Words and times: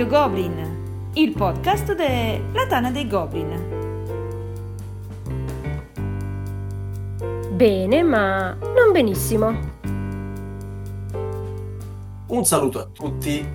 Radio 0.00 0.18
Goblin, 0.18 1.10
il 1.12 1.32
podcast 1.32 1.94
della 1.94 2.66
Tana 2.66 2.90
dei 2.90 3.06
Goblin. 3.06 3.68
Bene, 7.50 8.02
ma 8.02 8.54
non 8.54 8.92
benissimo. 8.92 9.58
Un 12.28 12.44
saluto 12.46 12.78
a 12.78 12.86
tutti 12.90 13.46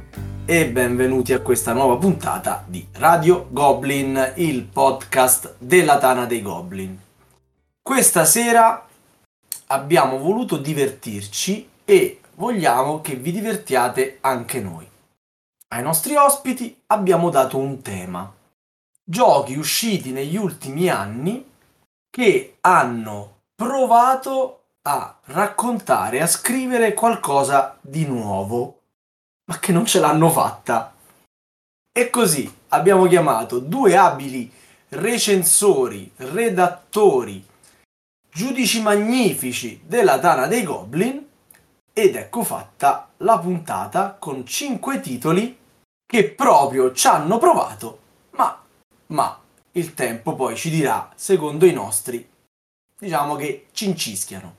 e 0.45 0.69
benvenuti 0.69 1.33
a 1.33 1.39
questa 1.39 1.73
nuova 1.73 1.97
puntata 1.97 2.63
di 2.67 2.87
Radio 2.91 3.47
Goblin, 3.49 4.33
il 4.35 4.65
podcast 4.65 5.55
della 5.57 5.97
Tana 5.97 6.25
dei 6.25 6.43
Goblin. 6.43 6.95
Questa 7.81 8.23
sera 8.23 8.85
abbiamo 9.67 10.19
voluto 10.19 10.57
divertirci 10.57 11.67
e 11.83 12.19
vogliamo 12.35 13.01
che 13.01 13.15
vi 13.15 13.31
divertiate 13.31 14.19
anche 14.21 14.61
noi. 14.61 14.84
Ai 15.67 15.81
nostri 15.81 16.15
ospiti 16.15 16.83
abbiamo 16.87 17.29
dato 17.29 17.57
un 17.57 17.81
tema. 17.81 18.31
Giochi 19.03 19.57
usciti 19.57 20.11
negli 20.11 20.37
ultimi 20.37 20.89
anni 20.89 21.43
che 22.09 22.57
hanno 22.61 23.41
provato 23.55 24.61
a 24.83 25.17
raccontare, 25.25 26.21
a 26.21 26.27
scrivere 26.27 26.93
qualcosa 26.93 27.77
di 27.81 28.05
nuovo, 28.05 28.81
ma 29.45 29.57
che 29.57 29.71
non 29.71 29.85
ce 29.85 29.99
l'hanno 29.99 30.29
fatta. 30.29 30.93
E 31.91 32.09
così 32.09 32.53
abbiamo 32.69 33.07
chiamato 33.07 33.59
due 33.59 33.97
abili 33.97 34.51
recensori, 34.89 36.11
redattori, 36.17 37.43
giudici 38.31 38.81
magnifici 38.81 39.81
della 39.85 40.19
Tana 40.19 40.45
dei 40.45 40.63
Goblin 40.63 41.25
ed 41.97 42.17
ecco 42.17 42.43
fatta 42.43 43.07
la 43.19 43.39
puntata 43.39 44.17
con 44.19 44.45
cinque 44.45 44.99
titoli 44.99 45.57
che 46.05 46.29
proprio 46.29 46.91
ci 46.91 47.07
hanno 47.07 47.37
provato, 47.37 47.99
ma, 48.31 48.61
ma 49.07 49.39
il 49.71 49.93
tempo 49.93 50.35
poi 50.35 50.57
ci 50.57 50.69
dirà, 50.69 51.09
secondo 51.15 51.65
i 51.65 51.71
nostri, 51.71 52.29
diciamo 52.99 53.35
che 53.35 53.67
ci 53.71 53.85
incischiano. 53.85 54.55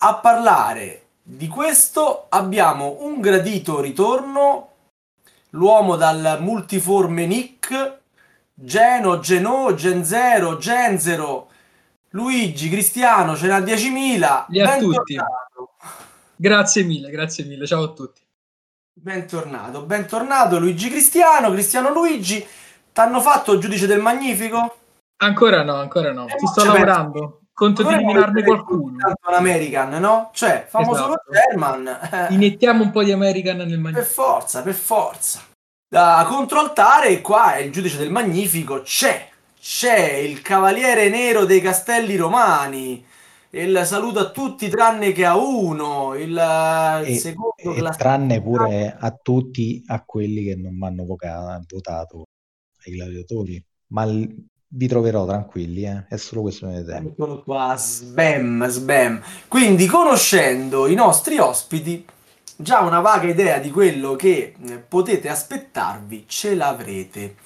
A 0.00 0.16
parlare 0.16 1.06
di 1.22 1.46
questo 1.46 2.26
abbiamo 2.30 2.96
un 3.02 3.20
gradito 3.20 3.80
ritorno, 3.80 4.70
l'uomo 5.50 5.94
dal 5.94 6.38
multiforme 6.40 7.26
nick, 7.26 8.00
Geno, 8.52 9.20
Geno, 9.20 9.72
Genzero, 9.74 10.58
Genzero, 10.58 11.51
Luigi, 12.12 12.68
Cristiano, 12.68 13.36
ce 13.36 13.46
n'ha 13.46 13.58
10.000. 13.58 14.44
Li 14.48 14.60
a 14.60 14.76
tutti. 14.78 15.16
Grazie 16.36 16.82
mille, 16.82 17.10
grazie 17.10 17.44
mille, 17.44 17.66
ciao 17.66 17.84
a 17.84 17.92
tutti. 17.92 18.20
Bentornato, 18.94 19.82
bentornato 19.82 20.58
Luigi 20.58 20.90
Cristiano, 20.90 21.50
Cristiano 21.50 21.90
Luigi. 21.90 22.44
T'hanno 22.92 23.20
fatto 23.20 23.52
il 23.52 23.60
giudice 23.60 23.86
del 23.86 24.00
Magnifico? 24.00 24.76
Ancora 25.22 25.62
no, 25.62 25.76
ancora 25.76 26.12
no. 26.12 26.26
Eh, 26.26 26.38
Ci 26.38 26.46
sto 26.46 26.64
lavorando. 26.64 27.20
Penso. 27.20 27.40
Conto 27.54 27.82
di 27.82 27.94
eliminarne 27.94 28.42
qualcuno. 28.42 29.14
Un 29.28 29.34
American, 29.34 29.90
no? 30.00 30.30
Cioè, 30.34 30.66
famoso 30.68 31.06
esatto. 31.06 31.30
German. 31.30 31.86
Eh. 31.86 32.34
Iniettiamo 32.34 32.82
un 32.82 32.90
po' 32.90 33.02
di 33.02 33.12
American 33.12 33.56
nel 33.58 33.78
Magnifico. 33.78 34.00
Per 34.00 34.04
forza, 34.04 34.62
per 34.62 34.74
forza. 34.74 35.40
Da 35.88 36.26
controaltare, 36.28 37.20
qua 37.20 37.54
è 37.54 37.60
il 37.60 37.72
giudice 37.72 37.98
del 37.98 38.10
Magnifico. 38.10 38.82
C'è, 38.82 39.28
c'è 39.62 40.14
il 40.14 40.42
cavaliere 40.42 41.08
nero 41.08 41.44
dei 41.44 41.60
castelli 41.60 42.16
romani. 42.16 43.04
Il 43.50 43.82
saluto 43.84 44.18
a 44.18 44.30
tutti 44.32 44.68
tranne 44.68 45.12
che 45.12 45.24
a 45.24 45.36
uno. 45.36 46.14
Il, 46.16 46.36
e, 47.06 47.14
secondo 47.16 47.54
e 47.72 47.96
tranne 47.96 48.42
pure 48.42 48.96
a 48.98 49.12
tutti 49.12 49.84
a 49.86 50.02
quelli 50.04 50.42
che 50.42 50.56
non 50.56 50.76
mi 50.76 50.84
hanno 50.84 51.04
votato 51.04 52.24
ai 52.84 52.92
gladiatori. 52.92 53.64
Ma 53.88 54.04
vi 54.04 54.88
troverò 54.88 55.26
tranquilli, 55.26 55.84
eh? 55.84 56.06
è 56.08 56.16
solo 56.16 56.40
questione 56.40 56.82
di 56.82 56.90
tempo. 56.90 57.10
Eccolo 57.10 57.42
qua, 57.44 57.76
sbam, 57.76 58.66
sbam. 58.66 59.22
Quindi, 59.46 59.86
conoscendo 59.86 60.88
i 60.88 60.94
nostri 60.94 61.38
ospiti, 61.38 62.04
già 62.56 62.80
una 62.80 62.98
vaga 62.98 63.28
idea 63.28 63.58
di 63.58 63.70
quello 63.70 64.16
che 64.16 64.54
eh, 64.60 64.78
potete 64.78 65.28
aspettarvi 65.28 66.24
ce 66.26 66.56
l'avrete. 66.56 67.36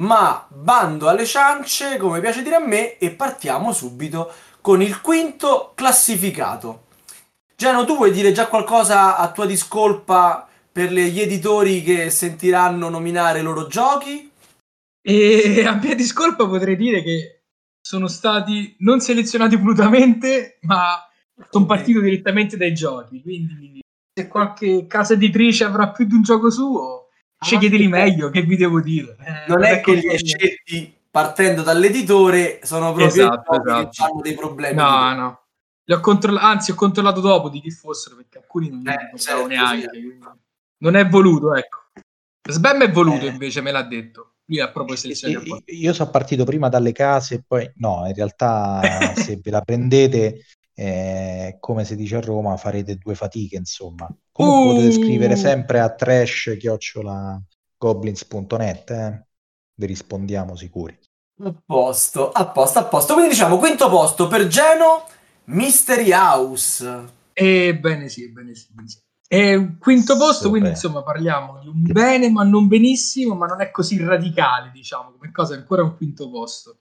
Ma 0.00 0.46
bando 0.48 1.08
alle 1.08 1.26
ciance, 1.26 1.96
come 1.96 2.20
piace 2.20 2.42
dire 2.42 2.56
a 2.56 2.66
me, 2.66 2.98
e 2.98 3.10
partiamo 3.10 3.72
subito 3.72 4.32
con 4.60 4.80
il 4.80 5.00
quinto 5.00 5.72
classificato. 5.74 6.86
Giano, 7.54 7.84
tu 7.84 7.96
vuoi 7.96 8.10
dire 8.10 8.32
già 8.32 8.48
qualcosa 8.48 9.16
a 9.16 9.30
tua 9.30 9.46
discolpa 9.46 10.48
per 10.72 10.92
gli 10.92 11.20
editori 11.20 11.82
che 11.82 12.10
sentiranno 12.10 12.88
nominare 12.88 13.40
i 13.40 13.42
loro 13.42 13.66
giochi? 13.66 14.30
E 15.00 15.62
a 15.66 15.74
mia 15.74 15.94
discolpa 15.94 16.46
potrei 16.46 16.76
dire 16.76 17.02
che 17.02 17.42
sono 17.80 18.08
stati 18.08 18.74
non 18.78 19.00
selezionati 19.00 19.56
volutamente, 19.56 20.58
ma 20.62 21.06
sono 21.50 21.66
partito 21.66 22.00
direttamente 22.00 22.56
dai 22.56 22.72
giochi. 22.72 23.20
Quindi, 23.20 23.80
se 24.14 24.28
qualche 24.28 24.86
casa 24.86 25.14
editrice 25.14 25.64
avrà 25.64 25.90
più 25.90 26.06
di 26.06 26.14
un 26.14 26.22
gioco 26.22 26.50
suo, 26.50 27.01
sceglieteli 27.42 27.88
meglio. 27.88 28.30
Che 28.30 28.42
vi 28.42 28.56
devo 28.56 28.80
dire? 28.80 29.16
Eh, 29.20 29.48
non 29.48 29.64
è 29.64 29.80
che 29.80 29.94
li 29.94 30.08
hai 30.08 30.18
scelti 30.18 30.96
partendo 31.10 31.62
dall'editore, 31.62 32.60
sono 32.62 32.92
proprio 32.92 33.06
esatto, 33.06 33.52
esatto. 33.52 33.88
che 33.90 34.02
hanno 34.02 34.20
dei 34.22 34.34
problemi. 34.34 34.76
No, 34.76 35.14
no. 35.14 35.40
Li 35.84 35.94
ho 35.94 36.00
controll- 36.00 36.38
anzi, 36.38 36.70
ho 36.70 36.74
controllato 36.74 37.20
dopo 37.20 37.48
di 37.48 37.60
chi 37.60 37.70
fossero, 37.70 38.16
perché 38.16 38.38
alcuni 38.38 38.70
non 38.70 38.86
eh, 38.88 39.10
li 39.12 39.18
certo, 39.18 39.46
neanche. 39.46 39.90
Sì. 39.92 40.18
Non 40.78 40.96
è 40.96 41.06
voluto, 41.06 41.54
ecco. 41.54 41.78
Sbam 42.48 42.82
è 42.82 42.90
voluto, 42.90 43.26
eh. 43.26 43.30
invece, 43.30 43.60
me 43.60 43.70
l'ha 43.70 43.82
detto 43.82 44.32
lui 44.46 44.60
ha 44.60 44.70
proprio 44.70 44.96
selezionato. 44.96 45.62
Io 45.66 45.92
sono 45.92 46.10
partito 46.10 46.44
prima 46.44 46.68
dalle 46.68 46.92
case 46.92 47.36
e 47.36 47.42
poi 47.46 47.70
no, 47.76 48.04
in 48.06 48.14
realtà 48.14 48.80
se 49.16 49.38
ve 49.42 49.50
la 49.50 49.60
prendete, 49.60 50.44
eh, 50.82 51.58
come 51.60 51.84
si 51.84 51.94
dice 51.94 52.16
a 52.16 52.20
Roma, 52.20 52.56
farete 52.56 52.96
due 52.96 53.14
fatiche, 53.14 53.54
insomma. 53.54 54.12
Comunque 54.32 54.72
uh! 54.72 54.74
potete 54.74 54.90
scrivere 54.90 55.36
sempre 55.36 55.78
a 55.78 55.94
trash-goblins.net, 55.94 58.90
eh? 58.90 59.24
vi 59.74 59.86
rispondiamo 59.86 60.56
sicuri. 60.56 60.98
A 61.44 61.54
posto, 61.64 62.32
a 62.32 62.48
posto, 62.48 62.80
a 62.80 62.84
posto. 62.84 63.12
Quindi 63.12 63.30
diciamo, 63.30 63.58
quinto 63.58 63.88
posto 63.88 64.26
per 64.26 64.48
Geno, 64.48 65.06
Mystery 65.44 66.12
House. 66.12 66.84
Ebbene 67.32 68.08
sì, 68.08 68.24
ebbene 68.24 68.52
sì, 68.54 68.66
ebbene 68.70 68.88
sì. 68.88 68.98
E 69.28 69.76
quinto 69.78 70.16
posto, 70.16 70.34
Super. 70.34 70.50
quindi 70.50 70.70
insomma 70.70 71.04
parliamo 71.04 71.60
di 71.60 71.68
un 71.68 71.80
bene 71.84 72.28
ma 72.28 72.42
non 72.42 72.66
benissimo, 72.66 73.36
ma 73.36 73.46
non 73.46 73.60
è 73.60 73.70
così 73.70 74.02
radicale, 74.02 74.72
diciamo, 74.74 75.12
come 75.12 75.30
cosa 75.30 75.54
è 75.54 75.58
ancora 75.58 75.84
un 75.84 75.94
quinto 75.96 76.28
posto. 76.28 76.78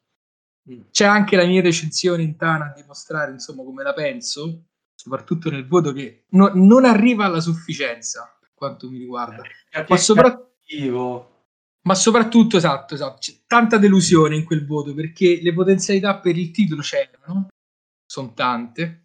Mm. 0.70 0.82
C'è 0.92 1.06
anche 1.06 1.36
la 1.36 1.46
mia 1.46 1.62
recensione 1.62 2.22
in 2.22 2.36
Tana 2.36 2.66
a 2.66 2.74
dimostrare 2.74 3.32
insomma 3.32 3.64
come 3.64 3.84
la 3.84 3.94
penso, 3.94 4.66
soprattutto 4.94 5.50
nel 5.50 5.68
voto 5.68 5.92
che 5.92 6.26
no, 6.30 6.52
non 6.54 6.86
arriva 6.86 7.26
alla 7.26 7.40
sufficienza 7.40 8.36
per 8.40 8.52
quanto 8.54 8.90
mi 8.90 9.00
riguarda. 9.00 9.42
Eh, 9.72 9.86
ma, 9.88 9.98
soprattutto, 9.98 11.46
ma 11.82 11.96
soprattutto, 11.96 12.58
esatto, 12.58 12.94
esatto, 12.94 13.18
c'è 13.20 13.34
tanta 13.48 13.78
delusione 13.78 14.36
in 14.36 14.46
quel 14.46 14.66
voto 14.66 14.94
perché 14.94 15.40
le 15.42 15.54
potenzialità 15.54 16.20
per 16.20 16.38
il 16.38 16.52
titolo 16.52 16.82
c'erano, 16.82 17.48
sono 18.06 18.34
tante 18.34 19.02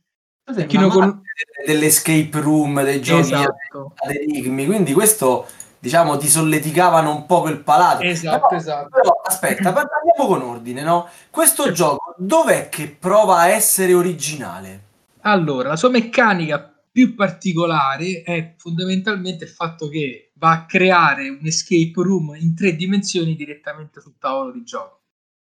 non 0.72 0.90
con... 0.90 1.22
dell'escape 1.64 2.40
room, 2.40 2.82
dei 2.84 3.00
giochi 3.00 3.32
esatto. 3.32 3.94
ad 3.96 4.10
enigmi, 4.14 4.66
quindi 4.66 4.92
questo 4.92 5.48
diciamo 5.86 6.16
ti 6.16 6.26
solleticavano 6.26 7.14
un 7.14 7.26
po' 7.26 7.42
quel 7.42 7.62
palato. 7.62 8.02
Esatto, 8.02 8.48
però, 8.48 8.60
esatto. 8.60 8.88
Però 8.88 9.20
aspetta, 9.24 9.72
parliamo 9.72 10.26
con 10.26 10.42
ordine, 10.42 10.82
no? 10.82 11.08
Questo 11.30 11.70
gioco 11.70 12.14
dov'è 12.18 12.68
che 12.68 12.88
prova 12.88 13.38
a 13.38 13.48
essere 13.48 13.94
originale? 13.94 14.82
Allora, 15.20 15.68
la 15.68 15.76
sua 15.76 15.90
meccanica 15.90 16.74
più 16.90 17.14
particolare 17.14 18.22
è 18.22 18.54
fondamentalmente 18.56 19.44
il 19.44 19.50
fatto 19.50 19.88
che 19.88 20.32
va 20.34 20.50
a 20.50 20.66
creare 20.66 21.28
un 21.28 21.46
escape 21.46 21.92
room 21.94 22.34
in 22.34 22.56
tre 22.56 22.74
dimensioni 22.74 23.36
direttamente 23.36 24.00
sul 24.00 24.16
tavolo 24.18 24.50
di 24.50 24.64
gioco. 24.64 25.02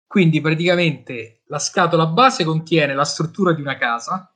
Quindi 0.06 0.42
praticamente 0.42 1.42
la 1.46 1.58
scatola 1.58 2.06
base 2.06 2.44
contiene 2.44 2.94
la 2.94 3.04
struttura 3.04 3.54
di 3.54 3.62
una 3.62 3.76
casa, 3.78 4.30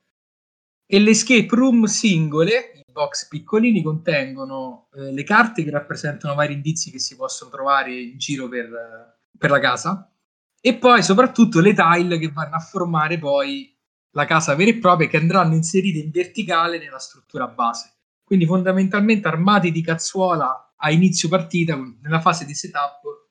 e 0.95 0.99
le 0.99 1.13
escape 1.13 1.49
room 1.53 1.85
singole, 1.85 2.73
i 2.75 2.93
box 2.93 3.27
piccolini, 3.27 3.81
contengono 3.81 4.89
eh, 4.95 5.11
le 5.11 5.25
carte 5.25 5.65
che 5.65 5.71
rappresentano 5.71 6.35
vari 6.35 6.53
indizi 6.53 6.91
che 6.91 6.99
si 6.99 7.17
possono 7.17 7.51
trovare 7.51 7.99
in 7.99 8.19
giro 8.19 8.47
per, 8.47 9.17
per 9.39 9.51
la 9.51 9.59
casa 9.59 10.13
e 10.61 10.75
poi 10.75 11.03
soprattutto 11.03 11.61
le 11.61 11.73
tile 11.73 12.19
che 12.19 12.31
vanno 12.31 12.57
a 12.57 12.59
formare 12.59 13.19
poi 13.19 13.75
la 14.11 14.27
casa 14.27 14.55
vera 14.55 14.69
e 14.69 14.77
propria 14.77 15.09
che 15.09 15.17
andranno 15.17 15.55
inserite 15.55 15.99
in 15.99 16.11
verticale 16.11 16.79
nella 16.79 16.99
struttura 16.99 17.49
base. 17.49 17.95
Quindi 18.23 18.45
fondamentalmente 18.45 19.29
armati 19.29 19.73
di 19.73 19.81
cazzuola 19.81 20.75
a 20.77 20.91
inizio 20.91 21.31
partita, 21.31 21.75
nella 22.03 22.21
fase 22.21 22.45
di 22.45 22.53
setup, 22.53 23.31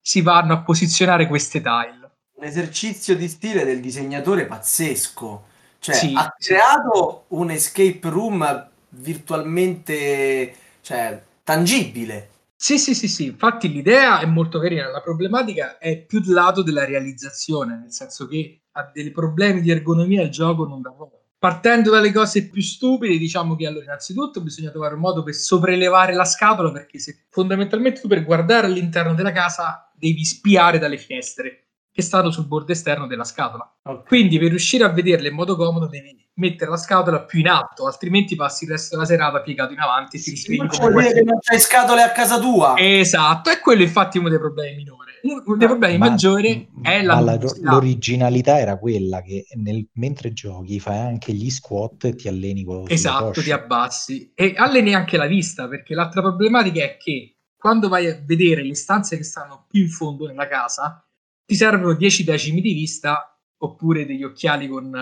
si 0.00 0.22
vanno 0.22 0.54
a 0.54 0.62
posizionare 0.62 1.28
queste 1.28 1.60
tile. 1.60 2.12
Un 2.36 2.44
esercizio 2.44 3.14
di 3.14 3.28
stile 3.28 3.66
del 3.66 3.80
disegnatore 3.80 4.46
pazzesco 4.46 5.52
cioè, 5.84 5.94
sì. 5.96 6.12
ha 6.14 6.34
creato 6.38 7.26
un 7.28 7.50
escape 7.50 8.00
room 8.04 8.70
virtualmente 8.88 10.54
cioè, 10.80 11.22
tangibile. 11.42 12.30
Sì, 12.56 12.78
sì, 12.78 12.94
sì, 12.94 13.06
sì, 13.06 13.26
infatti 13.26 13.70
l'idea 13.70 14.20
è 14.20 14.24
molto 14.24 14.58
carina, 14.58 14.88
la 14.88 15.02
problematica 15.02 15.76
è 15.76 15.98
più 15.98 16.20
il 16.20 16.32
lato 16.32 16.62
della 16.62 16.86
realizzazione, 16.86 17.76
nel 17.76 17.92
senso 17.92 18.26
che 18.26 18.62
ha 18.72 18.90
dei 18.94 19.10
problemi 19.10 19.60
di 19.60 19.70
ergonomia 19.70 20.22
il 20.22 20.30
gioco 20.30 20.64
non 20.64 20.80
da 20.80 20.90
poco. 20.90 21.20
Partendo 21.38 21.90
dalle 21.90 22.12
cose 22.12 22.48
più 22.48 22.62
stupide, 22.62 23.18
diciamo 23.18 23.54
che 23.54 23.66
allora 23.66 23.84
innanzitutto 23.84 24.40
bisogna 24.40 24.70
trovare 24.70 24.94
un 24.94 25.00
modo 25.00 25.22
per 25.22 25.34
sopraelevare 25.34 26.14
la 26.14 26.24
scatola 26.24 26.72
perché 26.72 26.98
se 26.98 27.26
fondamentalmente 27.28 28.00
tu 28.00 28.08
per 28.08 28.24
guardare 28.24 28.68
all'interno 28.68 29.12
della 29.12 29.32
casa 29.32 29.92
devi 29.94 30.24
spiare 30.24 30.78
dalle 30.78 30.96
finestre 30.96 31.63
che 31.94 32.02
stanno 32.02 32.32
sul 32.32 32.48
bordo 32.48 32.72
esterno 32.72 33.06
della 33.06 33.22
scatola. 33.22 33.72
Okay. 33.80 34.04
Quindi 34.04 34.36
per 34.40 34.48
riuscire 34.48 34.82
a 34.82 34.88
vederle 34.88 35.28
in 35.28 35.34
modo 35.34 35.54
comodo 35.54 35.86
devi 35.86 36.26
mettere 36.34 36.68
la 36.68 36.76
scatola 36.76 37.22
più 37.22 37.38
in 37.38 37.46
alto, 37.46 37.86
altrimenti 37.86 38.34
passi 38.34 38.64
il 38.64 38.70
resto 38.70 38.96
della 38.96 39.06
serata 39.06 39.40
piegato 39.42 39.72
in 39.72 39.78
avanti 39.78 40.16
e 40.16 40.20
ti 40.20 40.30
riscrivi 40.30 40.66
come 40.66 40.90
vuol 40.90 41.02
dire 41.04 41.14
che 41.14 41.22
non 41.22 41.38
c'hai 41.40 41.60
scatole 41.60 42.02
a 42.02 42.10
casa 42.10 42.40
tua. 42.40 42.74
Esatto, 42.76 43.48
è 43.48 43.60
quello 43.60 43.82
infatti 43.82 44.18
uno 44.18 44.28
dei 44.28 44.40
problemi 44.40 44.74
minori. 44.78 45.12
Uno 45.22 45.56
dei 45.56 45.68
problemi 45.68 45.98
ma, 45.98 46.08
maggiori 46.08 46.68
è 46.82 47.00
la, 47.00 47.20
la 47.20 47.38
l'originalità 47.60 48.58
era 48.58 48.76
quella 48.76 49.22
che 49.22 49.46
nel, 49.54 49.86
mentre 49.92 50.32
giochi 50.32 50.80
fai 50.80 50.98
anche 50.98 51.32
gli 51.32 51.48
squat 51.48 52.06
e 52.06 52.14
ti 52.16 52.26
alleni 52.26 52.64
con 52.64 52.86
Esatto, 52.88 53.40
ti 53.40 53.52
abbassi 53.52 54.32
e 54.34 54.54
alleni 54.56 54.94
anche 54.94 55.16
la 55.16 55.26
vista, 55.26 55.68
perché 55.68 55.94
l'altra 55.94 56.22
problematica 56.22 56.82
è 56.82 56.96
che 56.96 57.36
quando 57.56 57.88
vai 57.88 58.08
a 58.08 58.20
vedere 58.22 58.64
le 58.64 58.74
stanze 58.74 59.16
che 59.16 59.22
stanno 59.22 59.64
più 59.70 59.82
in 59.82 59.88
fondo 59.88 60.26
nella 60.26 60.48
casa, 60.48 61.03
ti 61.46 61.54
servono 61.54 61.94
10 61.94 62.24
decimi 62.24 62.60
di 62.60 62.72
vista 62.72 63.38
oppure 63.58 64.06
degli 64.06 64.22
occhiali 64.22 64.68
con, 64.68 64.92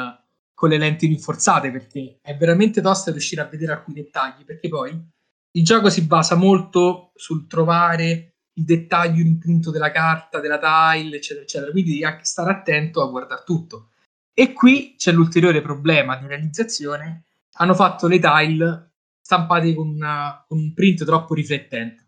con 0.55 0.69
le 0.69 0.79
lenti 0.79 1.07
rinforzate 1.07 1.71
perché 1.71 2.19
è 2.23 2.37
veramente 2.37 2.81
tosto 2.81 3.11
riuscire 3.11 3.41
a 3.41 3.47
vedere 3.47 3.73
alcuni 3.73 4.03
dettagli 4.03 4.45
perché 4.45 4.69
poi 4.69 5.11
il 5.55 5.65
gioco 5.65 5.91
si 5.91 6.03
basa 6.07 6.35
molto 6.35 7.13
sul 7.15 7.47
trovare 7.47 8.33
il 8.55 8.65
dettaglio 8.65 9.21
in 9.21 9.39
punto 9.39 9.71
della 9.71 9.91
carta, 9.91 10.41
della 10.41 10.59
tile, 10.59 11.17
eccetera, 11.17 11.43
eccetera. 11.43 11.71
Quindi 11.71 11.91
devi 11.91 12.05
anche 12.05 12.25
stare 12.25 12.51
attento 12.51 13.03
a 13.03 13.09
guardare 13.09 13.43
tutto. 13.45 13.91
E 14.35 14.53
qui 14.53 14.95
c'è 14.97 15.13
l'ulteriore 15.13 15.61
problema 15.61 16.17
di 16.17 16.27
realizzazione. 16.27 17.25
Hanno 17.55 17.75
fatto 17.75 18.09
le 18.09 18.19
tile 18.19 18.93
stampate 19.21 19.75
con, 19.75 19.89
una, 19.89 20.45
con 20.47 20.59
un 20.59 20.73
print 20.73 21.05
troppo 21.05 21.35
riflettente. 21.35 22.02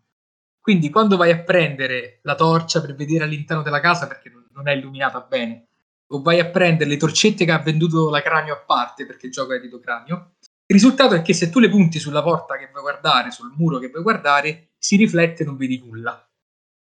Quindi 0.65 0.89
quando 0.89 1.15
vai 1.15 1.29
a 1.29 1.43
prendere 1.43 2.21
la 2.23 2.33
torcia 2.33 2.81
per 2.81 2.95
vedere 2.95 3.23
all'interno 3.23 3.61
della 3.61 3.79
casa 3.79 4.07
perché 4.07 4.31
non 4.51 4.67
è 4.67 4.71
illuminata 4.71 5.19
bene, 5.19 5.67
o 6.07 6.23
vai 6.23 6.39
a 6.39 6.47
prendere 6.47 6.89
le 6.89 6.97
torcette 6.97 7.45
che 7.45 7.51
ha 7.51 7.59
venduto 7.59 8.09
la 8.09 8.19
cranio 8.23 8.55
a 8.55 8.63
parte 8.65 9.05
perché 9.05 9.27
il 9.27 9.31
gioco 9.31 9.53
è 9.53 9.57
edito 9.57 9.79
cranio, 9.79 10.31
il 10.39 10.75
risultato 10.75 11.13
è 11.13 11.21
che 11.21 11.35
se 11.35 11.51
tu 11.51 11.59
le 11.59 11.69
punti 11.69 11.99
sulla 11.99 12.23
porta 12.23 12.57
che 12.57 12.69
vuoi 12.71 12.81
guardare, 12.81 13.29
sul 13.29 13.53
muro 13.55 13.77
che 13.77 13.89
vuoi 13.89 14.01
guardare, 14.01 14.69
si 14.75 14.95
riflette 14.95 15.43
e 15.43 15.45
non 15.45 15.55
vedi 15.55 15.77
nulla. 15.77 16.27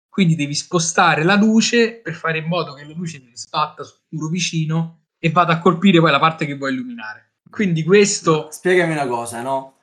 Quindi 0.09 0.35
devi 0.35 0.57
spostare 0.57 1.23
la 1.23 1.37
luce 1.37 2.01
per 2.01 2.15
fare 2.15 2.39
in 2.39 2.47
modo 2.47 2.75
che 2.75 2.85
la 2.85 2.95
luce 2.95 3.21
ti 3.21 3.31
sbatta 3.33 3.85
sul 3.85 4.01
muro 4.09 4.27
vicino 4.27 5.05
e 5.21 5.31
vada 5.31 5.53
a 5.53 5.59
colpire 5.61 6.01
poi 6.01 6.11
la 6.11 6.19
parte 6.19 6.47
che 6.47 6.57
vuoi 6.57 6.73
illuminare. 6.73 7.35
Quindi 7.49 7.85
questo... 7.85 8.49
Spiegami 8.51 8.91
una 8.91 9.07
cosa, 9.07 9.41
no? 9.41 9.78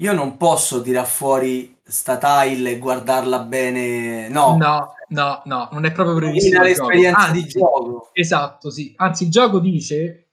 Io 0.00 0.14
non 0.14 0.38
posso 0.38 0.80
tirare 0.80 1.06
fuori 1.06 1.76
sta 1.82 2.16
tile 2.16 2.72
e 2.72 2.78
guardarla 2.78 3.40
bene. 3.40 4.28
No, 4.28 4.56
no, 4.56 4.94
no, 5.08 5.42
no 5.44 5.68
non 5.72 5.84
è 5.84 5.92
proprio 5.92 6.16
previsto. 6.16 6.62
l'esperienza 6.62 7.18
Anzi, 7.26 7.42
di 7.42 7.48
gioco. 7.48 8.10
Esatto, 8.14 8.70
sì. 8.70 8.94
Anzi, 8.96 9.24
il 9.24 9.30
gioco 9.30 9.58
dice 9.58 10.28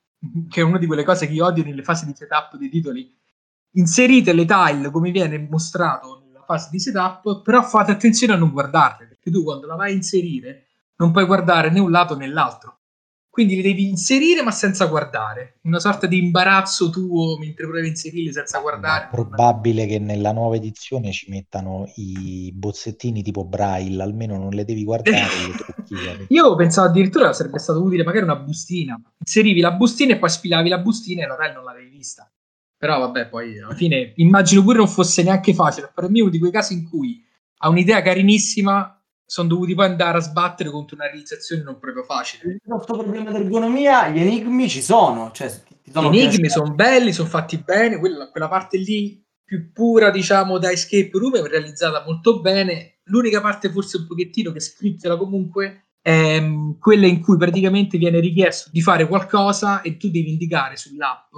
che 0.49 0.61
è 0.61 0.63
una 0.63 0.77
di 0.77 0.85
quelle 0.85 1.03
cose 1.03 1.27
che 1.27 1.33
io 1.33 1.45
odio 1.45 1.65
nelle 1.65 1.83
fasi 1.83 2.05
di 2.05 2.13
setup 2.15 2.55
dei 2.55 2.69
titoli. 2.69 3.13
Inserite 3.71 4.31
le 4.31 4.45
tile 4.45 4.89
come 4.89 5.11
viene 5.11 5.37
mostrato 5.37 6.23
nella 6.25 6.43
fase 6.45 6.69
di 6.71 6.79
setup, 6.79 7.41
però 7.41 7.61
fate 7.61 7.91
attenzione 7.91 8.33
a 8.33 8.37
non 8.37 8.51
guardarle, 8.51 9.05
perché 9.05 9.29
tu 9.29 9.43
quando 9.43 9.67
la 9.67 9.75
vai 9.75 9.91
a 9.91 9.95
inserire 9.95 10.67
non 10.95 11.11
puoi 11.11 11.25
guardare 11.25 11.69
né 11.69 11.81
un 11.81 11.91
lato 11.91 12.15
né 12.15 12.27
l'altro 12.27 12.76
quindi 13.37 13.57
li 13.57 13.61
devi 13.61 13.87
inserire 13.87 14.41
ma 14.41 14.49
senza 14.49 14.87
guardare, 14.87 15.59
una 15.65 15.77
sorta 15.77 16.07
di 16.07 16.17
imbarazzo 16.17 16.89
tuo 16.89 17.37
mentre 17.37 17.67
provi 17.67 17.85
a 17.85 17.89
inserirli 17.89 18.33
senza 18.33 18.57
guardare. 18.57 19.05
È 19.05 19.09
probabile 19.11 19.85
che 19.85 19.99
nella 19.99 20.31
nuova 20.31 20.55
edizione 20.55 21.11
ci 21.11 21.29
mettano 21.29 21.85
i 21.97 22.51
bozzettini 22.51 23.21
tipo 23.21 23.45
braille, 23.45 24.01
almeno 24.01 24.39
non 24.39 24.49
le 24.49 24.65
devi 24.65 24.83
guardare. 24.83 25.27
le 25.87 26.25
Io 26.29 26.55
pensavo 26.55 26.87
addirittura 26.87 27.31
sarebbe 27.31 27.59
stato 27.59 27.83
utile 27.83 28.03
magari 28.03 28.23
una 28.23 28.37
bustina, 28.37 28.99
inserivi 29.19 29.59
la 29.59 29.73
bustina 29.73 30.15
e 30.15 30.17
poi 30.17 30.29
sfilavi 30.29 30.69
la 30.69 30.79
bustina 30.79 31.23
e 31.23 31.27
la 31.27 31.35
RAL 31.35 31.53
non 31.53 31.63
l'avevi 31.63 31.89
vista. 31.89 32.27
Però 32.75 32.97
vabbè, 32.97 33.27
poi 33.27 33.59
alla 33.59 33.75
fine 33.75 34.13
immagino 34.15 34.63
pure 34.63 34.79
non 34.79 34.87
fosse 34.87 35.21
neanche 35.21 35.53
facile, 35.53 35.91
per 35.93 36.09
me 36.09 36.21
uno 36.21 36.31
di 36.31 36.39
quei 36.39 36.51
casi 36.51 36.73
in 36.73 36.89
cui 36.89 37.23
ha 37.59 37.69
un'idea 37.69 38.01
carinissima 38.01 38.96
sono 39.29 39.50
dovuti 39.50 39.75
poi 39.75 39.88
andare 39.88 40.18
a 40.18 40.21
sbattere 40.21 40.69
contro 40.69 40.95
una 40.95 41.06
realizzazione 41.06 41.62
non 41.62 41.77
proprio 41.79 42.03
facile. 42.03 42.53
Il 42.53 42.62
nostro 42.63 42.97
problema 42.97 43.29
di 43.29 43.35
ergonomia, 43.35 44.07
gli 44.07 44.19
enigmi 44.19 44.69
ci 44.69 44.81
sono. 44.81 45.31
Cioè, 45.33 45.50
sono 45.91 46.12
gli 46.12 46.19
enigmi 46.19 46.50
sono 46.50 46.74
belli, 46.74 47.12
sono 47.12 47.27
fatti 47.27 47.57
bene, 47.57 48.00
quella, 48.00 48.31
quella, 48.31 48.47
parte 48.47 48.77
lì 48.77 49.21
più 49.44 49.74
pura, 49.74 50.12
diciamo, 50.12 50.57
da 50.57 50.71
escape 50.71 51.12
room 51.13 51.35
è 51.35 51.47
realizzata 51.47 52.06
molto 52.06 52.39
bene. 52.39 53.00
L'unica 53.03 53.41
parte 53.41 53.69
forse 53.69 53.97
un 53.97 54.07
pochettino 54.07 54.53
che 54.53 54.62
scrittela 54.62 55.18
comunque 55.18 55.89
è 56.01 56.39
mm, 56.39 56.71
quella 56.80 57.06
in 57.06 57.19
cui 57.19 57.35
praticamente 57.35 57.97
viene 57.97 58.21
richiesto 58.21 58.69
di 58.71 58.81
fare 58.81 59.07
qualcosa 59.09 59.81
e 59.81 59.97
tu 59.97 60.09
devi 60.09 60.31
indicare 60.31 60.77
sull'app 60.77 61.33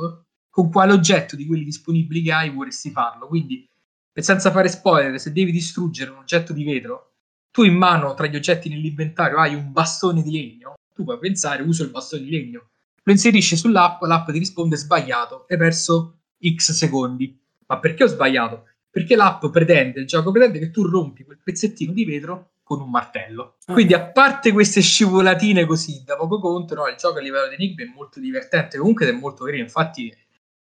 con 0.48 0.70
quale 0.70 0.94
oggetto 0.94 1.36
di 1.36 1.48
quelli 1.48 1.64
disponibili 1.64 2.22
che 2.22 2.34
hai 2.34 2.52
vorresti 2.52 2.92
farlo. 2.92 3.28
Quindi, 3.28 3.68
senza 4.14 4.52
fare 4.52 4.68
spoiler, 4.68 5.20
se 5.20 5.32
devi 5.32 5.52
distruggere 5.52 6.12
un 6.12 6.18
oggetto 6.18 6.54
di 6.54 6.64
vetro, 6.64 7.09
tu 7.52 7.64
in 7.64 7.76
mano 7.76 8.14
tra 8.14 8.28
gli 8.28 8.36
oggetti 8.36 8.70
nell'inventario 8.70 9.38
hai 9.38 9.56
un 9.56 9.72
bastone 9.72 10.22
di 10.22 10.32
legno, 10.32 10.76
tu 10.94 11.04
puoi 11.04 11.20
pensare 11.20 11.64
uso 11.64 11.84
il 11.84 11.90
bastone 11.90 12.24
di 12.24 12.30
legno, 12.30 12.70
lo 13.04 13.12
inserisci 13.12 13.56
sull'app, 13.56 14.04
l'app 14.04 14.30
ti 14.30 14.38
risponde 14.38 14.76
sbagliato, 14.76 15.46
hai 15.48 15.58
perso 15.58 16.20
X 16.44 16.72
secondi. 16.72 17.38
Ma 17.68 17.80
perché 17.80 18.04
ho 18.04 18.08
sbagliato? 18.08 18.66
Perché 18.90 19.16
l'app 19.16 19.46
pretende, 19.48 20.00
il 20.00 20.08
gioco 20.08 20.32
pretende 20.32 20.60
che 20.60 20.72
tu 20.72 20.86
rompi 20.86 21.24
quel 21.24 21.40
pezzettino 21.44 21.92
di 21.92 22.06
vetro 22.06 22.52
con 22.64 22.82
un 22.82 22.90
martello. 22.90 23.56
Ah. 23.66 23.74
Quindi, 23.74 23.94
a 23.94 24.02
parte 24.02 24.52
queste 24.52 24.82
scivolatine 24.82 25.66
così 25.66 26.04
da 26.06 26.16
poco 26.16 26.40
conto, 26.40 26.76
no, 26.76 26.88
il 26.88 26.96
gioco 26.98 27.18
a 27.18 27.22
livello 27.22 27.48
di 27.48 27.56
enigma 27.56 27.84
è 27.84 27.92
molto 27.96 28.20
divertente 28.20 28.78
comunque 28.78 29.08
ed 29.08 29.16
è 29.16 29.18
molto 29.18 29.46
carino. 29.46 29.64
Infatti, 29.64 30.16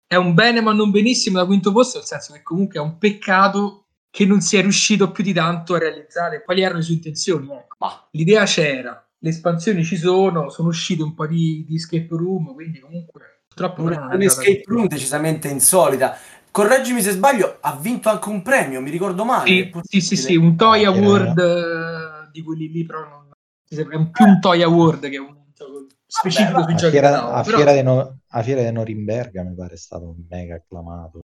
è 0.05 0.15
un 0.15 0.33
bene 0.33 0.61
ma 0.61 0.73
non 0.73 0.91
benissimo 0.91 1.39
da 1.39 1.45
quinto 1.45 1.71
posto, 1.71 1.97
nel 1.97 2.07
senso 2.07 2.33
che 2.33 2.41
comunque 2.41 2.79
è 2.79 2.81
un 2.81 2.97
peccato 2.97 3.82
che 4.13 4.27
non 4.27 4.41
si 4.41 4.58
è 4.58 4.62
riuscito 4.62 5.10
più 5.10 5.24
di 5.24 5.34
tanto 5.34 5.74
a 5.74 5.79
realizzare 5.79 6.43
quali 6.43 6.62
erano 6.62 6.77
le 6.77 6.84
sue 6.84 6.93
intenzioni. 6.93 7.51
Ecco. 7.51 7.77
Ma 7.79 8.08
l'idea 8.12 8.46
c'era, 8.46 9.03
le 9.17 9.29
espansioni 9.29 9.84
ci 9.84 9.98
sono, 9.98 10.51
sono 10.51 10.67
uscite 10.67 11.01
un 11.01 11.15
po' 11.15 11.25
di, 11.25 11.65
di 11.67 11.74
escape 11.74 12.10
room, 12.12 12.53
quindi 12.53 12.79
comunque 12.79 13.41
purtroppo 13.48 13.82
un, 13.82 14.10
un 14.12 14.22
escape 14.22 14.62
room 14.67 14.86
decisamente 14.86 15.48
insolita. 15.48 16.15
Correggimi 16.51 17.01
se 17.01 17.10
sbaglio, 17.10 17.58
ha 17.60 17.75
vinto 17.75 18.10
anche 18.10 18.29
un 18.29 18.43
premio, 18.43 18.82
mi 18.82 18.91
ricordo 18.91 19.25
male. 19.25 19.48
Sì, 19.48 19.72
sì, 19.82 20.01
sì, 20.01 20.15
sì, 20.15 20.36
un 20.36 20.55
Toy 20.55 20.86
Award 20.86 21.39
eh, 21.39 22.29
di 22.32 22.43
quelli 22.43 22.70
lì, 22.70 22.86
però 22.86 23.00
non, 23.00 23.32
è 23.67 23.96
un 23.96 24.12
più 24.12 24.25
un 24.25 24.39
Toy 24.39 24.62
Award 24.62 25.10
che 25.10 25.17
un 25.17 25.36
gioco 25.55 25.88
specifico 26.05 26.60
Vabbè, 26.60 26.65
sui 26.65 26.75
giochi 26.75 26.91
fiera, 26.91 27.32
a, 27.32 27.43
fiera 27.43 27.72
però... 27.72 27.82
no, 27.82 28.20
a 28.27 28.43
Fiera 28.43 28.62
di 28.62 28.72
Norimberga 28.72 29.41
mi 29.41 29.55
pare 29.55 29.75
stato 29.75 30.15
mega 30.29 30.53
acclamato. 30.53 31.22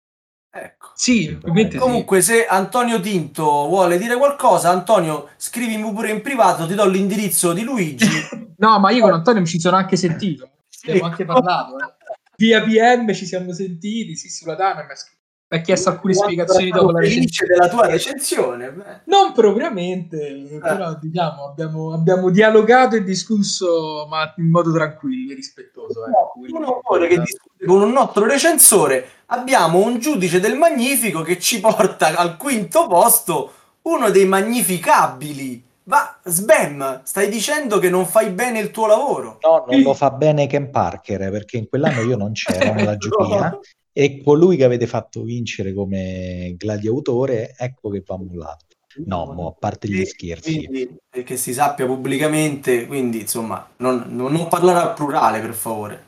Ecco. 0.54 0.90
Sì, 0.94 1.34
ovviamente 1.34 1.78
Comunque, 1.78 2.20
sì. 2.20 2.32
se 2.32 2.46
Antonio 2.46 3.00
Tinto 3.00 3.44
vuole 3.44 3.96
dire 3.96 4.16
qualcosa, 4.16 4.68
Antonio, 4.68 5.30
scrivimi 5.36 5.90
pure 5.90 6.10
in 6.10 6.20
privato, 6.20 6.66
ti 6.66 6.74
do 6.74 6.86
l'indirizzo 6.86 7.54
di 7.54 7.62
Luigi. 7.62 8.06
no, 8.58 8.78
ma 8.78 8.90
io 8.90 9.00
con 9.00 9.14
Antonio 9.14 9.40
mi 9.40 9.46
ci 9.46 9.58
sono 9.58 9.76
anche 9.76 9.96
sentito, 9.96 10.50
abbiamo 10.86 11.08
anche 11.08 11.24
parlato. 11.24 11.78
Eh. 11.78 11.94
Via 12.36 12.62
PM 12.62 13.14
ci 13.14 13.24
siamo 13.24 13.54
sentiti, 13.54 14.14
sì, 14.14 14.28
sulla 14.28 14.54
Dana 14.54 14.84
mi 14.84 14.90
ha 14.90 14.94
scritto 14.94 15.21
ha 15.56 15.60
chiesto 15.60 15.90
alcune 15.90 16.14
spiegazioni 16.14 16.70
dopo 16.70 16.92
la 16.92 17.00
recensione. 17.00 17.52
della 17.52 17.68
tua 17.68 17.86
recensione. 17.86 18.72
Beh. 18.72 19.00
Non 19.04 19.32
propriamente, 19.32 20.28
eh. 20.28 20.58
però 20.58 20.96
diciamo, 20.98 21.44
abbiamo, 21.44 21.92
abbiamo, 21.92 22.30
dialogato 22.30 22.96
e 22.96 23.04
discusso, 23.04 24.06
ma 24.08 24.32
in 24.38 24.48
modo 24.48 24.72
tranquillo 24.72 25.32
e 25.32 25.34
rispettoso. 25.34 26.06
Eh. 26.06 26.10
No, 26.10 26.56
uno 26.56 26.80
vuole 26.82 27.06
che 27.06 27.18
discute 27.18 27.66
con 27.66 27.82
un 27.82 27.92
nostro 27.92 28.24
recensore. 28.24 29.06
Abbiamo 29.26 29.78
un 29.78 29.98
giudice 29.98 30.40
del 30.40 30.56
Magnifico 30.56 31.20
che 31.20 31.38
ci 31.38 31.60
porta 31.60 32.16
al 32.16 32.36
quinto 32.38 32.86
posto 32.86 33.52
uno 33.82 34.10
dei 34.10 34.24
magnificabili. 34.24 35.70
Ma 35.84 36.16
Sbam, 36.22 37.02
stai 37.02 37.28
dicendo 37.28 37.78
che 37.78 37.90
non 37.90 38.06
fai 38.06 38.30
bene 38.30 38.60
il 38.60 38.70
tuo 38.70 38.86
lavoro? 38.86 39.38
No, 39.42 39.64
non 39.68 39.80
lo 39.82 39.94
fa 39.94 40.10
bene 40.10 40.46
Ken 40.46 40.70
Parker, 40.70 41.30
perché 41.30 41.56
in 41.56 41.68
quell'anno 41.68 42.02
io 42.02 42.16
non 42.16 42.32
c'ero 42.32 42.72
nella 42.72 42.96
giuria 42.98 43.58
e 43.92 44.22
colui 44.22 44.56
che 44.56 44.64
avete 44.64 44.86
fatto 44.86 45.22
vincere 45.22 45.74
come 45.74 46.54
gladiatore, 46.56 47.54
ecco 47.56 47.90
che 47.90 48.02
va 48.06 48.16
mollato. 48.16 48.66
No, 49.06 49.32
mo, 49.32 49.48
a 49.48 49.52
parte 49.52 49.88
gli 49.88 50.04
scherzi. 50.04 50.66
Quindi, 50.66 50.98
che 51.24 51.36
si 51.36 51.52
sappia 51.52 51.86
pubblicamente, 51.86 52.86
quindi 52.86 53.20
insomma, 53.20 53.70
non, 53.78 54.04
non, 54.08 54.32
non 54.32 54.48
parlare 54.48 54.88
al 54.88 54.94
plurale, 54.94 55.40
per 55.40 55.54
favore. 55.54 56.04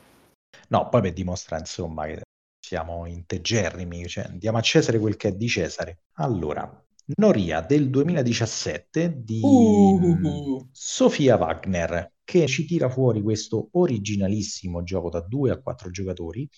No, 0.69 0.89
poi 0.89 1.01
per 1.01 1.13
dimostrare 1.13 1.61
insomma 1.61 2.05
che 2.05 2.21
siamo 2.59 3.05
integerrimi, 3.05 4.07
cioè 4.07 4.27
diamo 4.33 4.57
a 4.57 4.61
Cesare 4.61 4.99
quel 4.99 5.15
che 5.15 5.29
è 5.29 5.31
di 5.33 5.47
Cesare. 5.47 5.99
Allora, 6.15 6.85
Noria 7.17 7.61
del 7.61 7.89
2017 7.91 9.21
di 9.23 9.39
Uh. 9.43 10.67
Sofia 10.71 11.37
Wagner, 11.37 12.13
che 12.23 12.47
ci 12.47 12.65
tira 12.65 12.89
fuori 12.89 13.21
questo 13.21 13.69
originalissimo 13.73 14.81
gioco 14.81 15.09
da 15.09 15.21
2 15.21 15.51
a 15.51 15.61
4 15.61 15.91
giocatori, 15.91 16.49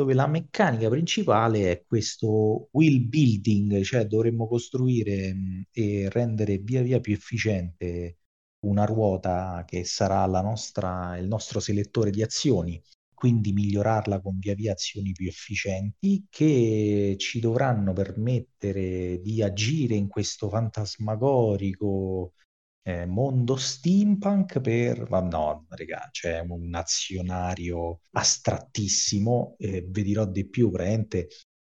dove 0.00 0.14
la 0.14 0.26
meccanica 0.26 0.88
principale 0.88 1.70
è 1.70 1.84
questo 1.86 2.68
wheel 2.72 3.00
building, 3.06 3.82
cioè 3.82 4.06
dovremmo 4.06 4.46
costruire 4.48 5.32
mh, 5.34 5.62
e 5.72 6.08
rendere 6.10 6.58
via 6.58 6.82
via 6.82 7.00
più 7.00 7.12
efficiente 7.14 8.16
una 8.60 8.84
ruota 8.84 9.64
che 9.66 9.84
sarà 9.84 10.24
nostra, 10.42 11.16
il 11.18 11.26
nostro 11.26 11.60
selettore 11.60 12.10
di 12.10 12.22
azioni, 12.22 12.80
quindi 13.14 13.52
migliorarla 13.52 14.20
con 14.20 14.38
via 14.38 14.54
via 14.54 14.72
azioni 14.72 15.12
più 15.12 15.28
efficienti 15.28 16.26
che 16.30 17.16
ci 17.18 17.40
dovranno 17.40 17.92
permettere 17.92 19.20
di 19.20 19.42
agire 19.42 19.94
in 19.94 20.08
questo 20.08 20.48
fantasmagorico 20.48 22.32
eh, 22.82 23.06
mondo 23.06 23.56
steampunk 23.56 24.60
per... 24.60 25.08
Ma 25.08 25.20
no, 25.20 25.66
raga, 25.68 26.08
c'è 26.10 26.40
un 26.40 26.74
azionario 26.74 28.02
astrattissimo, 28.12 29.54
eh, 29.58 29.82
vi 29.88 30.02
dirò 30.02 30.24
di 30.26 30.48
più, 30.48 30.70
praticamente 30.70 31.28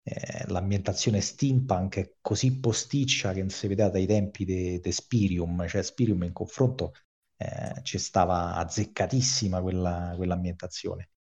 eh, 0.05 0.45
l'ambientazione 0.49 1.21
steampunk 1.21 1.97
è 1.99 2.15
così 2.21 2.59
posticcia 2.59 3.33
che 3.33 3.41
non 3.41 3.51
si 3.51 3.69
vedeva 3.69 3.89
dai 3.91 4.07
tempi 4.07 4.45
di 4.45 4.81
Spirium, 4.93 5.67
cioè 5.69 5.83
Spirium 5.83 6.23
in 6.25 6.33
confronto 6.33 6.93
eh, 7.37 7.81
ci 7.83 7.99
stava 7.99 8.55
azzeccatissima 8.57 9.61
quella, 9.61 10.15
quell'ambientazione. 10.17 11.12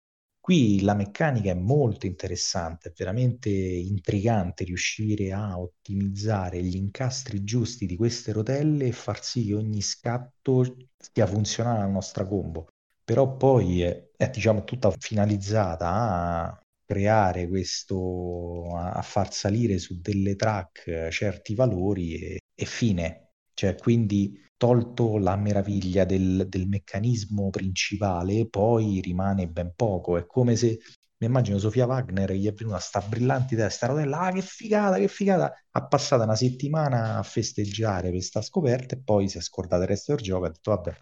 Qui 0.41 0.81
la 0.81 0.93
meccanica 0.95 1.51
è 1.51 1.53
molto 1.53 2.05
interessante, 2.07 2.89
è 2.89 2.93
veramente 2.95 3.49
intrigante 3.49 4.63
riuscire 4.63 5.31
a 5.31 5.57
ottimizzare 5.59 6.61
gli 6.63 6.75
incastri 6.75 7.43
giusti 7.43 7.85
di 7.85 7.95
queste 7.95 8.31
rotelle 8.33 8.87
e 8.87 8.91
far 8.91 9.23
sì 9.23 9.45
che 9.45 9.53
ogni 9.55 9.81
scatto 9.81 10.75
stia 10.97 11.27
funzionando 11.27 11.81
alla 11.83 11.91
nostra 11.91 12.25
combo. 12.27 12.67
Però 13.03 13.35
poi 13.37 13.81
è, 13.83 14.09
è 14.17 14.29
diciamo 14.29 14.63
tutta 14.63 14.89
finalizzata 14.91 15.87
a 15.89 16.61
creare 16.85 17.47
questo, 17.47 18.75
a, 18.75 18.91
a 18.93 19.01
far 19.03 19.31
salire 19.31 19.77
su 19.77 19.99
delle 20.01 20.35
track 20.35 21.09
certi 21.09 21.53
valori 21.55 22.15
e, 22.15 22.39
e 22.53 22.65
fine. 22.65 23.30
Cioè, 23.53 23.75
quindi 23.75 24.39
tolto 24.57 25.17
la 25.17 25.35
meraviglia 25.35 26.05
del, 26.05 26.45
del, 26.47 26.67
meccanismo 26.67 27.49
principale, 27.49 28.47
poi 28.47 28.99
rimane 29.01 29.47
ben 29.47 29.73
poco. 29.75 30.17
È 30.17 30.25
come 30.25 30.55
se 30.55 30.79
mi 31.17 31.27
immagino 31.27 31.59
Sofia 31.59 31.85
Wagner 31.85 32.31
gli 32.33 32.47
è 32.47 32.53
venuta 32.53 32.79
sta 32.79 32.99
brillante 32.99 33.53
idea, 33.53 33.69
sta 33.69 33.87
rotella, 33.87 34.21
ah 34.21 34.31
che 34.31 34.41
figata, 34.41 34.97
che 34.97 35.07
figata, 35.07 35.53
ha 35.71 35.87
passato 35.87 36.23
una 36.23 36.35
settimana 36.35 37.17
a 37.17 37.23
festeggiare 37.23 38.09
questa 38.09 38.41
scoperta 38.41 38.95
e 38.95 39.01
poi 39.03 39.29
si 39.29 39.37
è 39.37 39.41
scordato 39.41 39.83
il 39.83 39.87
resto 39.87 40.15
del 40.15 40.23
gioco, 40.23 40.45
ha 40.45 40.49
detto 40.49 40.71
vabbè, 40.71 40.97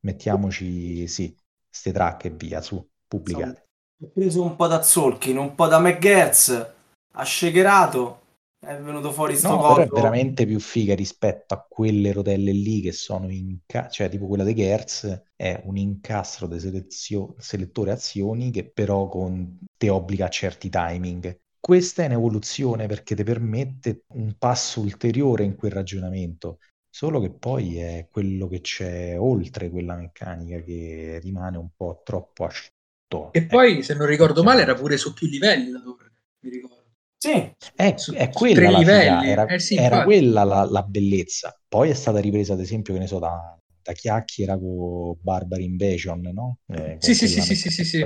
mettiamoci, 0.00 1.06
sì, 1.06 1.36
ste 1.68 1.92
track 1.92 2.24
e 2.24 2.30
via, 2.30 2.60
su, 2.60 2.84
pubblicate. 3.06 3.68
Ha 4.02 4.06
preso 4.12 4.42
un 4.42 4.56
po' 4.56 4.66
da 4.66 4.82
Zolkin, 4.82 5.36
un 5.36 5.54
po' 5.54 5.66
da 5.66 5.78
McGertz, 5.78 6.72
ha 7.12 7.24
shakerato, 7.24 8.20
è 8.60 8.76
venuto 8.80 9.12
fuori 9.12 9.36
sto 9.36 9.56
No, 9.56 9.64
però 9.64 9.82
è 9.82 9.88
veramente 9.90 10.44
più 10.44 10.60
figa 10.60 10.94
rispetto 10.94 11.54
a 11.54 11.64
quelle 11.66 12.12
rotelle 12.12 12.52
lì 12.52 12.80
che 12.82 12.92
sono 12.92 13.30
in 13.30 13.60
ca- 13.64 13.88
cioè 13.88 14.10
tipo 14.10 14.26
quella 14.26 14.44
di 14.44 14.54
Gertz 14.54 15.22
è 15.34 15.62
un 15.64 15.78
incastro 15.78 16.46
di 16.46 16.60
selezio- 16.60 17.34
selettore 17.38 17.92
azioni 17.92 18.50
che 18.50 18.70
però 18.70 19.08
con- 19.08 19.58
te 19.78 19.88
obbliga 19.88 20.26
a 20.26 20.28
certi 20.28 20.68
timing. 20.68 21.40
Questa 21.58 22.02
è 22.02 22.06
un'evoluzione 22.06 22.86
perché 22.86 23.14
ti 23.14 23.22
permette 23.24 24.04
un 24.14 24.34
passo 24.36 24.80
ulteriore 24.80 25.44
in 25.44 25.56
quel 25.56 25.72
ragionamento, 25.72 26.58
solo 26.90 27.18
che 27.20 27.30
poi 27.30 27.78
è 27.78 28.08
quello 28.10 28.46
che 28.46 28.60
c'è 28.60 29.18
oltre 29.18 29.70
quella 29.70 29.94
meccanica 29.96 30.60
che 30.60 31.18
rimane 31.22 31.56
un 31.56 31.68
po' 31.74 32.02
troppo 32.04 32.44
asciutto. 32.44 33.30
E 33.32 33.44
poi, 33.44 33.82
se 33.82 33.94
non 33.94 34.06
ricordo 34.06 34.44
male, 34.44 34.62
era 34.62 34.74
pure 34.74 34.96
su 34.96 35.12
più 35.12 35.26
livelli 35.26 35.70
la 35.70 35.80
torre, 35.80 36.12
mi 36.40 36.50
ricordo. 36.50 36.79
Sì, 37.22 37.52
È, 37.74 37.94
Su- 37.98 38.14
è 38.14 38.30
quella 38.30 38.54
tre 38.54 38.70
la 38.70 38.78
livelli. 38.78 39.18
figa, 39.18 39.24
era, 39.26 39.46
Eh 39.46 39.58
sì, 39.58 39.76
era 39.76 40.04
quella 40.04 40.42
la, 40.42 40.64
la 40.64 40.82
bellezza. 40.82 41.54
Poi 41.68 41.90
è 41.90 41.92
stata 41.92 42.18
ripresa, 42.18 42.54
ad 42.54 42.60
esempio, 42.60 42.94
che 42.94 43.00
ne 43.00 43.06
so, 43.06 43.18
da, 43.18 43.54
da 43.82 43.92
chiacchiera 43.92 44.58
con 44.58 45.18
Barbara 45.20 45.60
Invasion, 45.60 46.20
no? 46.32 46.60
Eh, 46.68 46.96
Sì, 46.98 47.12
sì, 47.14 47.28
sì, 47.28 47.42
sì, 47.42 47.70
sì, 47.70 47.84
sì. 47.84 48.04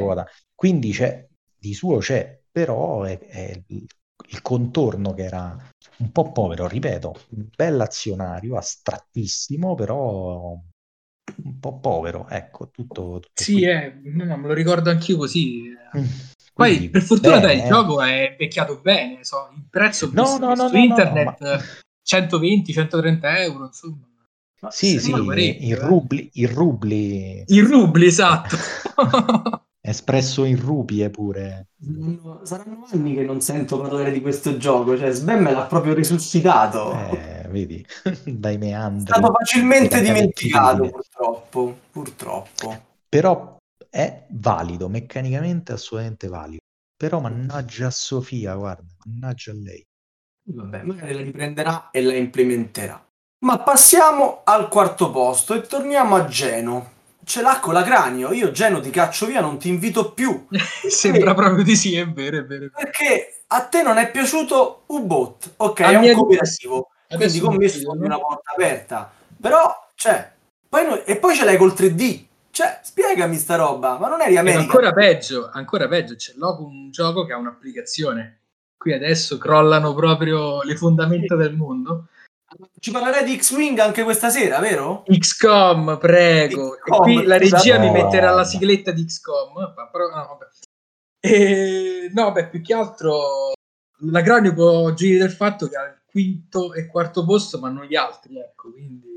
Quindi 0.53 0.91
c'è, 0.91 1.25
di 1.57 1.75
suo 1.75 1.99
c'è, 1.99 2.41
però 2.51 3.05
è, 3.05 3.17
è 3.21 3.63
il, 3.69 3.87
contorno 4.43 5.15
che 5.15 5.23
era 5.23 5.57
un 5.99 6.11
po' 6.11 6.33
povero, 6.33 6.67
ripeto, 6.67 7.15
un 7.37 7.47
bell'azionario, 7.55 8.57
astrattissimo, 8.57 9.77
però 9.77 10.59
un 11.45 11.59
po' 11.61 11.79
povero, 11.79 12.29
ecco, 12.29 12.69
tutto, 12.71 13.21
tutto 13.21 13.31
Sì, 13.33 13.63
eh, 13.63 13.93
no, 14.03 14.25
no, 14.25 14.37
me 14.39 14.49
lo 14.49 14.55
ricordo 14.55 14.91
anch'io 14.91 15.17
così. 15.17 15.73
Mm. 15.97 16.05
Poi, 16.55 16.69
Quindi, 16.77 16.91
per 16.91 17.03
fortuna, 17.03 17.39
dai, 17.41 17.57
il 17.59 17.65
eh. 17.65 17.69
gioco 17.69 18.01
è 18.01 18.29
invecchiato 18.31 18.79
bene. 18.81 19.25
So, 19.25 19.51
il 19.57 19.65
prezzo 19.69 20.09
No, 20.11 20.23
visto 20.23 20.39
no, 20.39 20.49
che 20.49 20.55
no, 20.55 20.69
su 20.69 20.75
no, 20.75 20.81
no, 20.81 20.85
internet 20.85 21.25
ma- 21.25 21.55
eh, 21.55 21.61
120-130 22.03 23.39
euro, 23.41 23.67
insomma. 23.67 24.07
Ma 24.61 24.71
Sì, 24.71 24.99
sì, 24.99 25.11
in 25.11 25.75
eh. 25.75 25.79
rubli, 25.79 26.31
in 26.35 26.55
rubli 26.55 27.45
In 27.47 27.67
rubli, 27.67 28.07
esatto. 28.07 28.57
espresso 29.81 30.45
in 30.45 30.59
rupie 30.61 31.11
pure. 31.11 31.67
saranno, 32.45 32.85
anni 32.91 33.15
che 33.15 33.23
non 33.25 33.41
sento 33.41 33.81
parlare 33.81 34.11
di 34.11 34.21
questo 34.21 34.57
gioco, 34.57 34.97
cioè 34.97 35.11
Sven 35.11 35.43
me 35.43 35.53
l'ha 35.53 35.65
proprio 35.67 35.95
risuscitato. 35.95 36.93
Eh, 36.93 37.47
vedi, 37.51 37.85
dai 38.25 38.55
È 38.55 38.59
meandri. 38.59 39.13
stato 39.13 39.33
facilmente 39.33 40.01
dimenticato, 40.01 40.89
purtroppo, 40.89 41.79
purtroppo. 41.91 42.83
Però 43.09 43.54
è 43.95 44.25
valido, 44.31 44.89
meccanicamente 44.89 45.71
assolutamente 45.71 46.27
valido. 46.27 46.59
Però 46.97 47.21
mannaggia 47.21 47.87
a 47.87 47.91
Sofia, 47.91 48.57
guarda, 48.57 48.83
mannaggia 49.05 49.53
a 49.53 49.55
lei. 49.55 49.87
Vabbè, 50.47 50.83
magari 50.83 51.15
la 51.15 51.21
riprenderà 51.21 51.91
e 51.93 52.03
la 52.03 52.15
implementerà. 52.17 53.07
Ma 53.45 53.61
passiamo 53.61 54.41
al 54.43 54.69
quarto 54.69 55.13
posto 55.13 55.55
e 55.55 55.61
torniamo 55.61 56.17
a 56.17 56.25
Geno. 56.25 56.91
Ce 57.23 57.41
l'ha 57.41 57.61
con 57.61 57.73
la 57.73 57.85
cranio, 57.85 58.33
io 58.33 58.51
Geno 58.51 58.81
ti 58.81 58.91
caccio 58.91 59.27
via, 59.27 59.41
non 59.41 59.59
ti 59.59 59.69
invito 59.69 60.13
più. 60.13 60.45
Sembra 60.89 61.33
proprio 61.35 61.63
di 61.63 61.77
sì, 61.77 61.95
è 61.95 62.09
vero, 62.09 62.39
è 62.39 62.45
vero. 62.45 62.71
Perché 62.75 63.45
a 63.47 63.63
te 63.63 63.83
non 63.83 63.97
è 63.99 64.11
piaciuto 64.11 64.83
U-Bot, 64.87 65.53
ok, 65.59 65.81
A 65.81 65.91
è 65.91 65.95
un 65.95 66.17
cooperativo, 66.17 66.89
quindi 67.07 67.39
Adesso 67.39 67.87
con 67.87 68.01
una 68.01 68.19
porta 68.19 68.51
aperta. 68.55 69.13
Però, 69.41 69.89
cioè, 69.95 70.33
poi 70.69 70.85
noi- 70.85 71.03
e 71.05 71.17
poi 71.17 71.37
ce 71.37 71.45
l'hai 71.45 71.57
col 71.57 71.75
3D. 71.75 72.33
Cioè, 72.55 72.79
spiegami 72.85 73.35
sta 73.37 73.57
roba, 73.57 73.99
ma 73.99 74.07
non 74.09 74.21
eri 74.21 74.35
E 74.35 74.39
America? 74.39 74.61
ancora 74.63 74.93
peggio, 74.93 75.51
ancora 75.53 75.89
peggio, 75.89 76.15
c'è 76.15 76.35
l'oco 76.37 76.63
un 76.63 76.89
gioco 76.93 77.25
che 77.27 77.33
ha 77.33 77.37
un'applicazione. 77.37 78.43
Qui 78.77 78.93
adesso 78.93 79.39
crollano 79.39 79.93
proprio 79.93 80.63
le 80.63 80.77
fondamenta 80.77 81.35
del 81.35 81.57
mondo. 81.57 82.07
Ci 82.79 82.93
parlerai 82.93 83.25
di 83.25 83.37
X-Wing 83.37 83.77
anche 83.81 84.05
questa 84.05 84.31
sera, 84.31 84.61
vero? 84.61 85.03
XCOM, 85.05 85.99
prego. 85.99 86.77
XCOM, 86.81 86.95
e 86.95 87.03
qui 87.03 87.25
la 87.27 87.39
regia 87.39 87.79
mi 87.81 87.91
metterà 87.91 88.31
la 88.31 88.45
sigletta 88.45 88.93
di 88.93 89.05
XCOM. 89.05 89.73
ma 89.75 89.89
però- 89.89 90.07
no, 90.11 90.15
vabbè. 90.15 90.47
E, 91.19 92.09
no, 92.13 92.31
beh, 92.31 92.47
più 92.51 92.63
che 92.63 92.73
altro 92.73 93.53
la 94.13 94.21
Granio 94.21 94.55
può 94.55 94.93
giri 94.93 95.19
del 95.19 95.33
fatto 95.33 95.67
che 95.67 95.77
ha 95.77 95.87
il 95.87 96.03
quinto 96.07 96.73
e 96.73 96.87
quarto 96.87 97.25
posto, 97.25 97.59
ma 97.59 97.69
non 97.69 97.85
gli 97.85 97.97
altri, 97.97 98.39
ecco, 98.39 98.71
quindi 98.71 99.14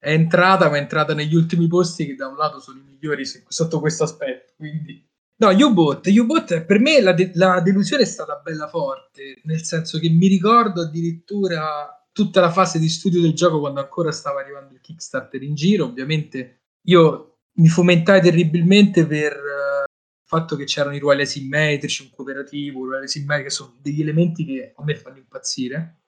è 0.00 0.12
entrata, 0.12 0.68
ma 0.68 0.76
è 0.76 0.80
entrata 0.80 1.14
negli 1.14 1.36
ultimi 1.36 1.68
posti 1.68 2.06
che 2.06 2.16
da 2.16 2.26
un 2.26 2.36
lato 2.36 2.58
sono 2.58 2.78
i 2.78 2.82
migliori 2.82 3.24
sotto 3.24 3.78
questo 3.78 4.04
aspetto, 4.04 4.54
quindi 4.56 5.06
No, 5.40 5.48
U-Bot, 5.48 6.06
U-Bot 6.06 6.64
per 6.66 6.80
me 6.80 7.00
la, 7.00 7.12
de- 7.12 7.30
la 7.32 7.60
delusione 7.60 8.02
è 8.02 8.06
stata 8.06 8.38
bella 8.44 8.68
forte, 8.68 9.40
nel 9.44 9.62
senso 9.62 9.98
che 9.98 10.10
mi 10.10 10.26
ricordo 10.26 10.82
addirittura 10.82 12.06
tutta 12.12 12.42
la 12.42 12.50
fase 12.50 12.78
di 12.78 12.90
studio 12.90 13.22
del 13.22 13.32
gioco 13.32 13.58
quando 13.58 13.80
ancora 13.80 14.12
stava 14.12 14.40
arrivando 14.40 14.74
il 14.74 14.80
Kickstarter 14.82 15.42
in 15.42 15.54
giro. 15.54 15.86
Ovviamente 15.86 16.64
io 16.88 17.38
mi 17.54 17.68
fomentai 17.68 18.20
terribilmente 18.20 19.06
per 19.06 19.32
eh, 19.32 19.84
il 19.88 20.26
fatto 20.26 20.56
che 20.56 20.64
c'erano 20.64 20.96
i 20.96 20.98
ruoli 20.98 21.22
asimmetrici, 21.22 22.02
un 22.02 22.10
cooperativo, 22.10 22.84
ruoli 22.84 23.04
asimmetrici, 23.04 23.48
che 23.48 23.54
sono 23.54 23.78
degli 23.80 24.02
elementi 24.02 24.44
che 24.44 24.74
a 24.76 24.84
me 24.84 24.94
fanno 24.94 25.16
impazzire. 25.16 25.99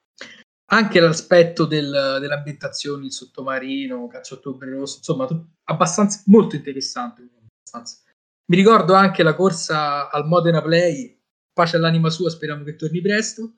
Anche 0.73 0.99
l'aspetto 0.99 1.65
del- 1.65 2.17
dell'ambientazione, 2.19 3.05
il 3.05 3.11
sottomarino, 3.11 4.07
caccia 4.07 4.33
ottobre 4.33 4.71
rosso, 4.71 4.97
insomma, 4.97 5.27
abbastanza 5.65 6.23
molto 6.25 6.55
interessante. 6.55 7.21
abbastanza. 7.21 8.01
Mi 8.45 8.57
ricordo 8.57 8.93
anche 8.95 9.21
la 9.21 9.35
corsa 9.35 10.09
al 10.09 10.25
Modena 10.25 10.61
Play, 10.61 11.19
pace 11.53 11.77
all'anima 11.77 12.09
sua, 12.09 12.31
speriamo 12.31 12.63
che 12.63 12.75
torni 12.75 13.01
presto, 13.01 13.53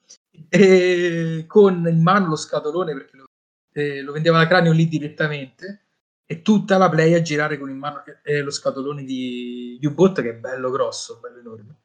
e 0.49 1.45
con 1.47 1.87
in 1.87 2.01
mano 2.01 2.27
lo 2.27 2.35
scatolone 2.35 2.93
perché 2.93 3.15
lo, 3.15 3.25
eh, 3.73 4.01
lo 4.01 4.11
vendeva 4.11 4.37
la 4.37 4.47
cranio 4.47 4.73
lì 4.73 4.87
direttamente 4.87 5.85
e 6.25 6.41
tutta 6.41 6.77
la 6.77 6.89
Play 6.89 7.13
a 7.13 7.21
girare 7.21 7.57
con 7.57 7.69
in 7.69 7.77
mano 7.77 8.03
eh, 8.23 8.41
lo 8.41 8.51
scatolone 8.51 9.03
di 9.03 9.79
U-Bot 9.81 10.21
che 10.21 10.31
è 10.31 10.35
bello 10.35 10.69
grosso, 10.69 11.19
bello 11.21 11.39
enorme. 11.39 11.75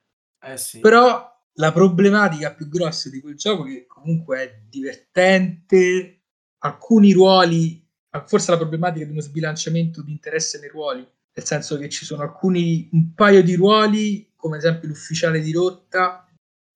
Eh 0.42 0.56
sì. 0.56 0.80
Però 0.80 1.39
la 1.60 1.72
problematica 1.72 2.54
più 2.54 2.68
grossa 2.68 3.10
di 3.10 3.20
quel 3.20 3.36
gioco 3.36 3.64
che 3.64 3.84
comunque 3.86 4.38
è 4.38 4.60
divertente, 4.66 6.22
alcuni 6.60 7.12
ruoli, 7.12 7.86
forse 8.24 8.50
la 8.50 8.56
problematica 8.56 9.04
di 9.04 9.12
uno 9.12 9.20
sbilanciamento 9.20 10.02
di 10.02 10.10
interesse 10.10 10.58
nei 10.58 10.70
ruoli, 10.70 11.00
nel 11.00 11.46
senso 11.46 11.76
che 11.76 11.90
ci 11.90 12.06
sono 12.06 12.22
alcuni, 12.22 12.88
un 12.92 13.12
paio 13.14 13.42
di 13.42 13.54
ruoli, 13.54 14.32
come 14.36 14.56
ad 14.56 14.64
esempio 14.64 14.88
l'ufficiale 14.88 15.40
di 15.40 15.52
rotta 15.52 16.26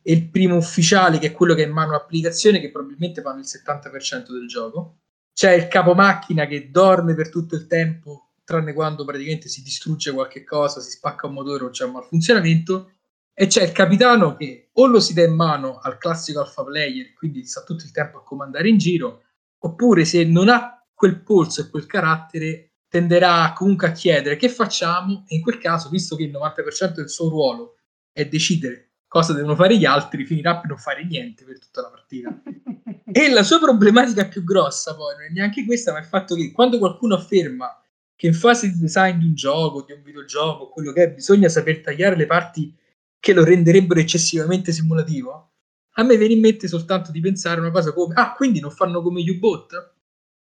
e 0.03 0.13
il 0.13 0.29
primo 0.29 0.57
ufficiale 0.57 1.19
che 1.19 1.29
è 1.29 1.33
quello 1.33 1.55
che 1.55 1.65
è 1.65 1.67
in 1.67 1.73
mano 1.73 1.93
all'applicazione, 1.93 2.61
che 2.61 2.71
probabilmente 2.71 3.23
fanno 3.23 3.41
il 3.41 3.47
70% 3.47 4.33
del 4.33 4.47
gioco. 4.47 4.99
C'è 5.33 5.53
il 5.53 5.67
capomacchina 5.67 6.47
che 6.47 6.71
dorme 6.71 7.15
per 7.15 7.31
tutto 7.31 7.55
il 7.55 7.67
tempo, 7.67 8.33
tranne 8.45 8.75
quando 8.75 9.07
praticamente 9.07 9.49
si 9.49 9.63
distrugge 9.63 10.13
qualche 10.13 10.45
cosa, 10.45 10.81
si 10.81 10.91
spacca 10.91 11.27
un 11.27 11.33
motore 11.33 11.65
o 11.65 11.71
c'è 11.71 11.87
un 11.87 11.93
malfunzionamento 11.93 12.91
e 13.35 13.47
c'è 13.49 13.65
il 13.65 13.73
capitano 13.73 14.37
che 14.37 14.71
o 14.73 14.87
lo 14.87 15.01
si 15.01 15.13
dà 15.13 15.25
in 15.25 15.35
mano 15.35 15.79
al 15.79 15.99
classico 15.99 16.41
alpha 16.41 16.65
player, 16.65 17.13
quindi 17.15 17.45
sta 17.45 17.63
tutto 17.63 17.85
il 17.85 17.91
tempo 17.91 18.19
a 18.19 18.23
comandare 18.23 18.69
in 18.69 18.79
giro, 18.79 19.23
oppure 19.59 20.05
se 20.05 20.25
non 20.25 20.49
ha 20.49 20.83
quel 20.95 21.21
polso 21.23 21.61
e 21.61 21.69
quel 21.69 21.87
carattere, 21.87 22.71
tenderà 22.89 23.53
comunque 23.55 23.89
a 23.89 23.93
chiedere 23.93 24.37
che 24.37 24.49
facciamo 24.49 25.25
e 25.27 25.35
in 25.35 25.43
quel 25.43 25.59
caso, 25.59 25.89
visto 25.89 26.15
che 26.15 26.23
il 26.23 26.31
90% 26.31 26.95
del 26.95 27.11
suo 27.11 27.29
ruolo 27.29 27.77
è 28.13 28.25
decidere 28.27 28.95
cosa 29.15 29.33
devono 29.33 29.55
fare 29.55 29.77
gli 29.77 29.85
altri, 29.85 30.27
finirà 30.27 30.57
per 30.57 30.71
non 30.71 30.77
fare 30.77 31.05
niente 31.05 31.45
per 31.45 31.61
tutta 31.61 31.83
la 31.83 31.89
partita. 31.89 32.37
e 33.13 33.31
la 33.31 33.45
sua 33.45 33.61
problematica 33.61 34.27
più 34.27 34.43
grossa 34.43 34.97
poi 34.97 35.15
non 35.15 35.27
è 35.27 35.29
neanche 35.29 35.65
questa, 35.65 35.93
ma 35.93 35.99
è 35.99 36.01
il 36.01 36.09
fatto 36.09 36.35
che 36.35 36.51
quando 36.51 36.79
qualcuno 36.79 37.15
afferma 37.15 37.81
che 38.17 38.27
in 38.27 38.35
fase 38.35 38.73
di 38.73 38.81
design 38.81 39.19
di 39.19 39.27
un 39.27 39.35
gioco, 39.35 39.85
di 39.85 39.93
un 39.93 40.03
videogioco, 40.03 40.69
quello 40.69 40.91
che 40.91 41.05
è, 41.05 41.11
bisogna 41.13 41.49
saper 41.49 41.81
tagliare 41.81 42.17
le 42.17 42.27
parti 42.27 42.77
che 43.25 43.33
lo 43.33 43.43
renderebbero 43.43 44.01
eccessivamente 44.01 44.71
simulativo, 44.71 45.53
a 45.95 46.03
me 46.03 46.19
viene 46.19 46.35
in 46.35 46.41
mente 46.41 46.69
soltanto 46.69 47.11
di 47.11 47.21
pensare 47.21 47.59
una 47.59 47.71
cosa 47.71 47.95
come, 47.95 48.13
ah, 48.17 48.35
quindi 48.35 48.61
non 48.61 48.71
fanno 48.71 49.01
come 49.01 49.23
U-Bot? 49.23 49.95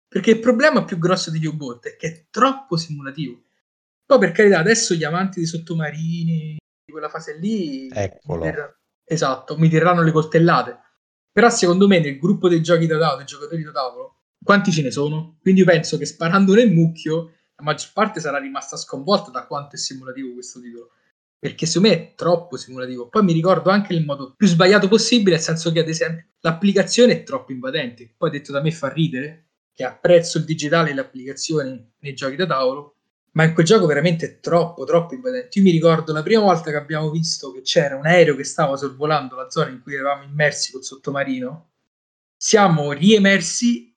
Perché 0.07 0.31
il 0.31 0.39
problema 0.39 0.85
più 0.85 0.97
grosso 0.97 1.33
degli 1.33 1.47
U-Bot 1.47 1.89
è 1.89 1.97
che 1.97 2.07
è 2.07 2.27
troppo 2.31 2.77
simulativo. 2.77 3.43
Poi 4.07 4.19
per 4.21 4.31
carità, 4.31 4.61
adesso 4.61 4.95
gli 4.95 5.03
amanti 5.03 5.41
dei 5.41 5.49
sottomarini, 5.49 6.57
di 6.85 6.93
quella 6.93 7.09
fase 7.09 7.37
lì, 7.37 7.89
Eccolo. 7.93 8.45
Mi 8.45 8.51
terranno, 8.53 8.77
esatto, 9.03 9.59
mi 9.59 9.69
terranno 9.69 10.03
le 10.05 10.13
coltellate. 10.13 10.79
Però 11.33 11.49
secondo 11.51 11.89
me 11.89 11.99
nel 11.99 12.17
gruppo 12.17 12.49
dei 12.49 12.63
giochi 12.63 12.87
da 12.87 12.97
tavolo, 12.97 13.17
dei 13.17 13.27
giocatori 13.27 13.65
da 13.65 13.73
tavolo, 13.73 14.21
quanti 14.41 14.71
ce 14.71 14.83
ne 14.83 14.93
sono? 14.93 15.39
Quindi 15.43 15.63
io 15.63 15.67
penso 15.67 15.99
che 15.99 16.07
sparando 16.07 16.55
nel 16.55 16.71
mucchio, 16.71 17.33
la 17.57 17.65
maggior 17.65 17.91
parte 17.93 18.21
sarà 18.21 18.39
rimasta 18.39 18.77
sconvolta 18.77 19.33
da 19.33 19.49
quanto 19.49 19.75
è 19.75 19.79
simulativo 19.79 20.33
questo 20.33 20.61
titolo 20.61 20.93
perché 21.39 21.67
secondo 21.67 21.89
me 21.89 21.95
è 21.95 22.15
troppo 22.15 22.57
simulativo. 22.57 23.09
Poi 23.09 23.23
mi 23.23 23.33
ricordo 23.33 23.71
anche 23.71 23.95
il 23.95 24.05
modo 24.05 24.35
più 24.37 24.47
sbagliato 24.47 24.89
possibile, 24.89 25.37
nel 25.37 25.45
senso 25.45 25.71
che 25.71 25.81
ad 25.81 25.89
esempio 25.89 26.27
l'applicazione 26.41 27.13
è 27.13 27.23
troppo 27.23 27.53
invadente. 27.53 28.13
Poi 28.17 28.31
detto 28.31 28.53
da 28.53 28.61
me 28.61 28.73
fa 28.73 28.89
ridere, 28.89 29.47
che 29.73 29.85
apprezzo 29.85 30.39
il 30.39 30.45
digitale 30.45 30.91
e 30.91 30.95
le 30.95 31.01
applicazioni 31.01 31.93
nei 32.01 32.15
giochi 32.15 32.35
da 32.35 32.47
tavolo, 32.47 32.97
ma 33.33 33.45
in 33.45 33.55
quel 33.55 33.65
gioco 33.65 33.87
veramente 33.87 34.27
è 34.27 34.41
troppo, 34.41 34.85
troppo 34.85 35.15
invadente. 35.15 35.57
Io 35.59 35.65
mi 35.65 35.71
ricordo 35.71 36.13
la 36.13 36.25
prima 36.25 36.43
volta 36.43 36.71
che 36.71 36.77
abbiamo 36.77 37.11
visto 37.11 37.53
che 37.53 37.61
c'era 37.63 37.95
un 37.95 38.05
aereo 38.05 38.35
che 38.35 38.43
stava 38.43 38.77
sorvolando 38.77 39.37
la 39.37 39.49
zona 39.49 39.71
in 39.71 39.81
cui 39.81 39.95
eravamo 39.95 40.25
immersi 40.25 40.73
col 40.73 40.83
sottomarino, 40.83 41.71
siamo 42.37 42.91
riemersi, 42.91 43.95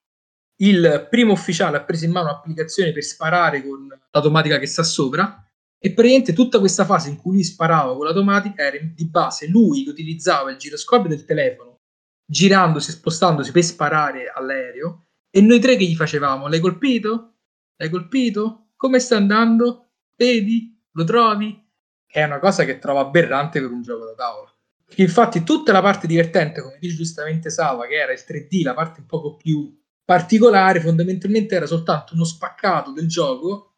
il 0.58 1.08
primo 1.10 1.34
ufficiale 1.34 1.78
ha 1.78 1.84
preso 1.84 2.06
in 2.06 2.12
mano 2.12 2.28
un'applicazione 2.28 2.92
per 2.92 3.04
sparare 3.04 3.66
con 3.66 3.88
l'automatica 4.12 4.60
che 4.60 4.68
sta 4.68 4.84
sopra, 4.84 5.44
e 5.84 5.94
praticamente 5.94 6.34
tutta 6.34 6.60
questa 6.60 6.86
fase 6.86 7.10
in 7.10 7.18
cui 7.18 7.32
lui 7.34 7.44
sparava 7.44 7.96
con 7.96 8.06
l'automatica 8.06 8.64
era 8.64 8.78
di 8.78 9.10
base 9.10 9.48
lui 9.48 9.84
che 9.84 9.90
utilizzava 9.90 10.52
il 10.52 10.58
giroscopio 10.58 11.10
del 11.10 11.26
telefono, 11.26 11.80
girandosi 12.24 12.92
e 12.92 12.94
spostandosi 12.94 13.52
per 13.52 13.64
sparare 13.64 14.32
all'aereo, 14.32 15.08
e 15.32 15.42
noi 15.42 15.60
tre 15.60 15.78
che 15.78 15.86
gli 15.86 15.96
facevamo? 15.96 16.48
L'hai 16.48 16.60
colpito? 16.60 17.38
L'hai 17.78 17.90
colpito? 17.90 18.74
Come 18.76 19.00
sta 19.00 19.16
andando? 19.16 19.94
Vedi? 20.16 20.80
Lo 20.92 21.04
trovi? 21.04 21.68
È 22.06 22.22
una 22.24 22.38
cosa 22.38 22.64
che 22.64 22.78
trovo 22.78 23.00
aberrante 23.00 23.60
per 23.60 23.72
un 23.72 23.82
gioco 23.82 24.06
da 24.06 24.14
tavola. 24.14 24.54
Infatti 24.98 25.42
tutta 25.42 25.72
la 25.72 25.82
parte 25.82 26.06
divertente, 26.06 26.62
come 26.62 26.78
dice 26.80 26.96
giustamente 26.96 27.50
Sava, 27.50 27.88
che 27.88 27.96
era 27.96 28.12
il 28.12 28.24
3D, 28.24 28.64
la 28.64 28.76
parte 28.76 29.00
un 29.00 29.08
poco 29.08 29.36
più 29.36 29.82
particolare, 30.06 30.80
fondamentalmente 30.80 31.56
era 31.56 31.66
soltanto 31.66 32.14
uno 32.14 32.26
spaccato 32.26 32.92
del 32.92 33.08
gioco 33.08 33.71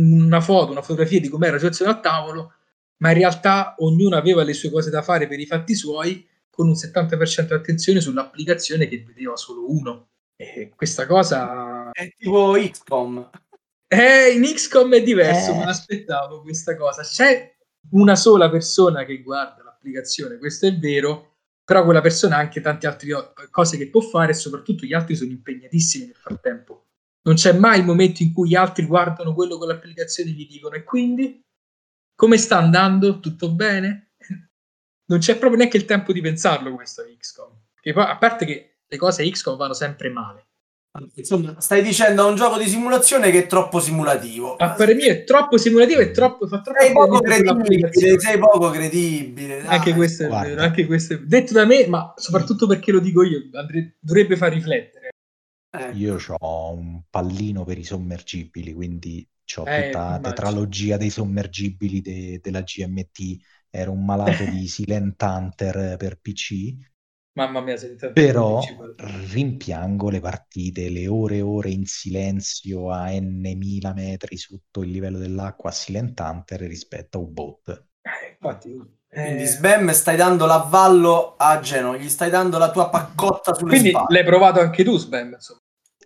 una 0.00 0.40
foto, 0.40 0.70
una 0.72 0.82
fotografia 0.82 1.20
di 1.20 1.28
com'era 1.28 1.52
la 1.52 1.58
situazione 1.58 1.92
al 1.92 2.00
tavolo, 2.00 2.52
ma 2.98 3.10
in 3.10 3.18
realtà 3.18 3.74
ognuno 3.78 4.16
aveva 4.16 4.42
le 4.42 4.52
sue 4.52 4.70
cose 4.70 4.90
da 4.90 5.02
fare 5.02 5.26
per 5.28 5.38
i 5.38 5.46
fatti 5.46 5.74
suoi, 5.74 6.26
con 6.50 6.66
un 6.66 6.74
70% 6.74 7.46
di 7.46 7.52
attenzione 7.52 8.00
sull'applicazione 8.00 8.88
che 8.88 9.04
vedeva 9.06 9.36
solo 9.36 9.70
uno. 9.70 10.08
E 10.36 10.72
questa 10.74 11.06
cosa... 11.06 11.90
È 11.92 12.12
tipo 12.16 12.52
XCOM. 12.52 13.30
Eh, 13.86 14.32
in 14.32 14.42
XCOM 14.42 14.92
è 14.94 15.02
diverso, 15.02 15.52
Eh. 15.52 15.56
non 15.56 15.68
aspettavo 15.68 16.42
questa 16.42 16.76
cosa. 16.76 17.02
C'è 17.02 17.56
una 17.90 18.16
sola 18.16 18.50
persona 18.50 19.04
che 19.04 19.22
guarda 19.22 19.62
l'applicazione, 19.62 20.36
questo 20.38 20.66
è 20.66 20.76
vero, 20.76 21.36
però 21.64 21.84
quella 21.84 22.00
persona 22.00 22.36
ha 22.36 22.40
anche 22.40 22.60
tante 22.60 22.86
altre 22.86 23.32
cose 23.50 23.76
che 23.76 23.88
può 23.88 24.00
fare 24.00 24.32
e 24.32 24.34
soprattutto 24.34 24.84
gli 24.84 24.94
altri 24.94 25.14
sono 25.16 25.30
impegnatissimi 25.30 26.06
nel 26.06 26.16
frattempo. 26.16 26.87
Non 27.28 27.36
c'è 27.36 27.52
mai 27.52 27.80
il 27.80 27.84
momento 27.84 28.22
in 28.22 28.32
cui 28.32 28.48
gli 28.48 28.54
altri 28.54 28.86
guardano 28.86 29.34
quello 29.34 29.58
con 29.58 29.68
l'applicazione 29.68 30.30
e 30.30 30.32
gli 30.32 30.46
dicono 30.46 30.76
e 30.76 30.82
quindi 30.82 31.44
come 32.14 32.38
sta 32.38 32.56
andando? 32.56 33.20
Tutto 33.20 33.52
bene? 33.52 34.12
Non 35.08 35.20
c'è 35.20 35.36
proprio 35.36 35.58
neanche 35.58 35.76
il 35.76 35.84
tempo 35.84 36.12
di 36.12 36.20
pensarlo 36.20 36.74
questo 36.74 37.02
XCOM. 37.02 37.50
Che 37.80 37.92
poi, 37.92 38.04
a 38.04 38.16
parte 38.16 38.44
che 38.44 38.78
le 38.86 38.96
cose 38.96 39.28
XCOM 39.28 39.56
vanno 39.56 39.74
sempre 39.74 40.08
male. 40.08 40.46
Insomma, 41.14 41.60
stai 41.60 41.82
dicendo 41.82 42.22
a 42.22 42.26
un 42.26 42.34
gioco 42.34 42.58
di 42.58 42.66
simulazione 42.66 43.30
che 43.30 43.44
è 43.44 43.46
troppo 43.46 43.78
simulativo. 43.78 44.56
A 44.56 44.70
parer 44.70 44.96
mio 44.96 45.10
è 45.10 45.24
troppo 45.24 45.58
simulativo 45.58 46.00
e 46.00 46.10
troppo, 46.10 46.46
fa 46.46 46.60
troppo 46.60 46.80
Sei 46.80 46.92
poco 46.92 47.20
credibile, 47.20 48.18
sei 48.18 48.38
poco 48.38 48.70
credibile. 48.70 49.62
dai. 49.62 49.76
Anche 49.76 49.92
questo 49.94 50.24
è 50.24 50.26
guarda. 50.28 50.48
vero, 50.48 50.62
anche 50.62 50.86
questo 50.86 51.14
è 51.14 51.18
detto 51.18 51.52
da 51.52 51.66
me, 51.66 51.86
ma 51.86 52.14
soprattutto 52.16 52.66
perché 52.66 52.90
lo 52.90 53.00
dico 53.00 53.22
io, 53.22 53.42
dovrebbe 54.00 54.36
far 54.36 54.52
riflettere. 54.52 54.97
Eh, 55.72 55.96
Io 55.96 56.16
ho 56.38 56.72
un 56.72 57.02
pallino 57.10 57.64
per 57.64 57.78
i 57.78 57.84
sommergibili, 57.84 58.72
quindi 58.74 59.26
ho 59.56 59.68
Eh, 59.68 59.70
tutta 59.70 60.18
la 60.18 60.20
tetralogia 60.20 60.96
dei 60.96 61.10
sommergibili 61.10 62.00
de- 62.00 62.40
della 62.42 62.62
GMT. 62.62 63.36
Ero 63.70 63.92
un 63.92 64.04
malato 64.04 64.46
di 64.46 64.66
Silent 64.68 65.20
Hunter 65.22 65.96
per 65.98 66.18
PC, 66.20 66.76
Mamma 67.36 67.62
mia, 67.62 67.78
sei 67.78 67.96
tanto 67.96 68.12
però 68.12 68.66
rimpiango 68.96 70.10
le 70.10 70.20
partite, 70.20 70.90
le 70.90 71.06
ore 71.08 71.36
e 71.38 71.40
ore 71.40 71.70
in 71.70 71.86
silenzio 71.86 72.90
a 72.90 73.08
n 73.18 73.40
mila 73.56 73.94
metri 73.94 74.36
sotto 74.36 74.82
il 74.82 74.90
livello 74.90 75.16
dell'acqua 75.18 75.70
a 75.70 75.72
Silent 75.72 76.20
Hunter 76.20 76.60
rispetto 76.60 77.16
a 77.16 77.20
U-Boat. 77.22 77.86
Eh, 78.02 78.30
infatti, 78.32 78.74
Quindi 79.10 79.42
eh, 79.42 79.46
Sbam 79.46 79.90
stai 79.92 80.16
dando 80.16 80.46
l'avvallo 80.46 81.34
a 81.36 81.60
Geno, 81.60 81.96
gli 81.96 82.08
stai 82.08 82.30
dando 82.30 82.58
la 82.58 82.70
tua 82.70 82.88
paccotta 82.90 83.54
sulle 83.54 83.70
quindi 83.70 83.88
spalle. 83.90 84.06
l'hai 84.20 84.24
provato 84.24 84.60
anche 84.60 84.84
tu, 84.84 84.96
Sbam, 84.96 85.32
insomma. 85.32 85.60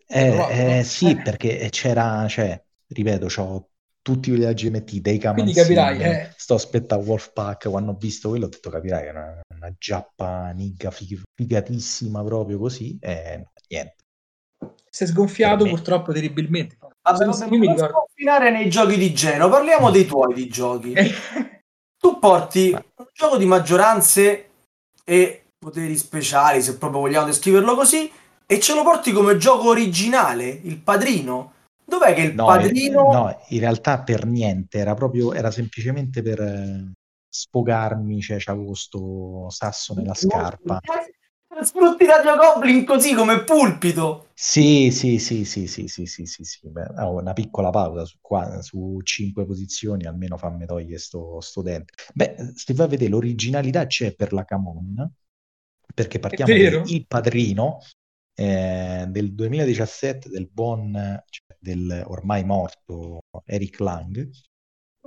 Eh, 0.06 0.28
provato, 0.28 0.50
eh, 0.52 0.76
no? 0.76 0.82
sì, 0.84 1.10
Eh. 1.10 1.16
perché 1.22 1.68
c'era, 1.70 2.26
cioè, 2.28 2.62
ripeto, 2.88 3.26
c'ho 3.26 3.68
tutti 4.02 4.28
quelli 4.30 4.44
della 4.44 4.52
GMT, 4.54 5.00
dei 5.00 5.18
Quindi 5.18 5.52
capirai, 5.52 6.02
eh. 6.02 6.32
sto 6.36 6.54
aspettando 6.54 7.04
Wolfpack, 7.04 7.68
quando 7.68 7.92
ho 7.92 7.96
visto 7.96 8.28
quello 8.30 8.46
ho 8.46 8.48
detto 8.48 8.68
capirai 8.70 9.02
che 9.02 9.08
è 9.08 9.10
una, 9.10 9.40
una 9.56 9.74
giappa 9.78 10.50
nigga 10.50 10.90
fig- 10.90 11.22
figatissima 11.34 12.22
proprio 12.24 12.58
così, 12.58 12.98
e 13.00 13.46
niente. 13.68 13.96
Si 14.90 15.04
è 15.04 15.06
sgonfiato 15.06 15.66
purtroppo 15.66 16.12
terribilmente. 16.12 16.76
Vabbè, 16.78 17.24
vabbè, 17.26 17.48
mi 17.48 17.58
non 17.58 17.74
ricordo. 17.74 17.92
sconfinare 17.92 18.50
nei 18.50 18.68
giochi 18.68 18.96
di 18.96 19.14
Geno, 19.14 19.48
parliamo 19.48 19.90
dei 19.90 20.04
tuoi 20.04 20.34
di 20.34 20.48
giochi. 20.48 20.94
Tu 22.02 22.18
porti 22.18 22.72
un 22.72 23.06
gioco 23.12 23.36
di 23.36 23.44
maggioranze 23.44 24.50
e 25.04 25.44
poteri 25.56 25.96
speciali, 25.96 26.60
se 26.60 26.76
proprio 26.76 27.02
vogliamo 27.02 27.26
descriverlo 27.26 27.76
così, 27.76 28.10
e 28.44 28.58
ce 28.58 28.74
lo 28.74 28.82
porti 28.82 29.12
come 29.12 29.36
gioco 29.36 29.68
originale, 29.68 30.48
il 30.48 30.78
padrino. 30.78 31.52
Dov'è 31.84 32.12
che 32.12 32.22
il 32.22 32.34
No, 32.34 32.46
padrino... 32.46 33.08
eh, 33.08 33.14
no, 33.14 33.40
in 33.50 33.60
realtà 33.60 34.02
per 34.02 34.26
niente, 34.26 34.78
era 34.78 34.94
proprio, 34.94 35.32
era 35.32 35.52
semplicemente 35.52 36.22
per 36.22 36.40
eh, 36.40 36.90
sfogarmi, 37.28 38.20
cioè 38.20 38.38
c'avevo 38.38 38.66
questo 38.66 39.46
sasso 39.50 39.94
nella 39.94 40.14
scarpa. 40.14 40.80
Sfrutti 41.60 42.06
Radio 42.06 42.36
Goblin 42.36 42.84
così 42.84 43.14
come 43.14 43.44
pulpito. 43.44 44.28
Sì, 44.34 44.90
sì, 44.90 45.18
sì, 45.18 45.44
sì, 45.44 45.66
sì, 45.66 45.86
sì, 45.86 46.06
sì, 46.06 46.26
sì, 46.26 46.44
sì. 46.44 46.68
Beh, 46.68 46.88
ho 46.98 47.20
una 47.20 47.32
piccola 47.32 47.70
pausa 47.70 48.04
su, 48.04 48.16
qua, 48.20 48.60
su 48.62 48.98
cinque 49.02 49.44
posizioni, 49.44 50.06
almeno 50.06 50.36
fammi 50.36 50.66
togliere 50.66 50.98
sto, 50.98 51.40
sto 51.40 51.62
dente. 51.62 51.92
Beh, 52.14 52.52
se 52.54 52.74
vai 52.74 52.86
a 52.86 52.88
vedere, 52.88 53.10
l'originalità 53.10 53.86
c'è 53.86 54.14
per 54.14 54.32
la 54.32 54.44
Camon, 54.44 55.12
perché 55.94 56.18
partiamo 56.18 56.52
da 56.52 56.82
Il 56.86 57.06
Padrino 57.06 57.78
eh, 58.34 59.04
del 59.08 59.34
2017 59.34 60.28
del 60.28 60.48
buon, 60.50 60.92
cioè 61.28 61.56
del 61.60 62.02
ormai 62.06 62.44
morto 62.44 63.20
Eric 63.44 63.78
Lang, 63.78 64.30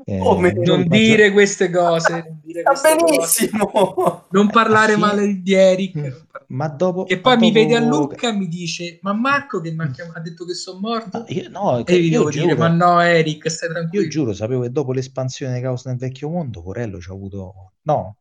Eh, 0.04 0.18
Come? 0.20 0.52
Non 0.52 0.86
dire 0.88 1.32
queste 1.32 1.70
cose. 1.70 2.12
Non, 2.12 2.40
dire 2.44 2.64
queste 2.64 2.96
cose. 2.98 3.06
benissimo. 3.06 4.26
Non 4.30 4.50
parlare 4.50 4.94
Sì. 4.94 5.00
male 5.00 5.42
di 5.42 5.54
Eric. 5.54 5.96
Mm. 5.98 6.12
Ma 6.48 6.68
dopo... 6.68 7.08
E 7.08 7.20
poi 7.20 7.34
ma 7.36 7.40
mi 7.40 7.52
dopo- 7.52 7.60
vede 7.66 7.76
a 7.76 7.80
Lucca 7.88 8.30
e 8.30 8.34
mi 8.34 8.48
dice: 8.48 9.00
Ma 9.02 9.14
Marco 9.14 9.62
che 9.62 9.72
mi 9.72 9.84
ha 9.84 10.20
detto 10.20 10.46
che 10.46 10.54
sono 10.54 10.80
morto. 10.80 11.20
Ma 11.20 11.26
io, 11.30 11.50
no, 11.50 11.84
e 11.86 12.00
gli 12.02 12.06
io 12.06 12.18
devo 12.20 12.30
dire: 12.30 12.44
giuro, 12.50 12.56
Ma 12.58 12.68
no, 12.68 13.00
Eric, 13.02 13.50
stai 13.50 13.70
io 13.70 13.74
tranquillo. 13.76 14.08
giuro, 14.10 14.34
sapevo 14.34 14.62
che 14.62 14.70
dopo 14.72 14.92
l'espansione 14.92 15.56
di 15.56 15.62
Caos 15.62 15.86
nel 15.86 15.98
vecchio 15.98 16.30
mondo, 16.30 16.62
Corello 16.62 17.00
ci 17.00 17.10
ha 17.10 17.14
avuto... 17.14 17.72
No, 17.84 18.18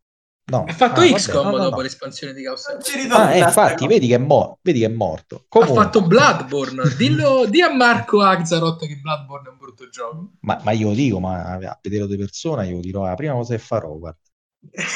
no. 0.47 0.65
Ha 0.67 0.73
fatto 0.75 1.01
Ah, 1.01 1.07
vabbè, 1.09 1.13
XCOM 1.13 1.51
no, 1.51 1.57
no, 1.57 1.59
dopo 1.59 1.77
no. 1.77 1.83
l'espansione 1.83 2.33
di 2.35 2.43
Chaos. 2.45 2.67
Ah, 2.67 2.79
ritorna 2.95 3.33
eh, 3.33 3.39
infatti, 3.41 3.87
vedi 3.87 4.07
che, 4.09 4.17
è 4.17 4.19
mo- 4.19 4.59
vedi 4.63 4.81
che 4.81 4.87
è 4.87 4.89
morto. 4.89 5.47
Ha 5.59 5.61
Comunque, 5.61 5.75
fatto 5.75 6.07
Bloodborne. 6.07 6.95
Dillo, 6.97 7.47
di 7.47 7.63
a 7.63 7.73
Marco 7.75 8.21
Axarot 8.23 8.87
che 8.87 8.97
Bloodborne 9.01 9.49
è 9.49 9.51
un 9.53 9.57
brutto 9.59 9.89
gioco. 9.89 10.33
ma, 10.41 10.61
ma 10.63 10.73
io 10.73 10.89
lo 10.89 10.95
dico, 10.95 11.21
ma 11.21 11.45
a 11.55 11.79
vederlo 11.83 12.07
di 12.07 12.17
persona, 12.17 12.65
io 12.65 12.75
lo 12.77 12.81
dirò 12.81 13.05
la 13.05 13.15
prima 13.15 13.35
cosa 13.35 13.55
che 13.55 13.61
farò, 13.61 13.97
guarda. 13.97 14.21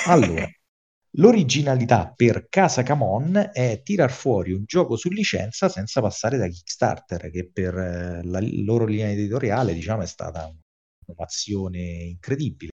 Allora, 0.05 0.47
l'originalità 1.17 2.13
per 2.15 2.49
Casa 2.49 2.83
Camon 2.83 3.51
è 3.53 3.83
tirar 3.83 4.11
fuori 4.13 4.53
un 4.53 4.65
gioco 4.67 4.97
su 4.97 5.09
licenza 5.11 5.69
senza 5.69 6.01
passare 6.01 6.37
da 6.39 6.47
Kickstarter, 6.49 7.31
che 7.31 7.51
per 7.51 7.77
eh, 7.77 8.23
la 8.25 8.41
loro 8.65 8.85
linea 8.85 9.11
editoriale, 9.11 9.73
diciamo, 9.75 10.03
è 10.03 10.07
stata 10.07 10.47
un'innovazione 10.47 11.79
incredibile. 11.81 12.73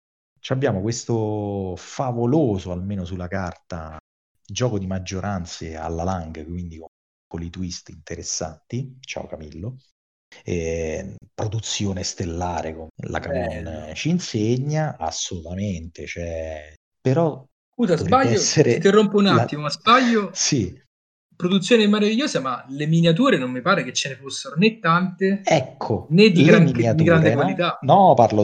Abbiamo 0.50 0.82
questo 0.82 1.74
favoloso, 1.76 2.72
almeno 2.72 3.04
sulla 3.04 3.28
carta, 3.28 3.98
gioco 4.46 4.78
di 4.78 4.86
maggioranze 4.86 5.76
alla 5.76 6.04
Lang, 6.04 6.46
quindi 6.46 6.78
con, 6.78 6.88
con 7.28 7.42
i 7.42 7.50
twist 7.50 7.90
interessanti. 7.90 8.98
Ciao 9.00 9.26
Camillo. 9.28 9.78
E, 10.44 11.16
produzione 11.34 12.04
stellare 12.04 12.76
come 12.76 12.90
la 13.08 13.20
Camon 13.20 13.92
ci 13.96 14.10
insegna 14.10 14.98
assolutamente, 14.98 16.06
cioè, 16.06 16.74
però 17.02 17.44
Scusa, 17.74 17.96
sbaglio. 17.98 18.32
essere 18.32 18.70
Ti 18.70 18.76
interrompo 18.76 19.18
un 19.18 19.28
la- 19.28 19.42
attimo, 19.42 19.62
ma 19.64 19.70
sbaglio. 19.70 20.32
sì, 20.32 20.80
Produzione 21.36 21.88
meravigliosa, 21.88 22.40
ma 22.40 22.66
le 22.70 22.88
miniature 22.88 23.38
non 23.38 23.52
mi 23.52 23.62
pare 23.62 23.84
che 23.84 23.94
ce 23.94 24.10
ne 24.10 24.16
fossero 24.16 24.56
né 24.56 24.80
tante 24.80 25.42
ecco, 25.44 26.08
né 26.10 26.30
di, 26.32 26.44
gran- 26.44 26.66
di 26.66 26.72
miniature, 26.74 27.04
grande 27.04 27.34
no? 27.34 27.34
qualità. 27.34 27.78
No, 27.82 28.14
parlo 28.16 28.42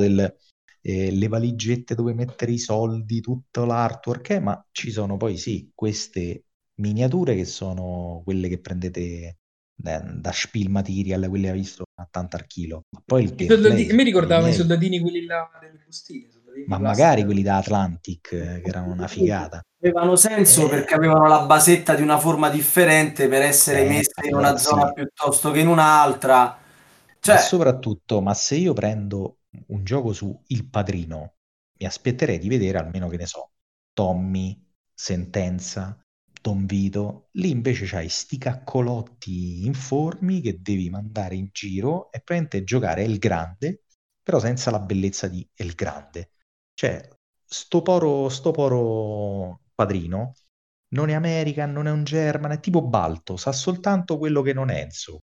delle 0.82 1.12
le 1.12 1.28
valigette 1.28 1.96
dove 1.96 2.14
mettere 2.14 2.52
i 2.54 2.58
soldi, 2.58 3.22
tutto 3.22 3.66
l'artwork, 3.66 4.32
eh, 4.32 4.40
ma 4.40 4.66
ci 4.72 4.92
sono 4.92 5.18
poi 5.18 5.38
sì, 5.38 5.72
queste 5.74 6.46
miniature 6.76 7.36
che 7.36 7.46
sono 7.46 8.22
quelle 8.24 8.48
che 8.48 8.60
prendete 8.60 9.38
da, 9.74 10.00
da 10.00 10.32
Spiel 10.32 10.70
Material, 10.70 11.28
quelle 11.30 11.46
che 11.46 11.52
hai 11.52 11.58
visto 11.60 11.84
a 11.96 12.08
tanto 12.10 12.36
al 12.36 12.46
chilo. 12.48 12.84
Ma 12.90 13.02
poi 13.06 13.24
il 13.24 13.30
I 13.32 13.46
gameplay 13.48 13.94
mi 13.94 14.04
ricordavo 14.04 14.48
i 14.48 14.54
soldatini 14.54 15.00
quelli 15.00 15.26
là 15.26 15.50
delle 15.60 15.80
bustine. 15.86 16.30
Ma 16.68 16.78
magari 16.78 17.24
quelli 17.24 17.42
da 17.42 17.58
Atlantic, 17.58 18.32
eh, 18.34 18.62
che 18.62 18.70
erano 18.70 18.92
una 18.92 19.08
figata. 19.08 19.62
Avevano 19.80 20.16
senso 20.16 20.66
Eh. 20.66 20.70
perché 20.70 20.94
avevano 20.94 21.28
la 21.28 21.40
basetta 21.46 21.96
di 21.96 22.04
una 22.04 22.20
forma 22.20 22.50
differente 22.50 23.28
per 23.28 23.42
essere 23.42 23.82
Eh, 23.82 23.90
messe 23.90 24.12
in 24.28 24.36
una 24.36 24.58
sì. 24.58 24.66
zona 24.66 24.92
piuttosto 24.92 25.52
che 25.52 25.60
in 25.60 25.68
un'altra. 25.68 26.58
Cioè, 27.20 27.36
Ma 27.36 27.42
soprattutto, 27.42 28.22
ma 28.22 28.34
se 28.34 28.56
io 28.56 28.74
prendo 28.74 29.38
un 29.68 29.84
gioco 29.84 30.14
su 30.14 30.40
Il 30.48 30.68
Padrino, 30.70 31.36
mi 31.80 31.86
aspetterei 31.86 32.40
di 32.40 32.50
vedere 32.50 32.78
almeno 32.78 33.08
che 33.08 33.18
ne 33.18 33.26
so, 33.26 33.52
Tommy, 33.94 34.60
Sentenza, 34.94 36.00
Don 36.42 36.66
Vito. 36.66 37.30
Lì 37.34 37.50
invece 37.50 37.86
c'hai 37.86 38.10
sti 38.10 38.38
caccolotti 38.38 39.66
informi 39.66 40.42
che 40.42 40.62
devi 40.62 40.90
mandare 40.90 41.36
in 41.36 41.50
giro 41.52 42.12
e 42.12 42.22
praticamente 42.22 42.64
giocare 42.64 43.04
El 43.04 43.18
Grande, 43.18 43.84
però 44.22 44.40
senza 44.40 44.72
la 44.72 44.80
bellezza 44.80 45.28
di 45.28 45.48
El 45.56 45.74
Grande. 45.74 46.32
Cioè, 46.74 47.08
sto 47.46 47.82
poro, 47.82 48.30
sto 48.30 48.52
poro 48.52 49.62
padrino 49.76 50.34
non 50.94 51.10
è 51.10 51.14
American, 51.14 51.72
non 51.72 51.88
è 51.88 51.92
un 51.92 52.04
German, 52.04 52.52
è 52.52 52.60
tipo 52.60 52.82
Balto, 52.82 53.38
sa 53.38 53.52
soltanto 53.52 54.18
quello 54.18 54.42
che 54.42 54.54
non 54.54 54.70
è 54.70 54.82
Enzo. 54.82 55.22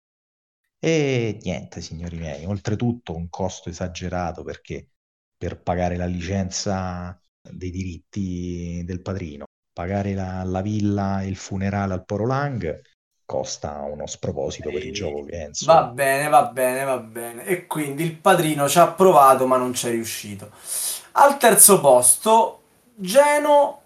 E 0.83 1.37
niente, 1.43 1.79
signori 1.79 2.17
miei, 2.17 2.43
oltretutto 2.45 3.15
un 3.15 3.29
costo 3.29 3.69
esagerato 3.69 4.43
perché 4.43 4.87
per 5.37 5.61
pagare 5.61 5.95
la 5.95 6.07
licenza 6.07 7.15
dei 7.39 7.69
diritti 7.69 8.81
del 8.83 9.01
padrino, 9.01 9.45
pagare 9.71 10.15
la, 10.15 10.43
la 10.43 10.61
villa 10.61 11.21
e 11.21 11.27
il 11.27 11.35
funerale 11.35 11.93
al 11.93 12.03
Poro 12.03 12.25
Lang 12.25 12.81
costa 13.25 13.79
uno 13.83 14.07
sproposito 14.07 14.71
per 14.71 14.83
il 14.83 14.91
gioco 14.91 15.23
che 15.23 15.43
è, 15.43 15.47
insomma. 15.47 15.81
va 15.81 15.87
bene, 15.87 16.27
va 16.27 16.45
bene, 16.47 16.83
va 16.83 16.97
bene. 16.97 17.45
E 17.45 17.65
quindi 17.67 18.03
il 18.03 18.17
padrino 18.17 18.67
ci 18.67 18.79
ha 18.79 18.91
provato, 18.91 19.47
ma 19.47 19.57
non 19.57 19.71
c'è 19.71 19.91
riuscito. 19.91 20.51
Al 21.13 21.37
terzo 21.37 21.79
posto, 21.79 22.61
Geno 22.95 23.81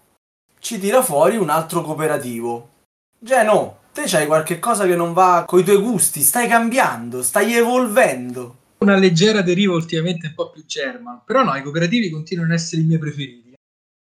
ci 0.58 0.80
tira 0.80 1.02
fuori 1.02 1.36
un 1.36 1.50
altro 1.50 1.82
cooperativo. 1.82 2.70
Geno, 3.18 3.78
te 3.96 4.02
c'hai 4.04 4.26
qualche 4.26 4.58
cosa 4.58 4.84
che 4.84 4.94
non 4.94 5.14
va 5.14 5.44
coi 5.46 5.64
tuoi 5.64 5.78
gusti, 5.78 6.20
stai 6.20 6.46
cambiando, 6.46 7.22
stai 7.22 7.54
evolvendo. 7.54 8.74
Una 8.80 8.96
leggera 8.96 9.40
deriva 9.40 9.72
ultimamente 9.72 10.26
un 10.26 10.34
po' 10.34 10.50
più 10.50 10.66
German, 10.66 11.22
però 11.24 11.42
no, 11.42 11.54
i 11.56 11.62
cooperativi 11.62 12.10
continuano 12.10 12.52
ad 12.52 12.58
essere 12.58 12.82
i 12.82 12.84
miei 12.84 12.98
preferiti. 12.98 13.54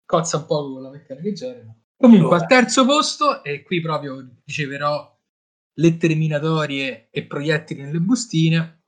Cozza 0.06 0.38
un 0.38 0.46
po' 0.46 0.72
con 0.72 0.82
la 0.82 0.88
meccanica 0.88 1.30
German. 1.30 1.82
Comunque, 1.94 2.26
Allora. 2.26 2.42
al 2.42 2.46
terzo 2.46 2.86
posto, 2.86 3.44
e 3.44 3.62
qui 3.62 3.82
proprio 3.82 4.26
riceverò 4.46 5.14
lettere 5.74 6.14
minatorie 6.14 7.08
e 7.10 7.26
proiettili 7.26 7.82
nelle 7.82 8.00
bustine, 8.00 8.84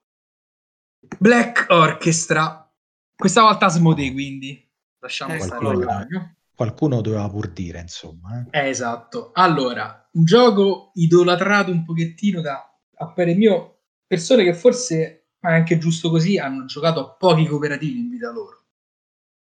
Black 1.19 1.67
Orchestra. 1.69 2.67
Questa 3.15 3.43
volta 3.43 3.67
Asmodee, 3.67 4.11
quindi. 4.13 4.67
Lasciamo 5.01 5.35
Ecco 5.35 5.45
stare 5.45 6.37
Qualcuno, 6.59 7.01
doveva 7.01 7.29
pur 7.31 7.53
dire, 7.53 7.79
insomma. 7.79 8.45
eh. 8.51 8.59
Eh, 8.59 8.69
esatto. 8.71 9.31
Allora, 9.33 10.09
un 10.15 10.25
gioco 10.25 10.91
idolatrato 10.95 11.71
un 11.71 11.85
pochettino 11.85 12.41
da, 12.41 12.69
a 12.97 13.13
parer 13.13 13.37
mio, 13.37 13.83
persone 14.05 14.43
che 14.43 14.55
forse, 14.55 15.29
ma 15.39 15.51
è 15.51 15.55
anche 15.55 15.79
giusto 15.79 16.11
così, 16.11 16.37
hanno 16.37 16.65
giocato 16.65 16.99
a 16.99 17.11
pochi 17.11 17.47
cooperativi 17.47 18.01
in 18.01 18.09
vita 18.11 18.33
loro. 18.33 18.65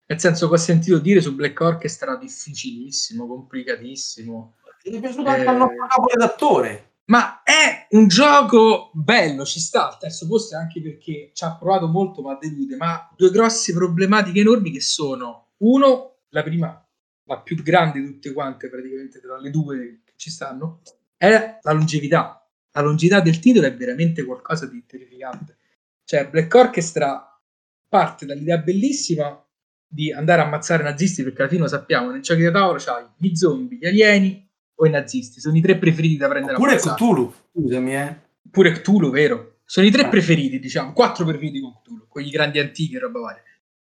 Nel 0.07 0.19
senso 0.19 0.47
che 0.47 0.55
ho 0.55 0.57
sentito 0.57 0.97
dire 0.97 1.21
su 1.21 1.35
Black 1.35 1.59
Orchestra 1.59 2.15
difficilissimo, 2.17 3.27
complicatissimo. 3.27 4.55
Mi 4.85 4.97
è 4.97 4.99
piaciuto 4.99 5.29
anche 5.29 5.43
Eh. 5.43 5.47
al 5.47 5.57
nostro 5.57 5.85
capo 5.87 6.07
redattore. 6.07 6.93
Ma 7.05 7.43
è 7.43 7.85
un 7.91 8.07
gioco 8.07 8.89
bello, 8.93 9.45
ci 9.45 9.59
sta 9.59 9.89
al 9.89 9.99
terzo 9.99 10.25
posto 10.27 10.57
anche 10.57 10.81
perché 10.81 11.29
ci 11.35 11.43
ha 11.43 11.55
provato 11.57 11.85
molto 11.87 12.23
ma 12.23 12.35
delude, 12.41 12.75
ma 12.75 13.07
due 13.15 13.29
grosse 13.29 13.71
problematiche 13.71 14.39
enormi 14.39 14.71
che 14.71 14.81
sono, 14.81 15.49
uno, 15.57 16.15
la 16.29 16.41
prima, 16.41 16.82
la 17.25 17.39
più 17.39 17.55
grande 17.61 17.99
di 17.99 18.05
tutte 18.07 18.33
quante 18.33 18.69
praticamente 18.69 19.19
tra 19.19 19.37
le 19.37 19.49
due 19.49 20.01
che 20.03 20.13
ci 20.15 20.29
stanno, 20.29 20.81
è 21.17 21.59
la 21.61 21.71
longevità. 21.71 22.45
La 22.71 22.81
longevità 22.81 23.19
del 23.21 23.39
titolo 23.39 23.67
è 23.67 23.75
veramente 23.75 24.23
qualcosa 24.23 24.65
di 24.65 24.83
terrificante. 24.85 25.57
Cioè 26.03 26.27
Black 26.27 26.53
Orchestra 26.53 27.39
parte 27.87 28.25
dall'idea 28.25 28.57
bellissima 28.57 29.39
di 29.87 30.11
andare 30.11 30.41
a 30.41 30.45
ammazzare 30.45 30.81
nazisti 30.83 31.21
perché 31.23 31.41
alla 31.41 31.49
fine 31.51 31.61
lo 31.61 31.67
sappiamo, 31.67 32.09
nei 32.11 32.21
giochi 32.21 32.41
da 32.41 32.51
tavolo 32.51 32.79
c'hai 32.79 33.05
gli 33.15 33.35
zombie, 33.35 33.77
gli 33.77 33.85
alieni 33.85 34.49
o 34.75 34.85
i 34.87 34.89
nazisti, 34.89 35.39
sono 35.39 35.55
i 35.55 35.61
tre 35.61 35.77
preferiti 35.77 36.17
da 36.17 36.27
prendere 36.27 36.53
a 36.53 36.57
Oppure 36.57 36.71
ammazzare 36.71 36.95
Cthulhu, 36.95 37.33
scusami, 37.51 37.95
eh. 37.95 38.15
pure 38.49 38.71
Cthulhu, 38.71 39.11
vero? 39.11 39.57
Sono 39.65 39.85
i 39.85 39.91
tre 39.91 40.05
Ah. 40.05 40.09
preferiti, 40.09 40.59
diciamo, 40.59 40.93
quattro 40.93 41.25
preferiti 41.25 41.61
con 41.61 41.75
Cthulhu, 41.79 42.07
quelli 42.07 42.31
grandi 42.31 42.57
antichi 42.59 42.95
e 42.95 42.99
roba 42.99 43.19
varia. 43.19 43.43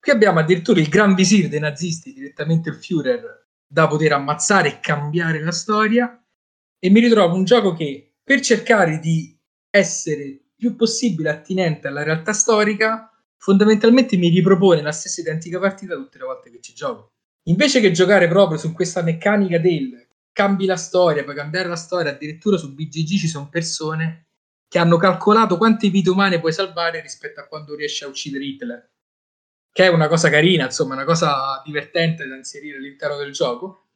Qui 0.07 0.15
abbiamo 0.15 0.39
addirittura 0.39 0.79
il 0.79 0.89
gran 0.89 1.17
visir 1.17 1.49
dei 1.49 1.59
nazisti, 1.59 2.13
direttamente 2.13 2.69
il 2.69 2.77
Führer, 2.77 3.49
da 3.67 3.89
poter 3.89 4.13
ammazzare 4.13 4.69
e 4.69 4.79
cambiare 4.79 5.43
la 5.43 5.51
storia. 5.51 6.25
E 6.79 6.91
mi 6.91 7.01
ritrovo 7.01 7.35
un 7.35 7.43
gioco 7.43 7.75
che, 7.75 8.15
per 8.23 8.39
cercare 8.39 9.01
di 9.01 9.37
essere 9.69 10.43
più 10.55 10.77
possibile 10.77 11.31
attinente 11.31 11.89
alla 11.89 12.05
realtà 12.05 12.33
storica, 12.33 13.11
fondamentalmente 13.37 14.17
mi 14.17 14.29
ripropone 14.29 14.81
la 14.81 14.93
stessa 14.93 15.23
identica 15.23 15.59
partita 15.59 15.97
tutte 15.97 16.19
le 16.19 16.25
volte 16.25 16.51
che 16.53 16.61
ci 16.61 16.73
gioco. 16.73 17.15
Invece 17.49 17.81
che 17.81 17.91
giocare 17.91 18.29
proprio 18.29 18.59
su 18.59 18.73
questa 18.73 19.03
meccanica 19.03 19.59
del 19.59 20.07
cambi 20.31 20.67
la 20.67 20.77
storia, 20.77 21.25
puoi 21.25 21.35
cambiare 21.35 21.67
la 21.67 21.75
storia, 21.75 22.13
addirittura 22.13 22.57
su 22.59 22.73
BGG 22.73 23.19
ci 23.19 23.27
sono 23.27 23.49
persone 23.49 24.29
che 24.69 24.79
hanno 24.79 24.99
calcolato 24.99 25.57
quante 25.57 25.89
vite 25.89 26.11
umane 26.11 26.39
puoi 26.39 26.53
salvare 26.53 27.01
rispetto 27.01 27.41
a 27.41 27.49
quando 27.49 27.75
riesci 27.75 28.05
a 28.05 28.07
uccidere 28.07 28.45
Hitler. 28.45 28.95
Che 29.77 29.85
è 29.85 29.89
una 29.89 30.09
cosa 30.09 30.31
carina, 30.31 30.65
insomma, 30.65 30.95
una 30.95 31.05
cosa 31.05 31.61
divertente 31.63 32.27
da 32.27 32.35
inserire 32.35 32.79
all'interno 32.79 33.19
del 33.19 33.31
gioco. 33.31 33.89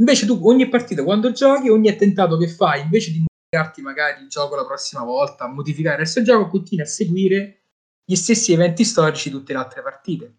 Invece 0.00 0.26
tu 0.26 0.40
ogni 0.42 0.68
partita 0.68 1.04
quando 1.04 1.30
giochi, 1.30 1.68
ogni 1.68 1.88
attentato 1.88 2.36
che 2.36 2.48
fai, 2.48 2.80
invece 2.80 3.12
di 3.12 3.24
modificarti 3.24 3.80
magari 3.80 4.22
il 4.22 4.28
gioco 4.28 4.56
la 4.56 4.66
prossima 4.66 5.04
volta, 5.04 5.46
modificare 5.46 5.94
il 5.94 6.00
resto 6.00 6.18
del 6.18 6.28
gioco, 6.28 6.48
continui 6.48 6.82
a 6.84 6.88
seguire 6.88 7.66
gli 8.04 8.16
stessi 8.16 8.52
eventi 8.52 8.82
storici 8.82 9.30
tutte 9.30 9.52
le 9.52 9.60
altre 9.60 9.82
partite. 9.82 10.38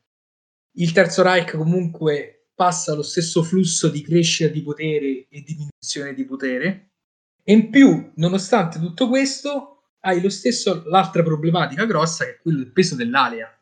Il 0.73 0.91
Terzo 0.91 1.23
Reich 1.23 1.55
comunque 1.55 2.47
passa 2.53 2.93
lo 2.93 3.01
stesso 3.01 3.43
flusso 3.43 3.87
di 3.87 4.01
crescita 4.01 4.51
di 4.51 4.61
potere 4.61 5.25
e 5.29 5.41
diminuzione 5.41 6.13
di 6.13 6.25
potere. 6.25 6.89
E 7.45 7.53
in 7.53 7.69
più, 7.69 8.11
nonostante 8.15 8.77
tutto 8.77 9.07
questo, 9.07 9.83
hai 10.01 10.21
lo 10.21 10.29
stesso, 10.29 10.83
l'altra 10.87 11.23
problematica 11.23 11.85
grossa 11.85 12.25
che 12.25 12.31
è 12.31 12.39
quello 12.41 12.57
del 12.57 12.73
peso 12.73 12.95
dell'alea. 12.95 13.55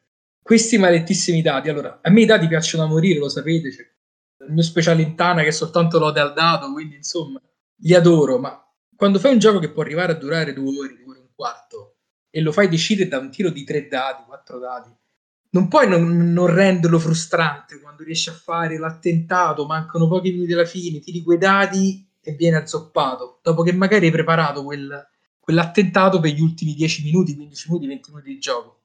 Questi 0.49 0.79
maledettissimi 0.79 1.43
dati. 1.43 1.69
Allora, 1.69 1.99
a 2.01 2.09
me 2.09 2.21
i 2.21 2.25
dati 2.25 2.47
piacciono 2.47 2.83
a 2.83 2.87
morire, 2.87 3.19
lo 3.19 3.29
sapete. 3.29 3.71
Cioè, 3.71 3.85
il 4.47 4.51
mio 4.51 4.63
speciale 4.63 5.03
in 5.03 5.13
Tana 5.13 5.43
che 5.43 5.49
è 5.49 5.51
soltanto 5.51 5.99
lode 5.99 6.19
al 6.19 6.33
dato, 6.33 6.71
quindi 6.71 6.95
insomma, 6.95 7.39
li 7.81 7.93
adoro. 7.93 8.39
Ma 8.39 8.59
quando 8.95 9.19
fai 9.19 9.33
un 9.33 9.37
gioco 9.37 9.59
che 9.59 9.69
può 9.69 9.83
arrivare 9.83 10.13
a 10.13 10.15
durare 10.15 10.53
due 10.53 10.75
ore, 10.75 10.95
due 10.95 11.03
ore 11.05 11.19
e 11.19 11.21
un 11.21 11.29
quarto, 11.35 11.97
e 12.31 12.41
lo 12.41 12.51
fai 12.51 12.67
decidere 12.67 13.07
da 13.07 13.19
un 13.19 13.29
tiro 13.29 13.51
di 13.51 13.63
tre 13.63 13.87
dati, 13.87 14.23
quattro 14.25 14.57
dati, 14.57 14.89
non 15.51 15.67
puoi 15.67 15.87
non, 15.87 16.33
non, 16.33 16.47
renderlo 16.47 16.97
frustrante 16.97 17.79
quando 17.79 18.03
riesci 18.03 18.29
a 18.29 18.33
fare 18.33 18.79
l'attentato, 18.79 19.67
mancano 19.67 20.07
pochi 20.07 20.31
minuti 20.31 20.53
alla 20.53 20.65
fine, 20.65 20.97
tiri 20.97 21.21
quei 21.21 21.37
dati 21.37 22.09
e 22.19 22.31
viene 22.31 22.57
azzoppato, 22.57 23.39
dopo 23.43 23.61
che 23.61 23.71
magari 23.73 24.07
hai 24.07 24.11
preparato 24.11 24.63
quel, 24.63 25.09
quell'attentato 25.39 26.19
per 26.19 26.31
gli 26.31 26.41
ultimi 26.41 26.73
10 26.73 27.03
minuti, 27.03 27.35
15 27.35 27.69
minuti, 27.69 27.85
20 27.85 28.09
minuti 28.09 28.29
di 28.29 28.39
gioco 28.39 28.78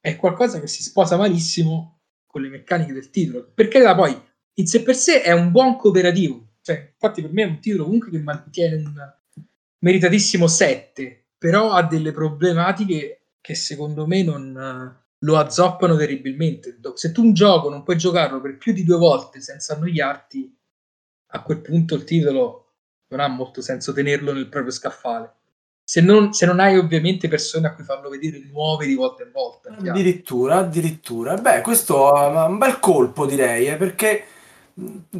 è 0.00 0.16
qualcosa 0.16 0.60
che 0.60 0.66
si 0.66 0.82
sposa 0.82 1.16
malissimo 1.16 2.00
con 2.26 2.42
le 2.42 2.48
meccaniche 2.48 2.92
del 2.92 3.10
titolo. 3.10 3.50
Perché 3.52 3.80
da 3.80 3.94
poi 3.94 4.16
in 4.54 4.66
sé 4.66 4.82
per 4.82 4.94
sé 4.94 5.22
è 5.22 5.32
un 5.32 5.50
buon 5.50 5.76
cooperativo. 5.76 6.54
Cioè, 6.60 6.90
infatti, 6.92 7.22
per 7.22 7.32
me 7.32 7.42
è 7.42 7.46
un 7.46 7.60
titolo 7.60 7.84
comunque 7.84 8.10
che 8.10 8.18
mantiene 8.18 8.76
un 8.76 9.12
meritatissimo 9.78 10.46
7, 10.46 11.26
però 11.38 11.70
ha 11.72 11.82
delle 11.82 12.12
problematiche 12.12 13.22
che 13.40 13.54
secondo 13.54 14.06
me 14.06 14.22
non 14.22 14.96
lo 15.20 15.36
azzoppano 15.36 15.96
terribilmente. 15.96 16.78
Se 16.94 17.12
tu 17.12 17.22
un 17.22 17.32
gioco 17.32 17.70
non 17.70 17.82
puoi 17.82 17.96
giocarlo 17.96 18.40
per 18.40 18.58
più 18.58 18.72
di 18.72 18.84
due 18.84 18.98
volte 18.98 19.40
senza 19.40 19.74
annoiarti, 19.74 20.56
a 21.30 21.42
quel 21.42 21.60
punto 21.60 21.94
il 21.94 22.04
titolo 22.04 22.74
non 23.08 23.20
ha 23.20 23.28
molto 23.28 23.60
senso 23.60 23.92
tenerlo 23.92 24.32
nel 24.32 24.48
proprio 24.48 24.72
scaffale 24.72 25.37
se 25.90 26.02
non, 26.02 26.34
se 26.34 26.44
non, 26.44 26.60
hai 26.60 26.76
ovviamente 26.76 27.28
persone 27.28 27.66
a 27.66 27.72
cui 27.72 27.82
farlo 27.82 28.10
vedere 28.10 28.42
nuove 28.52 28.84
di 28.84 28.94
volta 28.94 29.22
in 29.22 29.30
volta. 29.32 29.70
Addirittura, 29.70 30.56
addirittura. 30.56 31.34
Beh, 31.36 31.62
questo 31.62 32.14
è 32.14 32.44
un 32.44 32.58
bel 32.58 32.78
colpo 32.78 33.24
direi, 33.24 33.68
eh, 33.68 33.76
perché 33.76 34.22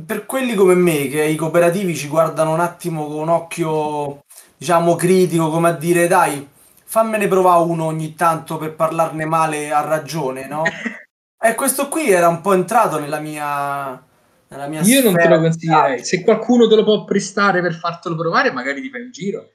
per 0.04 0.26
quelli 0.26 0.54
come 0.54 0.74
me 0.74 1.08
che 1.08 1.24
i 1.24 1.36
cooperativi 1.36 1.96
ci 1.96 2.08
guardano 2.08 2.52
un 2.52 2.60
attimo 2.60 3.06
con 3.06 3.16
un 3.16 3.28
occhio, 3.30 4.24
diciamo, 4.58 4.94
critico, 4.94 5.48
come 5.48 5.70
a 5.70 5.72
dire, 5.72 6.06
dai, 6.06 6.46
fammene 6.84 7.28
provare 7.28 7.62
uno 7.62 7.86
ogni 7.86 8.14
tanto 8.14 8.58
per 8.58 8.74
parlarne 8.74 9.24
male 9.24 9.72
a 9.72 9.80
ragione, 9.80 10.46
no? 10.46 10.64
e 11.40 11.54
questo 11.54 11.88
qui 11.88 12.10
era 12.10 12.28
un 12.28 12.42
po' 12.42 12.52
entrato 12.52 12.98
nella 12.98 13.20
mia... 13.20 14.04
Nella 14.48 14.66
mia 14.66 14.82
Io 14.82 15.02
non 15.02 15.14
te 15.14 15.28
lo 15.28 15.40
consiglierei. 15.40 16.04
Se 16.04 16.22
qualcuno 16.22 16.68
te 16.68 16.74
lo 16.74 16.84
può 16.84 17.04
prestare 17.04 17.62
per 17.62 17.72
fartelo 17.72 18.16
provare, 18.16 18.52
magari 18.52 18.82
ti 18.82 18.90
fai 18.90 19.00
un 19.00 19.10
giro 19.10 19.52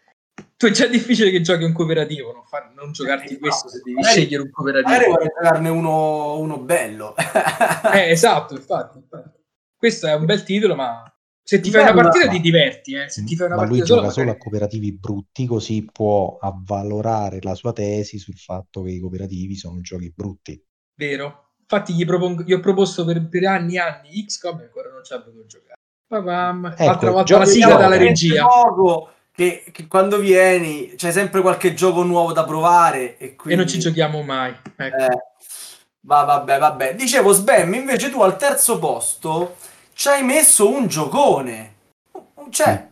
tu 0.64 0.70
è 0.70 0.72
già 0.72 0.88
difficile 0.88 1.30
che 1.30 1.42
giochi 1.42 1.64
un 1.64 1.74
cooperativo, 1.74 2.32
non, 2.32 2.46
fa, 2.46 2.72
non 2.74 2.92
giocarti 2.94 3.34
eh, 3.34 3.40
questo 3.40 3.68
se 3.68 3.82
devi 3.84 3.96
magari, 3.96 4.14
scegliere 4.14 4.44
un 4.44 4.50
cooperativo. 4.50 4.90
Magari 4.90 5.12
vuoi 5.12 5.24
giocarne 5.26 5.70
uno, 5.70 6.38
uno 6.40 6.60
bello. 6.60 7.16
eh, 7.94 8.10
esatto, 8.10 8.56
infatti, 8.56 8.98
infatti, 8.98 9.40
Questo 9.76 10.08
è 10.08 10.14
un 10.16 10.26
bel 10.26 10.44
titolo, 10.44 10.76
ma 10.76 11.04
se 11.46 11.60
ti 11.60 11.70
fai 11.70 11.82
una 11.82 11.94
partita 11.94 12.30
ti 12.30 12.40
diverti. 12.40 12.94
Eh. 12.94 13.10
Se 13.10 13.26
ti 13.26 13.36
fai 13.36 13.48
una 13.48 13.58
ma 13.58 13.66
lui 13.66 13.80
gioca 13.80 13.96
magari... 13.96 14.14
solo 14.14 14.32
a 14.32 14.38
cooperativi 14.38 14.98
brutti, 14.98 15.46
così 15.46 15.86
può 15.92 16.38
avvalorare 16.40 17.40
la 17.42 17.56
sua 17.56 17.74
tesi 17.74 18.18
sul 18.18 18.38
fatto 18.38 18.84
che 18.84 18.92
i 18.92 19.00
cooperativi 19.00 19.56
sono 19.56 19.82
giochi 19.82 20.14
brutti. 20.16 20.64
Vero. 20.96 21.56
Infatti 21.60 21.94
gli, 21.94 22.06
propongo, 22.06 22.44
gli 22.44 22.54
ho 22.54 22.60
proposto 22.62 23.04
per, 23.04 23.28
per 23.28 23.46
anni 23.46 23.76
e 23.76 23.80
anni 23.80 24.26
XCOM 24.26 24.62
e 24.62 24.64
ancora 24.64 24.90
non 24.92 25.04
ci 25.04 25.14
ha 25.14 25.22
potuto 25.22 25.46
giocare. 25.46 25.80
Papam. 26.08 26.68
Ecco, 26.68 26.90
Altra 26.90 27.12
volta 27.12 27.38
la 27.40 27.46
sigla 27.46 27.76
dalla 27.76 27.98
regia. 27.98 28.46
Poco 28.46 29.10
che, 29.36 29.64
che, 29.72 29.88
quando 29.88 30.20
vieni 30.20 30.94
c'è 30.96 31.12
sempre 31.12 31.42
qualche 31.42 31.74
gioco 31.74 32.04
nuovo 32.04 32.34
da 32.34 32.44
provare 32.44 33.18
e, 33.18 33.36
quindi... 33.36 33.54
e 33.54 33.56
non 33.56 33.68
ci 33.68 33.80
giochiamo 33.80 34.22
mai. 34.22 34.56
Ecco. 34.76 34.96
Eh, 34.96 35.18
va, 36.02 36.24
vabbè, 36.24 36.60
vabbè. 36.60 36.96
Dicevo, 36.96 37.32
Sbam, 37.32 37.74
invece 37.74 38.12
tu 38.12 38.22
al 38.22 38.38
terzo 38.38 38.78
posto 38.78 39.56
ci 39.94 40.08
hai 40.08 40.24
messo 40.24 40.70
un 40.70 40.88
giocone. 40.88 41.74
C'è. 42.50 42.88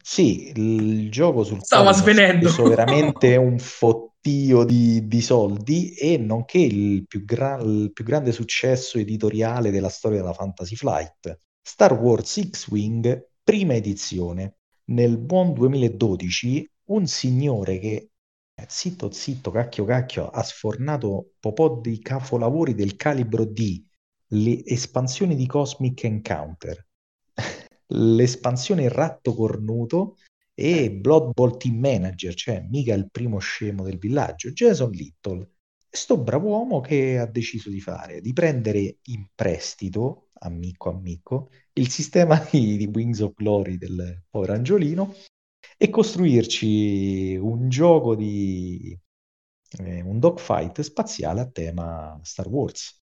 Sì, 0.00 0.52
il 0.54 1.10
gioco 1.10 1.42
sul 1.42 1.62
Stava 1.62 1.92
svenendo. 1.92 2.48
è 2.48 2.68
veramente 2.68 3.34
un 3.36 3.58
fottio 3.58 4.62
di, 4.62 5.08
di, 5.08 5.20
soldi 5.20 5.92
e 5.94 6.18
nonché 6.18 6.58
il 6.58 7.04
più, 7.06 7.24
gra- 7.24 7.58
il 7.60 7.90
più 7.92 8.04
grande 8.04 8.30
successo 8.30 8.98
editoriale 8.98 9.70
della 9.70 9.88
storia 9.88 10.20
della 10.20 10.32
Fantasy 10.32 10.76
Flight. 10.76 11.38
Star 11.60 11.94
Wars 11.94 12.40
X-Wing, 12.48 13.30
prima 13.42 13.74
edizione 13.74 14.57
nel 14.88 15.18
buon 15.18 15.52
2012 15.52 16.70
un 16.86 17.06
signore 17.06 17.78
che 17.78 18.10
eh, 18.54 18.64
zitto 18.68 19.10
zitto 19.10 19.50
cacchio 19.50 19.84
cacchio 19.84 20.28
ha 20.28 20.42
sfornato 20.42 21.32
un 21.40 21.52
po' 21.52 21.80
di 21.82 21.98
capolavori 22.00 22.74
del 22.74 22.96
calibro 22.96 23.44
di 23.44 23.84
le 24.32 24.64
espansioni 24.64 25.36
di 25.36 25.46
Cosmic 25.46 26.04
Encounter 26.04 26.86
l'espansione 27.88 28.88
Ratto 28.88 29.34
Cornuto 29.34 30.16
e 30.60 30.90
Blood 30.90 31.34
Bowl 31.34 31.56
Team 31.56 31.78
Manager, 31.78 32.34
cioè 32.34 32.66
mica 32.68 32.92
il 32.92 33.08
primo 33.12 33.38
scemo 33.38 33.84
del 33.84 33.96
villaggio, 33.96 34.50
Jason 34.50 34.90
Little. 34.90 35.48
Sto 35.88 36.18
bravo 36.18 36.48
uomo 36.48 36.80
che 36.80 37.16
ha 37.16 37.26
deciso 37.26 37.70
di 37.70 37.80
fare, 37.80 38.20
di 38.20 38.32
prendere 38.32 38.98
in 39.02 39.28
prestito 39.36 40.27
amico 40.40 40.90
amico, 40.90 41.50
il 41.74 41.88
sistema 41.88 42.38
di, 42.50 42.76
di 42.76 42.86
Wings 42.86 43.20
of 43.20 43.34
Glory 43.34 43.76
del 43.78 44.24
povero 44.28 44.52
Angiolino 44.54 45.14
e 45.76 45.90
costruirci 45.90 47.36
un 47.36 47.68
gioco 47.68 48.14
di 48.14 48.98
eh, 49.78 50.00
un 50.02 50.18
dogfight 50.18 50.80
spaziale 50.80 51.40
a 51.40 51.48
tema 51.50 52.18
Star 52.22 52.48
Wars. 52.48 53.00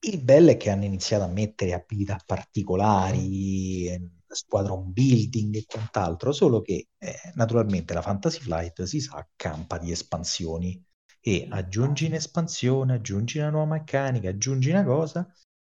Il 0.00 0.22
bello 0.22 0.50
è 0.50 0.56
che 0.56 0.70
hanno 0.70 0.84
iniziato 0.84 1.24
a 1.24 1.28
mettere 1.28 1.72
abilità 1.72 2.20
particolari, 2.24 3.88
eh, 3.88 4.10
squadron 4.28 4.92
building 4.92 5.56
e 5.56 5.64
quant'altro, 5.66 6.32
solo 6.32 6.60
che 6.60 6.88
eh, 6.98 7.14
naturalmente 7.34 7.94
la 7.94 8.02
Fantasy 8.02 8.40
Flight 8.40 8.82
si 8.84 9.00
sa 9.00 9.26
campa 9.34 9.78
di 9.78 9.90
espansioni 9.90 10.80
e 11.20 11.46
aggiungi 11.50 12.06
un'espansione, 12.06 12.94
aggiungi 12.94 13.38
una 13.38 13.50
nuova 13.50 13.74
meccanica, 13.74 14.28
aggiungi 14.28 14.70
una 14.70 14.84
cosa 14.84 15.28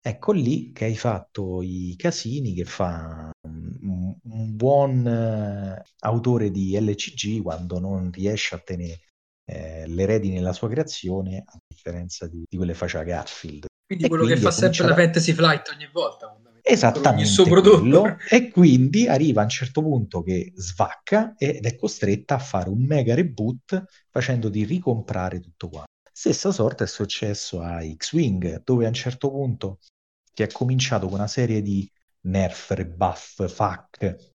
Ecco 0.03 0.31
lì 0.31 0.71
che 0.71 0.85
hai 0.85 0.95
fatto 0.95 1.61
i 1.61 1.93
casini 1.95 2.55
che 2.55 2.65
fa 2.65 3.29
un, 3.47 4.15
un 4.23 4.55
buon 4.55 5.05
eh, 5.05 5.83
autore 5.99 6.49
di 6.49 6.75
LCG 6.79 7.43
quando 7.43 7.79
non 7.79 8.09
riesce 8.11 8.55
a 8.55 8.59
tenere 8.59 9.11
eh, 9.45 9.85
le 9.85 10.05
redini 10.07 10.35
nella 10.35 10.53
sua 10.53 10.69
creazione, 10.69 11.43
a 11.45 11.55
differenza 11.67 12.27
di, 12.27 12.43
di 12.49 12.57
quelle 12.57 12.73
faceva 12.73 13.03
Garfield. 13.03 13.65
Quindi 13.85 14.05
e 14.05 14.07
quello 14.07 14.23
quindi 14.23 14.41
che 14.41 14.47
fa 14.47 14.51
sempre 14.51 14.87
la 14.87 14.95
Fantasy 14.95 15.33
Flight 15.33 15.69
ogni 15.69 15.89
volta. 15.91 16.35
Esattamente. 16.63 17.23
Il 17.23 17.27
suo 17.27 17.43
prodotto. 17.45 18.17
e 18.29 18.49
quindi 18.49 19.07
arriva 19.07 19.41
a 19.41 19.43
un 19.43 19.49
certo 19.49 19.81
punto 19.81 20.21
che 20.23 20.51
svacca 20.55 21.33
ed 21.37 21.65
è 21.65 21.75
costretta 21.75 22.35
a 22.35 22.39
fare 22.39 22.69
un 22.69 22.83
mega 22.85 23.13
reboot 23.13 23.83
facendoti 24.09 24.63
ricomprare 24.63 25.39
tutto 25.39 25.69
quanto. 25.69 25.89
Stessa 26.21 26.51
sorta 26.51 26.83
è 26.83 26.87
successo 26.87 27.61
a 27.61 27.81
X-Wing, 27.81 28.61
dove 28.63 28.85
a 28.85 28.89
un 28.89 28.93
certo 28.93 29.31
punto 29.31 29.79
si 30.31 30.43
è 30.43 30.47
cominciato 30.51 31.07
con 31.07 31.15
una 31.15 31.25
serie 31.25 31.63
di 31.63 31.91
nerf, 32.27 32.69
rebuff, 32.73 33.51
fuck, 33.51 34.33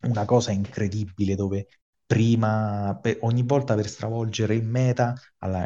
una 0.00 0.24
cosa 0.24 0.50
incredibile 0.50 1.36
dove 1.36 1.68
prima, 2.04 2.98
per, 3.00 3.18
ogni 3.20 3.44
volta 3.44 3.76
per 3.76 3.88
stravolgere 3.88 4.56
il 4.56 4.64
meta, 4.64 5.14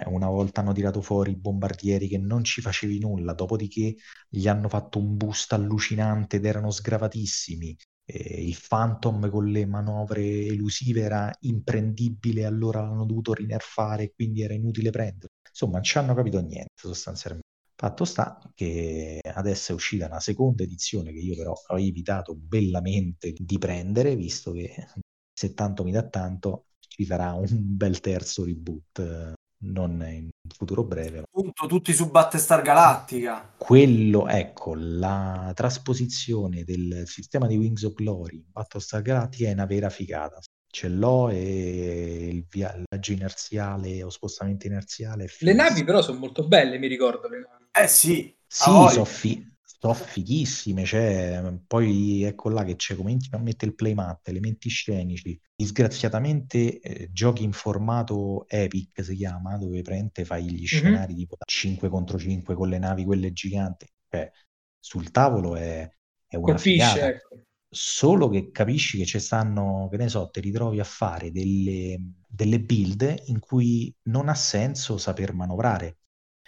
una 0.08 0.28
volta 0.28 0.60
hanno 0.60 0.74
tirato 0.74 1.00
fuori 1.00 1.30
i 1.30 1.36
bombardieri 1.38 2.06
che 2.06 2.18
non 2.18 2.44
ci 2.44 2.60
facevi 2.60 2.98
nulla, 2.98 3.32
dopodiché 3.32 3.94
gli 4.28 4.46
hanno 4.48 4.68
fatto 4.68 4.98
un 4.98 5.16
boost 5.16 5.54
allucinante 5.54 6.36
ed 6.36 6.44
erano 6.44 6.70
sgravatissimi. 6.70 7.74
Eh, 8.04 8.44
il 8.46 8.58
Phantom 8.68 9.30
con 9.30 9.46
le 9.46 9.64
manovre 9.64 10.22
elusive 10.22 11.00
era 11.00 11.34
imprendibile, 11.40 12.44
allora 12.44 12.82
l'hanno 12.82 13.06
dovuto 13.06 13.32
rinerfare, 13.32 14.12
quindi 14.12 14.42
era 14.42 14.52
inutile 14.52 14.90
prendere. 14.90 15.32
Insomma, 15.56 15.76
non 15.76 15.84
ci 15.84 15.96
hanno 15.96 16.14
capito 16.14 16.38
niente 16.40 16.72
sostanzialmente. 16.74 17.48
Fatto 17.74 18.04
sta 18.04 18.38
che 18.54 19.20
adesso 19.22 19.72
è 19.72 19.74
uscita 19.74 20.06
una 20.06 20.20
seconda 20.20 20.62
edizione 20.62 21.12
che 21.12 21.18
io 21.18 21.34
però 21.34 21.52
ho 21.52 21.78
evitato 21.78 22.34
bellamente 22.34 23.32
di 23.34 23.58
prendere, 23.58 24.16
visto 24.16 24.52
che 24.52 24.86
se 25.32 25.54
tanto 25.54 25.82
mi 25.82 25.92
dà 25.92 26.06
tanto 26.06 26.66
ci 26.78 27.04
sarà 27.06 27.32
un 27.32 27.46
bel 27.50 28.00
terzo 28.00 28.44
reboot 28.44 29.34
non 29.58 30.02
in 30.06 30.28
futuro 30.54 30.84
breve. 30.84 31.20
Appunto, 31.20 31.66
tutti 31.66 31.94
su 31.94 32.10
Battestar 32.10 32.60
Galactica. 32.60 33.54
Quello, 33.56 34.28
ecco, 34.28 34.74
la 34.74 35.52
trasposizione 35.54 36.64
del 36.64 37.04
sistema 37.06 37.46
di 37.46 37.56
Wings 37.56 37.82
of 37.82 37.94
Glory 37.94 38.36
in 38.36 38.44
Battlestar 38.50 39.00
Galactica 39.00 39.48
è 39.48 39.52
una 39.52 39.66
vera 39.66 39.88
figata. 39.88 40.38
Ce 40.76 40.88
l'ho 40.88 41.30
e 41.30 42.28
il 42.30 42.44
viaggio 42.46 43.12
inerziale 43.12 44.02
o 44.02 44.10
spostamento 44.10 44.66
inerziale. 44.66 45.26
Le 45.38 45.54
navi 45.54 45.84
però 45.84 46.02
sono 46.02 46.18
molto 46.18 46.46
belle, 46.46 46.76
mi 46.76 46.86
ricordo 46.86 47.28
le 47.28 47.38
navi. 47.38 47.64
Eh 47.72 47.88
sì. 47.88 48.36
Sì, 48.46 48.64
sono 48.64 49.06
fi- 49.06 49.42
sono 49.62 49.94
fighissime, 49.94 50.84
cioè, 50.84 51.50
poi 51.66 52.24
ecco 52.24 52.50
là 52.50 52.62
che 52.62 52.76
c'è 52.76 52.94
come 52.94 53.16
a 53.30 53.38
mettere 53.38 53.70
il 53.70 53.74
playmat, 53.74 54.28
elementi 54.28 54.68
scenici, 54.68 55.40
disgraziatamente 55.54 56.78
eh, 56.78 57.08
giochi 57.10 57.42
in 57.42 57.52
formato 57.52 58.44
Epic 58.46 59.02
si 59.02 59.16
chiama, 59.16 59.56
dove 59.56 59.80
praticamente 59.80 60.26
fai 60.26 60.44
gli 60.44 60.56
mm-hmm. 60.56 60.64
scenari 60.64 61.14
tipo 61.14 61.36
5 61.42 61.88
contro 61.88 62.18
5 62.18 62.54
con 62.54 62.68
le 62.68 62.78
navi 62.78 63.02
quelle 63.06 63.32
giganti, 63.32 63.86
cioè, 64.10 64.30
sul 64.78 65.10
tavolo 65.10 65.56
è, 65.56 65.90
è 66.26 66.36
una 66.36 66.52
Colpisce, 66.52 66.86
figata. 66.86 67.08
Ecco. 67.08 67.45
Solo 67.76 68.28
che 68.28 68.50
capisci 68.50 68.98
che 68.98 69.04
ci 69.04 69.18
stanno, 69.20 69.88
che 69.90 69.98
ne 69.98 70.08
so, 70.08 70.30
ti 70.30 70.40
ritrovi 70.40 70.80
a 70.80 70.84
fare 70.84 71.30
delle, 71.30 71.98
delle 72.26 72.60
build 72.60 73.24
in 73.26 73.38
cui 73.38 73.94
non 74.04 74.28
ha 74.28 74.34
senso 74.34 74.96
saper 74.96 75.34
manovrare 75.34 75.98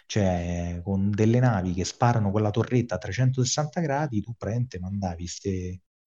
cioè 0.09 0.81
con 0.83 1.11
delle 1.11 1.37
navi 1.39 1.75
che 1.75 1.85
sparano 1.85 2.31
quella 2.31 2.49
torretta 2.49 2.95
a 2.95 2.97
360 2.97 3.79
gradi, 3.79 4.21
tu 4.21 4.33
praticamente 4.35 4.79
mandavi 4.79 5.27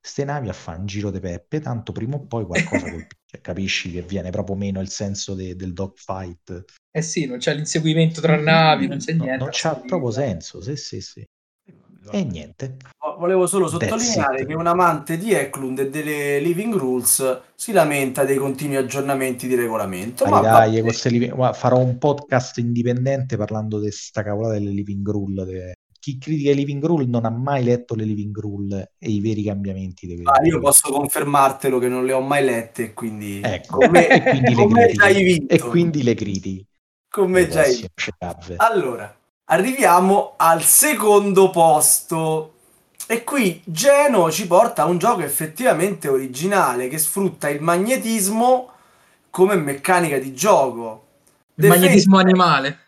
queste 0.02 0.24
navi 0.24 0.48
a 0.48 0.52
fare 0.52 0.80
un 0.80 0.86
giro 0.86 1.12
di 1.12 1.20
peppe, 1.20 1.60
tanto 1.60 1.92
prima 1.92 2.16
o 2.16 2.26
poi 2.26 2.44
qualcosa 2.44 2.90
colpisce, 2.90 3.20
cioè, 3.30 3.40
capisci 3.40 3.92
che 3.92 4.02
viene 4.02 4.30
proprio 4.30 4.56
meno 4.56 4.80
il 4.80 4.88
senso 4.88 5.34
de- 5.34 5.54
del 5.54 5.72
dogfight. 5.72 6.64
Eh 6.90 7.00
sì, 7.00 7.26
non 7.26 7.38
c'è 7.38 7.54
l'inseguimento 7.54 8.20
tra 8.20 8.36
navi, 8.36 8.88
non 8.88 8.98
c'è 8.98 9.12
niente. 9.12 9.36
No, 9.36 9.44
non 9.44 9.48
c'ha 9.52 9.76
proprio 9.76 10.10
senso, 10.10 10.60
sì 10.60 10.74
sì 10.74 11.00
sì. 11.00 11.24
E 12.10 12.24
niente. 12.24 12.76
Volevo 13.18 13.46
solo 13.46 13.68
sottolineare 13.68 14.44
che 14.44 14.54
un 14.54 14.66
amante 14.66 15.16
di 15.16 15.32
Eklund 15.32 15.78
e 15.78 15.90
delle 15.90 16.40
Living 16.40 16.74
Rules 16.74 17.40
si 17.54 17.70
lamenta 17.70 18.24
dei 18.24 18.36
continui 18.36 18.76
aggiornamenti 18.76 19.46
di 19.46 19.54
regolamento. 19.54 20.24
Dai, 20.24 20.82
dai, 20.82 21.28
va... 21.28 21.52
farò 21.52 21.78
un 21.78 21.98
podcast 21.98 22.58
indipendente 22.58 23.36
parlando 23.36 23.78
di 23.78 23.90
sta 23.90 24.22
cavolata 24.22 24.54
delle 24.54 24.70
Living 24.70 25.08
Rule. 25.08 25.44
De... 25.44 25.74
Chi 26.00 26.18
critica 26.18 26.50
le 26.50 26.56
Living 26.56 26.84
Rule 26.84 27.06
non 27.06 27.24
ha 27.24 27.30
mai 27.30 27.62
letto 27.62 27.94
le 27.94 28.04
Living 28.04 28.36
Rule 28.36 28.92
e 28.98 29.08
i 29.08 29.20
veri 29.20 29.44
cambiamenti. 29.44 30.20
Ah, 30.24 30.44
io 30.44 30.58
posso 30.58 30.90
confermartelo 30.90 31.78
che 31.78 31.86
non 31.86 32.04
le 32.04 32.12
ho 32.12 32.20
mai 32.20 32.44
lette, 32.44 32.92
quindi... 32.92 33.40
Ecco, 33.40 33.78
come, 33.78 34.08
e 34.08 34.20
quindi 34.20 34.54
le 34.56 34.66
critichi. 34.66 35.46
E 35.46 35.58
quindi 35.60 36.02
le 36.02 36.14
critichi. 36.14 36.66
Come 37.08 37.46
già 37.46 37.60
hai 37.60 37.86
Allora, 38.56 39.14
arriviamo 39.52 40.34
al 40.36 40.62
secondo 40.62 41.50
posto. 41.50 42.54
E 43.06 43.24
qui 43.24 43.62
Geno 43.64 44.30
ci 44.30 44.46
porta 44.46 44.82
a 44.82 44.86
un 44.86 44.98
gioco 44.98 45.20
effettivamente 45.20 46.08
originale 46.08 46.88
che 46.88 46.98
sfrutta 46.98 47.50
il 47.50 47.60
magnetismo 47.60 48.70
come 49.28 49.56
meccanica 49.56 50.18
di 50.18 50.32
gioco. 50.32 51.08
Il 51.54 51.64
The 51.64 51.68
magnetismo 51.68 52.16
Face... 52.16 52.28
animale. 52.28 52.78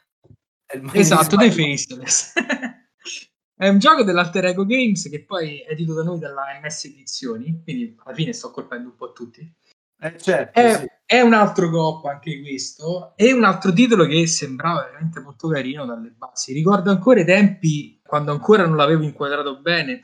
Il 0.73 0.83
magnetismo 0.83 1.21
esatto, 1.21 1.37
The 1.37 1.51
Faceless. 1.51 2.33
è 3.57 3.69
un 3.69 3.79
gioco 3.79 4.03
dell'Alter 4.03 4.47
Ego 4.47 4.65
Games 4.65 5.09
che 5.11 5.23
poi 5.25 5.59
è 5.61 5.73
edito 5.73 5.93
da 5.93 6.03
noi 6.03 6.19
dalla 6.19 6.59
MS 6.63 6.85
Edizioni, 6.85 7.61
quindi 7.63 7.95
alla 8.03 8.15
fine 8.15 8.33
sto 8.33 8.51
colpendo 8.51 8.89
un 8.89 8.97
po' 8.97 9.13
tutti. 9.13 9.53
Eh, 10.01 10.19
certo, 10.19 10.59
è, 10.59 10.79
sì. 10.79 10.87
È, 11.07 11.21
un 11.21 11.35
altro 11.35 11.71
coppa 11.71 12.13
anche 12.13 12.41
questo, 12.41 13.13
e 13.17 13.33
un 13.33 13.45
altro 13.45 13.73
titolo 13.73 14.07
che 14.07 14.27
sembrava 14.27 14.85
veramente 14.85 15.21
molto 15.21 15.49
carino 15.49 15.85
dalle 15.85 16.15
basi. 16.17 16.53
Ricordo 16.53 16.91
ancora 16.91 17.21
i 17.21 17.25
tempi, 17.25 18.01
quando 18.03 18.33
ancora 18.33 18.67
non 18.67 18.77
l'avevo 18.77 19.03
inquadrato 19.03 19.61
bene, 19.61 20.01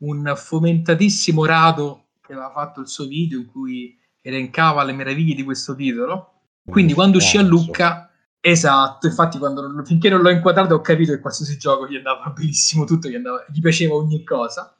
un 0.00 0.32
fomentatissimo 0.34 1.44
Rado 1.44 2.08
che 2.20 2.32
aveva 2.32 2.50
fatto 2.50 2.80
il 2.80 2.88
suo 2.88 3.06
video 3.06 3.38
in 3.38 3.46
cui 3.46 3.98
elencava 4.22 4.84
le 4.84 4.92
meraviglie 4.92 5.34
di 5.34 5.42
questo 5.42 5.74
titolo. 5.74 6.34
Quindi 6.64 6.92
quando 6.94 7.18
uscì 7.18 7.36
a 7.38 7.42
Lucca, 7.42 8.10
esatto, 8.40 9.06
infatti 9.06 9.38
quando, 9.38 9.82
finché 9.84 10.08
non 10.08 10.20
l'ho 10.20 10.30
inquadrato 10.30 10.74
ho 10.74 10.80
capito 10.80 11.12
che 11.12 11.20
qualsiasi 11.20 11.58
gioco 11.58 11.88
gli 11.88 11.96
andava 11.96 12.30
benissimo, 12.36 12.84
tutto 12.84 13.08
gli, 13.08 13.14
andava, 13.14 13.44
gli 13.48 13.60
piaceva 13.60 13.94
ogni 13.94 14.22
cosa. 14.24 14.74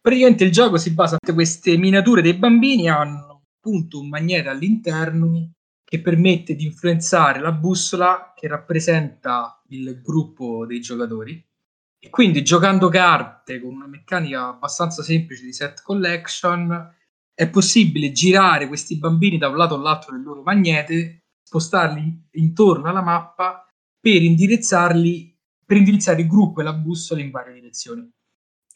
Praticamente 0.00 0.44
il 0.44 0.52
gioco 0.52 0.78
si 0.78 0.92
basa 0.92 1.18
su 1.24 1.34
queste 1.34 1.76
miniature 1.76 2.22
dei 2.22 2.34
bambini 2.34 2.88
hanno 2.88 3.27
appunto 3.58 4.00
un 4.00 4.08
magnete 4.08 4.48
all'interno 4.48 5.52
che 5.84 6.00
permette 6.00 6.54
di 6.54 6.64
influenzare 6.64 7.40
la 7.40 7.52
bussola 7.52 8.32
che 8.34 8.46
rappresenta 8.46 9.62
il 9.68 10.00
gruppo 10.00 10.64
dei 10.64 10.80
giocatori. 10.80 11.44
E 12.00 12.10
quindi 12.10 12.44
giocando 12.44 12.88
carte 12.88 13.60
con 13.60 13.74
una 13.74 13.88
meccanica 13.88 14.48
abbastanza 14.48 15.02
semplice 15.02 15.44
di 15.44 15.52
set 15.52 15.82
collection 15.82 16.94
è 17.34 17.48
possibile 17.48 18.12
girare 18.12 18.68
questi 18.68 18.98
bambini 18.98 19.38
da 19.38 19.48
un 19.48 19.56
lato 19.56 19.74
all'altro 19.74 20.12
del 20.12 20.22
loro 20.22 20.42
magnete, 20.42 21.24
spostarli 21.42 22.28
intorno 22.32 22.88
alla 22.88 23.02
mappa 23.02 23.66
per 24.00 24.22
indirizzarli 24.22 25.36
per 25.68 25.76
indirizzare 25.76 26.22
il 26.22 26.26
gruppo 26.26 26.60
e 26.60 26.64
la 26.64 26.72
bussola 26.72 27.20
in 27.20 27.30
varie 27.30 27.52
direzioni. 27.52 28.10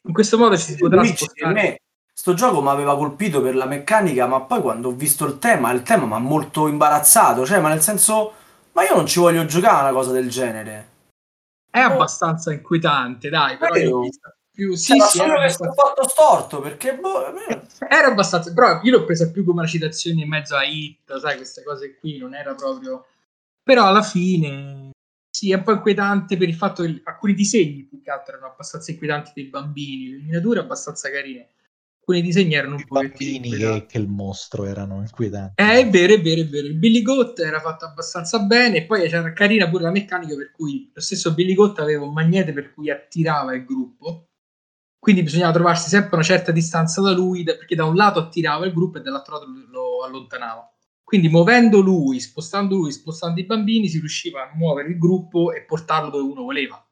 In 0.05 0.13
questo 0.13 0.37
modo 0.37 0.59
ci 0.59 0.73
si 0.73 0.77
potrà 0.77 1.01
Luigi, 1.01 1.17
spostare. 1.17 1.82
Sto 2.15 2.35
gioco 2.35 2.61
mi 2.61 2.69
aveva 2.69 2.97
colpito 2.97 3.41
per 3.41 3.57
la 3.57 3.67
meccanica, 3.67 4.27
ma 4.27 4.43
poi 4.43 4.61
quando 4.61 4.89
ho 4.89 4.93
visto 4.93 5.25
il 5.27 5.39
tema, 5.39 5.73
il 5.73 5.83
tema 5.83 6.07
mi 6.07 6.15
ha 6.15 6.19
molto 6.19 6.69
imbarazzato. 6.69 7.45
Cioè, 7.47 7.61
ma 7.61 7.69
nel 7.69 7.81
senso, 7.81 8.33
ma 8.73 8.85
io 8.85 8.95
non 8.95 9.07
ci 9.07 9.19
voglio 9.19 9.45
giocare 9.47 9.79
a 9.79 9.83
una 9.83 9.93
cosa 9.93 10.13
del 10.13 10.29
genere. 10.29 10.91
È 11.71 11.83
oh. 11.85 11.93
abbastanza 11.93 12.53
inquietante, 12.53 13.29
dai, 13.29 13.57
però 13.57 13.75
io 13.75 14.03
più 14.53 14.75
sì, 14.75 14.99
cioè, 14.99 15.09
sì 15.09 15.21
era 15.21 15.35
abbastanza... 15.35 15.83
fatto 15.83 16.09
storto 16.09 16.61
perché 16.61 16.99
boh, 16.99 17.35
era 17.89 18.09
abbastanza 18.09 18.53
però 18.53 18.81
io 18.83 18.99
l'ho 18.99 19.05
presa 19.07 19.31
più 19.31 19.45
come 19.45 19.61
una 19.61 19.69
citazione 19.69 20.21
in 20.21 20.29
mezzo 20.29 20.55
a 20.55 20.63
hit 20.63 21.17
sai 21.19 21.37
queste 21.37 21.63
cose 21.63 21.97
qui 21.97 22.19
non 22.19 22.35
era 22.35 22.55
proprio 22.55 23.07
però 23.63 23.87
alla 23.87 24.03
fine 24.03 24.91
sì 25.31 25.53
è 25.53 25.55
un 25.55 25.63
po' 25.63 25.73
inquietante 25.73 26.37
per 26.37 26.49
il 26.49 26.55
fatto 26.55 26.83
che 26.83 27.01
alcuni 27.05 27.33
disegni 27.33 27.85
più 27.85 28.03
che 28.03 28.11
altro 28.11 28.35
erano 28.35 28.53
abbastanza 28.53 28.91
inquietanti 28.91 29.33
dei 29.35 29.45
bambini 29.45 30.11
le 30.11 30.19
miniature 30.19 30.61
abbastanza 30.61 31.11
carine 31.11 31.49
alcuni 32.13 32.23
disegni 32.23 32.55
erano 32.55 32.77
un 32.77 32.85
po' 32.85 33.01
che, 33.01 33.87
che 33.89 33.99
il 33.99 34.09
mostro 34.09 34.65
erano 34.65 35.01
inquietanti. 35.01 35.63
Eh, 35.63 35.81
è 35.81 35.89
vero, 35.89 36.15
è 36.15 36.21
vero, 36.21 36.43
è 36.43 36.47
vero. 36.47 36.67
Il 36.67 36.77
Billy 36.77 37.03
Goat 37.03 37.39
era 37.41 37.61
fatto 37.61 37.87
abbastanza 37.87 38.39
bene 38.41 38.79
e 38.79 38.85
poi 38.85 39.09
c'era 39.09 39.33
carina 39.33 39.69
pure 39.69 39.85
la 39.85 39.91
meccanica 39.91 40.37
per 40.37 40.51
cui 40.51 40.91
lo 40.93 41.01
stesso 41.01 41.33
Billy 41.33 41.55
Goat 41.55 41.79
aveva 41.79 42.05
un 42.05 42.13
magnete 42.13 42.53
per 42.53 42.75
cui 42.75 42.91
attirava 42.91 43.55
il 43.55 43.65
gruppo. 43.65 44.29
Quindi 44.99 45.23
bisognava 45.23 45.53
trovarsi 45.53 45.89
sempre 45.89 46.15
una 46.15 46.25
certa 46.25 46.53
distanza 46.53 47.01
da 47.01 47.11
lui 47.11 47.43
perché 47.43 47.75
da 47.75 47.85
un 47.85 47.97
lato 47.97 48.21
attirava 48.21 48.67
il 48.67 48.73
gruppo 48.73 48.99
e 48.99 49.01
dall'altro 49.01 49.35
lato 49.35 49.47
lo 49.71 50.05
allontanava. 50.05 50.69
Quindi 51.03 51.29
muovendo 51.29 51.81
lui, 51.81 52.21
spostando 52.21 52.77
lui, 52.77 52.93
spostando 52.93 53.41
i 53.41 53.45
bambini, 53.45 53.89
si 53.89 53.99
riusciva 53.99 54.43
a 54.43 54.53
muovere 54.55 54.91
il 54.91 54.99
gruppo 54.99 55.53
e 55.53 55.65
portarlo 55.65 56.09
dove 56.09 56.31
uno 56.31 56.43
voleva. 56.43 56.83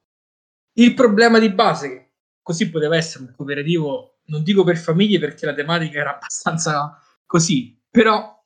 Il 0.75 0.95
problema 0.95 1.39
di 1.39 1.51
base, 1.51 1.89
che 1.89 2.11
così 2.43 2.69
poteva 2.69 2.97
essere 2.97 3.25
un 3.25 3.33
cooperativo 3.35 4.20
non 4.31 4.43
dico 4.43 4.65
per 4.65 4.79
famiglie 4.79 5.19
perché 5.19 5.45
la 5.45 5.55
tematica 5.55 5.99
era 5.99 6.15
abbastanza 6.15 6.99
così, 7.27 7.79
però 7.91 8.39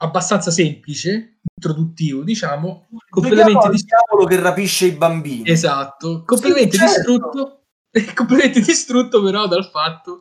abbastanza 0.00 0.50
semplice, 0.50 1.40
introduttivo, 1.54 2.22
diciamo, 2.22 2.88
completamente 3.08 3.70
distrutto. 3.70 4.26
che 4.26 4.40
rapisce 4.40 4.86
i 4.86 4.92
bambini. 4.92 5.48
Esatto, 5.48 6.24
completamente 6.24 6.76
sì, 6.76 6.78
certo. 6.78 6.94
distrutto, 6.94 7.62
completamente 8.14 8.60
distrutto 8.60 9.22
però 9.22 9.46
dal 9.46 9.68
fatto 9.70 10.20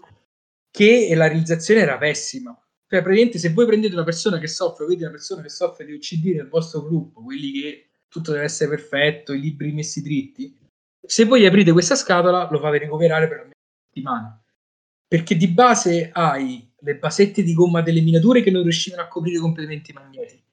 che 0.72 1.12
la 1.16 1.28
realizzazione 1.28 1.82
era 1.82 1.98
pessima. 1.98 2.52
Cioè, 2.90 3.02
praticamente 3.02 3.38
se 3.38 3.52
voi 3.52 3.66
prendete 3.66 3.94
una 3.94 4.06
persona 4.06 4.38
che 4.40 4.48
soffre, 4.48 4.86
vedete 4.86 5.04
una 5.04 5.14
persona 5.14 5.42
che 5.42 5.50
soffre 5.50 5.86
di 5.86 5.94
OCD 5.94 6.36
nel 6.36 6.48
vostro 6.48 6.84
gruppo, 6.84 7.22
quelli 7.22 7.52
che 7.52 7.90
tutto 8.08 8.32
deve 8.32 8.46
essere 8.46 8.70
perfetto, 8.70 9.34
i 9.34 9.42
libri 9.42 9.74
messi 9.74 10.02
dritti, 10.02 10.58
se 11.06 11.26
voi 11.26 11.46
aprite 11.46 11.74
questa 11.74 11.96
scatola 11.96 12.48
lo 12.50 12.60
fate 12.60 12.78
recuperare 12.78 13.28
per 13.28 13.38
almeno 13.38 13.56
settimana 13.90 14.42
perché 15.08 15.38
di 15.38 15.48
base 15.48 16.10
hai 16.12 16.70
le 16.80 16.96
basette 16.98 17.42
di 17.42 17.54
gomma 17.54 17.82
delle 17.82 18.02
miniature 18.02 18.42
che 18.42 18.52
non 18.52 18.64
riuscivano 18.64 19.02
a 19.02 19.08
coprire 19.08 19.40
completamente 19.40 19.92
i 19.92 19.94
magneti. 19.94 20.44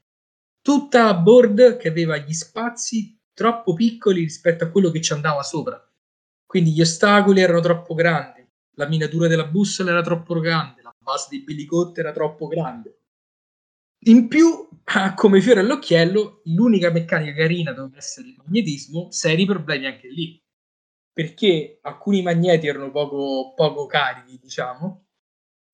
Tutta 0.63 1.05
la 1.05 1.15
board 1.15 1.77
che 1.77 1.89
aveva 1.89 2.17
gli 2.17 2.33
spazi 2.33 3.19
troppo 3.35 3.75
piccoli 3.75 4.21
rispetto 4.21 4.65
a 4.65 4.69
quello 4.69 4.91
che 4.91 5.01
ci 5.01 5.13
andava 5.13 5.43
sopra. 5.43 5.79
Quindi 6.47 6.73
gli 6.73 6.81
ostacoli 6.81 7.41
erano 7.41 7.61
troppo 7.61 7.95
grandi, 7.95 8.47
la 8.77 8.87
miniatura 8.87 9.27
della 9.27 9.47
bussola 9.47 9.91
era 9.91 10.03
troppo 10.03 10.39
grande, 10.39 10.83
la 10.83 10.95
base 10.97 11.27
di 11.31 11.43
Billicott 11.43 11.99
era 11.99 12.13
troppo 12.13 12.47
grande. 12.47 12.99
In 14.07 14.29
più, 14.29 14.69
come 15.17 15.41
fiore 15.41 15.61
all'occhiello, 15.61 16.43
l'unica 16.45 16.91
meccanica 16.91 17.35
carina 17.35 17.73
doveva 17.73 17.99
essere 17.99 18.29
il 18.29 18.37
magnetismo, 18.39 19.11
seri 19.11 19.45
problemi 19.45 19.87
anche 19.87 20.09
lì 20.09 20.41
perché 21.15 21.79
alcuni 21.83 22.23
magneti 22.23 22.67
erano 22.67 22.91
poco, 22.91 23.55
poco 23.55 23.87
carichi, 23.87 24.37
diciamo, 24.43 25.05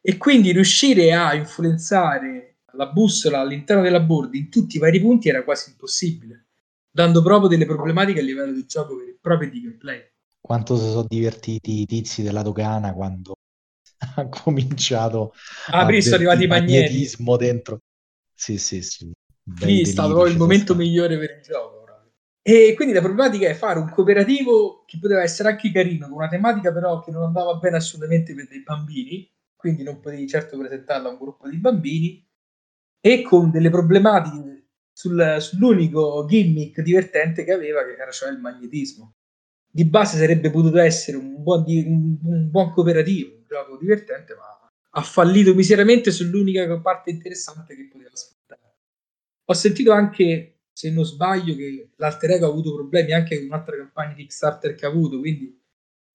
e 0.03 0.19
quindi 0.19 0.53
riuscire 0.53 1.15
a 1.15 1.35
influenzare 1.35 2.59
la 2.75 2.87
bussola 2.87 3.41
all'interno 3.41 3.83
della 3.83 4.01
board 4.01 4.35
in 4.35 4.51
tutti 4.51 4.77
i 4.77 4.79
vari 4.79 5.01
punti 5.01 5.31
era 5.31 5.43
quasi 5.43 5.71
impossibile, 5.71 6.49
dando 6.91 7.23
proprio 7.23 7.49
delle 7.49 7.65
problematiche 7.65 8.21
a 8.21 8.23
livello 8.23 8.53
di 8.53 8.67
gioco 8.67 8.97
proprio 9.19 9.51
di 9.51 9.63
gameplay. 9.63 10.01
Quanto 10.39 10.77
si 10.77 10.85
sono 10.85 11.07
divertiti 11.09 11.81
i 11.81 11.87
tizi 11.87 12.23
della 12.23 12.43
dogana 12.43 12.93
quando 12.93 13.35
ha 14.17 14.29
cominciato 14.29 15.33
ah, 15.71 15.87
a 15.87 16.01
sono 16.01 16.17
arrivati 16.17 16.45
i 16.45 16.49
magnetismo 16.49 17.37
dentro. 17.37 17.81
Sì, 18.35 18.59
sì, 18.59 18.83
sì. 18.83 19.11
Lì 19.61 19.81
è 19.81 19.85
stato 19.85 20.27
il 20.27 20.37
momento 20.37 20.75
stato. 20.75 20.79
migliore 20.79 21.19
per 21.19 21.31
il 21.37 21.43
gioco. 21.43 21.80
E 22.43 22.73
quindi 22.75 22.95
la 22.95 23.01
problematica 23.01 23.49
è 23.49 23.55
fare 23.55 23.79
un 23.79 23.91
cooperativo 23.91 24.85
che 24.87 24.99
poteva 24.99 25.23
essere 25.23 25.51
anche 25.51 25.71
carino, 25.71 26.07
con 26.09 26.17
una 26.17 26.29
tematica 26.29 26.73
però 26.73 27.01
che 27.01 27.11
non 27.11 27.25
andava 27.25 27.55
bene 27.57 27.77
assolutamente 27.77 28.35
per 28.35 28.49
dei 28.49 28.63
bambini, 28.63 29.31
quindi 29.55 29.83
non 29.83 30.01
potevi 30.01 30.27
certo 30.27 30.57
presentarla 30.57 31.09
a 31.09 31.13
un 31.13 31.19
gruppo 31.19 31.49
di 31.49 31.59
bambini, 31.59 32.27
e 33.01 33.23
con 33.23 33.51
delle 33.51 33.71
problematiche 33.71 34.69
sul, 34.93 35.37
sull'unico 35.39 36.27
gimmick 36.27 36.81
divertente 36.81 37.45
che 37.45 37.53
aveva, 37.53 37.85
che 37.85 37.97
era 38.01 38.11
cioè 38.11 38.31
il 38.31 38.39
magnetismo. 38.39 39.15
Di 39.73 39.85
base 39.85 40.19
sarebbe 40.19 40.51
potuto 40.51 40.79
essere 40.79 41.17
un 41.17 41.43
buon, 41.43 41.65
un, 41.67 42.19
un 42.25 42.51
buon 42.51 42.73
cooperativo, 42.73 43.37
un 43.37 43.45
gioco 43.47 43.77
divertente, 43.77 44.35
ma 44.35 44.71
ha 44.93 45.03
fallito 45.03 45.55
miseramente 45.55 46.11
sull'unica 46.11 46.81
parte 46.81 47.11
interessante 47.11 47.77
che 47.77 47.89
poteva 47.91 48.11
sfruttare. 48.15 48.75
Ho 49.45 49.55
sentito 49.55 49.93
anche 49.93 50.60
se 50.73 50.91
non 50.91 51.05
sbaglio, 51.05 51.55
che 51.55 51.91
l'alter 51.97 52.31
ego 52.33 52.47
ha 52.47 52.51
avuto 52.51 52.75
problemi 52.75 53.13
anche 53.13 53.37
con 53.39 53.47
un'altra 53.47 53.77
campagna 53.77 54.15
Kickstarter 54.15 54.75
che 54.75 54.87
ha 54.87 54.89
avuto, 54.89 55.19
quindi 55.19 55.59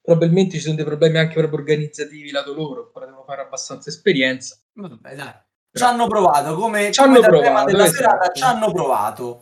probabilmente 0.01 0.58
ci 0.58 0.62
sono 0.62 0.76
dei 0.76 0.86
problemi 0.86 1.18
anche 1.18 1.34
proprio 1.34 1.60
organizzativi 1.60 2.32
lato 2.32 2.53
loro, 2.53 2.86
ancora 2.86 3.06
devono 3.06 3.24
fare 3.26 3.41
abbastanza 3.41 3.89
esperienza. 3.89 4.58
Vabbè, 4.74 5.16
dai. 5.16 5.34
Ci 5.72 5.84
hanno 5.84 6.08
provato, 6.08 6.56
come, 6.56 6.91
ci 6.91 7.01
hanno 7.01 7.20
provato, 7.20 7.66
della 7.66 7.84
esatto. 7.84 7.97
serata, 7.97 8.32
ci 8.32 8.43
hanno 8.43 8.72
provato. 8.72 9.41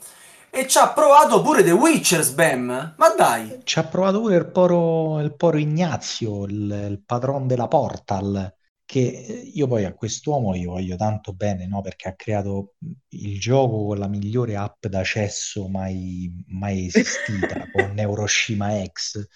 E 0.49 0.68
ci 0.68 0.78
ha 0.78 0.89
provato 0.89 1.41
pure 1.41 1.64
The 1.64 1.72
Witcher 1.72 2.22
Sbam. 2.22 2.95
Ma 2.97 3.09
dai, 3.16 3.61
Ci 3.64 3.80
ha 3.80 3.84
provato 3.84 4.20
pure 4.20 4.36
il 4.36 4.45
poro, 4.47 5.20
il 5.20 5.36
poro 5.36 5.57
Ignazio, 5.57 6.45
il, 6.45 6.88
il 6.89 7.03
patron 7.05 7.47
della 7.47 7.68
Portal, 7.68 8.53
che 8.94 9.50
io 9.52 9.66
poi 9.66 9.86
a 9.86 9.94
quest'uomo 9.94 10.56
gli 10.56 10.66
voglio 10.66 10.96
tanto 10.96 11.34
bene, 11.34 11.66
no? 11.66 11.82
Perché 11.82 12.10
ha 12.10 12.14
creato 12.14 12.76
il 13.10 13.39
gioco 13.39 13.86
con 13.88 13.98
la 13.98 14.08
migliore 14.08 14.56
app 14.56 14.86
d'accesso 14.86 15.68
mai, 15.68 16.32
mai 16.50 16.86
esistita, 16.86 17.66
con 17.74 17.91
Neuroshima 17.94 18.84
X. 18.86 19.28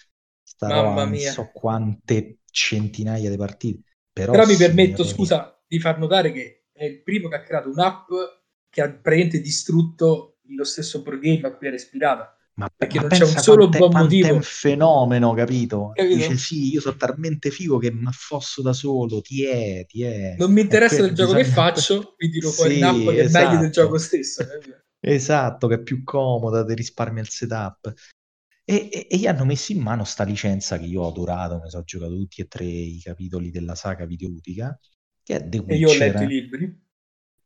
Sta 0.44 0.68
Mamma 0.68 1.06
non 1.06 1.18
so 1.18 1.50
quante 1.52 2.38
centinaia 2.48 3.28
di 3.28 3.36
partite. 3.36 3.80
Però, 4.12 4.30
Però 4.30 4.46
mi 4.46 4.54
permetto, 4.56 5.02
signori, 5.02 5.12
scusa, 5.12 5.60
di 5.66 5.80
far 5.80 5.98
notare 5.98 6.30
che 6.30 6.66
è 6.72 6.84
il 6.84 7.02
primo 7.02 7.28
che 7.28 7.34
ha 7.34 7.42
creato 7.42 7.68
un'app 7.68 8.08
che 8.70 8.80
ha 8.80 8.88
praticamente 8.88 9.40
distrutto 9.40 10.38
lo 10.50 10.64
stesso 10.64 11.02
board 11.02 11.20
game 11.20 11.40
a 11.48 11.52
cui 11.52 11.66
era 11.66 11.74
ispirata. 11.74 12.37
Ma, 12.58 12.68
perché 12.74 12.96
ma 12.96 13.02
non 13.02 13.10
c'è 13.10 13.24
un 13.24 13.36
solo 13.38 13.68
quant'è- 13.68 13.78
buon 13.78 13.90
quant'è 13.90 14.04
motivo. 14.14 14.34
un 14.34 14.42
fenomeno, 14.42 15.32
capito? 15.34 15.92
Capito? 15.94 16.16
Dice 16.16 16.36
sì, 16.36 16.70
io 16.72 16.80
sono 16.80 16.96
talmente 16.96 17.50
figo 17.50 17.78
che 17.78 17.92
mi 17.92 18.06
affosso 18.06 18.62
da 18.62 18.72
solo, 18.72 19.20
ti 19.20 19.44
è, 19.44 19.84
ti 19.86 20.02
è. 20.02 20.34
Non 20.38 20.52
mi 20.52 20.60
interessa 20.62 21.02
del 21.02 21.14
gioco 21.14 21.32
che 21.34 21.44
bisogna- 21.44 21.54
faccio, 21.54 22.14
mi 22.18 22.30
tiro 22.30 22.50
fuori 22.50 22.74
Sì, 22.74 22.78
un'app 22.78 22.94
che 22.96 23.10
è 23.10 23.28
meglio 23.28 23.48
del 23.58 23.70
esatto. 23.70 23.70
gioco 23.70 23.98
stesso. 23.98 24.44
capito? 24.44 24.76
Esatto, 25.00 25.68
che 25.68 25.74
è 25.76 25.82
più 25.82 26.02
comoda, 26.02 26.64
ti 26.64 26.74
risparmia 26.74 27.22
il 27.22 27.28
setup. 27.28 27.92
E, 28.64 28.88
e- 28.92 29.06
e 29.08 29.16
gli 29.16 29.26
hanno 29.26 29.44
messo 29.44 29.72
in 29.72 29.80
mano 29.80 30.04
sta 30.04 30.24
licenza 30.24 30.78
che 30.78 30.84
io 30.84 31.02
ho 31.02 31.08
adorato, 31.08 31.60
mi 31.62 31.70
sono 31.70 31.84
giocato 31.84 32.12
tutti 32.16 32.40
e 32.42 32.46
tre 32.48 32.64
i 32.64 33.00
capitoli 33.00 33.50
della 33.50 33.74
saga 33.76 34.04
videoludica, 34.04 34.78
che 35.22 35.36
è 35.36 35.48
The 35.48 35.58
E 35.64 35.76
io 35.76 35.88
ho 35.88 35.92
Witcher 35.92 36.08
letto 36.12 36.22
i 36.24 36.26
libri. 36.26 36.80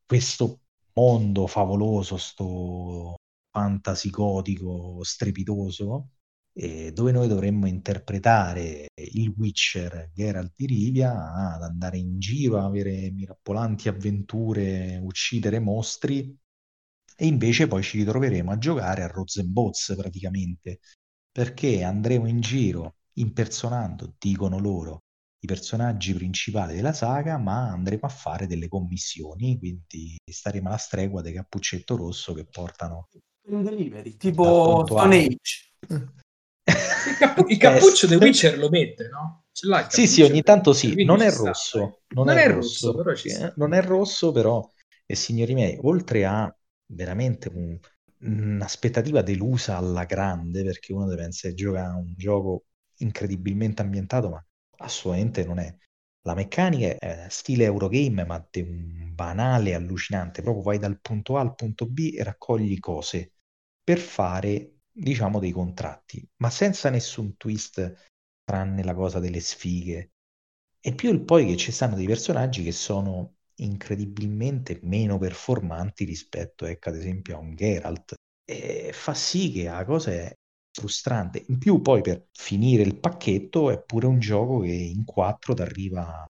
questo 0.06 0.60
mondo 0.94 1.46
favoloso, 1.46 2.16
sto 2.16 3.16
fantasy 3.52 4.10
gotico 4.10 5.04
strepitoso, 5.04 6.08
eh, 6.54 6.92
dove 6.92 7.12
noi 7.12 7.28
dovremmo 7.28 7.66
interpretare 7.66 8.88
il 8.94 9.34
Witcher 9.36 10.10
Geralt 10.12 10.52
di 10.56 10.66
Rivia 10.66 11.54
ad 11.54 11.62
andare 11.62 11.98
in 11.98 12.18
giro, 12.18 12.58
avere 12.58 13.10
mirabolanti 13.10 13.88
avventure, 13.88 14.98
uccidere 15.02 15.60
mostri, 15.60 16.36
e 17.16 17.26
invece 17.26 17.68
poi 17.68 17.82
ci 17.82 17.98
ritroveremo 17.98 18.50
a 18.50 18.58
giocare 18.58 19.02
a 19.02 19.06
Rosenboz 19.06 19.94
praticamente, 19.96 20.80
perché 21.30 21.82
andremo 21.82 22.26
in 22.26 22.40
giro 22.40 22.96
impersonando, 23.14 24.14
dicono 24.18 24.58
loro, 24.58 25.04
i 25.40 25.46
personaggi 25.46 26.14
principali 26.14 26.74
della 26.74 26.92
saga, 26.92 27.36
ma 27.38 27.70
andremo 27.70 28.02
a 28.02 28.08
fare 28.08 28.46
delle 28.46 28.68
commissioni, 28.68 29.58
quindi 29.58 30.16
staremo 30.24 30.68
alla 30.68 30.76
stregua 30.76 31.20
del 31.20 31.34
cappuccetto 31.34 31.96
rosso 31.96 32.32
che 32.32 32.44
portano 32.46 33.08
in 33.48 33.62
delivery, 33.62 34.16
tipo. 34.16 34.84
Stone 34.86 35.16
Age. 35.16 35.70
Il, 37.04 37.16
cappu- 37.18 37.50
il 37.50 37.58
cappuccio 37.58 38.06
The 38.06 38.16
Witcher 38.16 38.58
lo 38.58 38.68
mette, 38.68 39.08
no? 39.08 39.44
Ce 39.52 39.66
l'ha 39.66 39.86
Sì, 39.88 40.06
sì, 40.06 40.22
ogni 40.22 40.42
tanto 40.42 40.72
sì, 40.72 41.02
non 41.04 41.20
è 41.20 41.30
rosso, 41.30 42.02
non, 42.08 42.26
Non 42.26 42.38
è 42.38 42.38
è 42.38 42.48
rosso, 42.48 42.90
rosso, 42.90 42.94
però 42.94 43.14
ci 43.14 43.28
sta. 43.28 43.48
eh, 43.48 43.52
non 43.56 43.74
è 43.74 43.82
rosso, 43.82 44.32
però, 44.32 44.66
e 45.04 45.14
signori 45.14 45.54
miei, 45.54 45.78
oltre 45.82 46.24
a 46.24 46.54
veramente 46.86 47.48
un- 47.48 47.78
un'aspettativa 48.20 49.20
delusa 49.22 49.76
alla 49.76 50.04
grande, 50.04 50.62
perché 50.64 50.92
uno 50.92 51.06
deve 51.06 51.22
pensare 51.22 51.54
gioca 51.54 51.86
a 51.90 51.96
un 51.96 52.14
gioco 52.16 52.64
incredibilmente 52.98 53.82
ambientato, 53.82 54.30
ma 54.30 54.44
assolutamente 54.78 55.44
non 55.44 55.58
è. 55.58 55.76
La 56.24 56.34
meccanica 56.34 56.96
è 56.98 57.26
stile 57.28 57.64
Eurogame, 57.64 58.24
ma 58.24 58.46
di 58.48 58.60
un 58.60 59.12
banale 59.14 59.74
allucinante. 59.74 60.42
Proprio 60.42 60.62
vai 60.62 60.78
dal 60.78 61.00
punto 61.00 61.36
A 61.36 61.40
al 61.40 61.54
punto 61.54 61.86
B 61.86 62.12
e 62.14 62.22
raccogli 62.22 62.78
cose 62.78 63.32
per 63.82 63.98
fare, 63.98 64.78
diciamo, 64.90 65.40
dei 65.40 65.50
contratti, 65.50 66.26
ma 66.36 66.48
senza 66.50 66.90
nessun 66.90 67.36
twist, 67.36 68.10
tranne 68.44 68.84
la 68.84 68.94
cosa 68.94 69.18
delle 69.18 69.40
sfighe. 69.40 70.12
E 70.80 70.94
più 70.94 71.10
il 71.12 71.22
poi 71.24 71.46
che 71.46 71.56
ci 71.56 71.72
stanno 71.72 71.96
dei 71.96 72.06
personaggi 72.06 72.62
che 72.62 72.72
sono 72.72 73.36
incredibilmente 73.56 74.78
meno 74.82 75.18
performanti 75.18 76.04
rispetto, 76.04 76.66
ecco, 76.66 76.88
ad 76.88 76.96
esempio, 76.96 77.36
a 77.36 77.40
un 77.40 77.54
Geralt. 77.54 78.14
E 78.44 78.90
fa 78.92 79.14
sì 79.14 79.52
che 79.52 79.64
la 79.64 79.84
cosa 79.84 80.12
è 80.12 80.32
frustrante. 80.72 81.44
In 81.48 81.58
più, 81.58 81.80
poi 81.80 82.02
per 82.02 82.26
finire 82.32 82.82
il 82.82 82.98
pacchetto, 82.98 83.70
è 83.70 83.80
pure 83.82 84.06
un 84.06 84.18
gioco 84.18 84.60
che 84.60 84.72
in 84.72 85.04
quattro 85.04 85.54
ti 85.54 85.62
arriva 85.62 86.26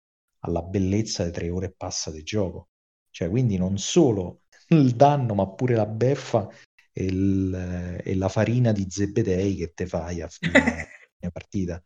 alla 0.41 0.61
bellezza 0.61 1.23
di 1.25 1.31
tre 1.31 1.49
ore 1.49 1.67
e 1.67 1.73
passa 1.75 2.11
di 2.11 2.23
gioco. 2.23 2.69
Cioè, 3.09 3.29
quindi 3.29 3.57
non 3.57 3.77
solo 3.77 4.41
il 4.69 4.95
danno, 4.95 5.33
ma 5.33 5.47
pure 5.49 5.75
la 5.75 5.85
beffa 5.85 6.47
e, 6.93 7.05
il- 7.05 8.01
e 8.03 8.15
la 8.15 8.29
farina 8.29 8.71
di 8.71 8.85
Zebedei 8.89 9.55
che 9.55 9.73
te 9.73 9.85
fai 9.87 10.21
a 10.21 10.27
fine 10.27 10.87
partita. 11.31 11.81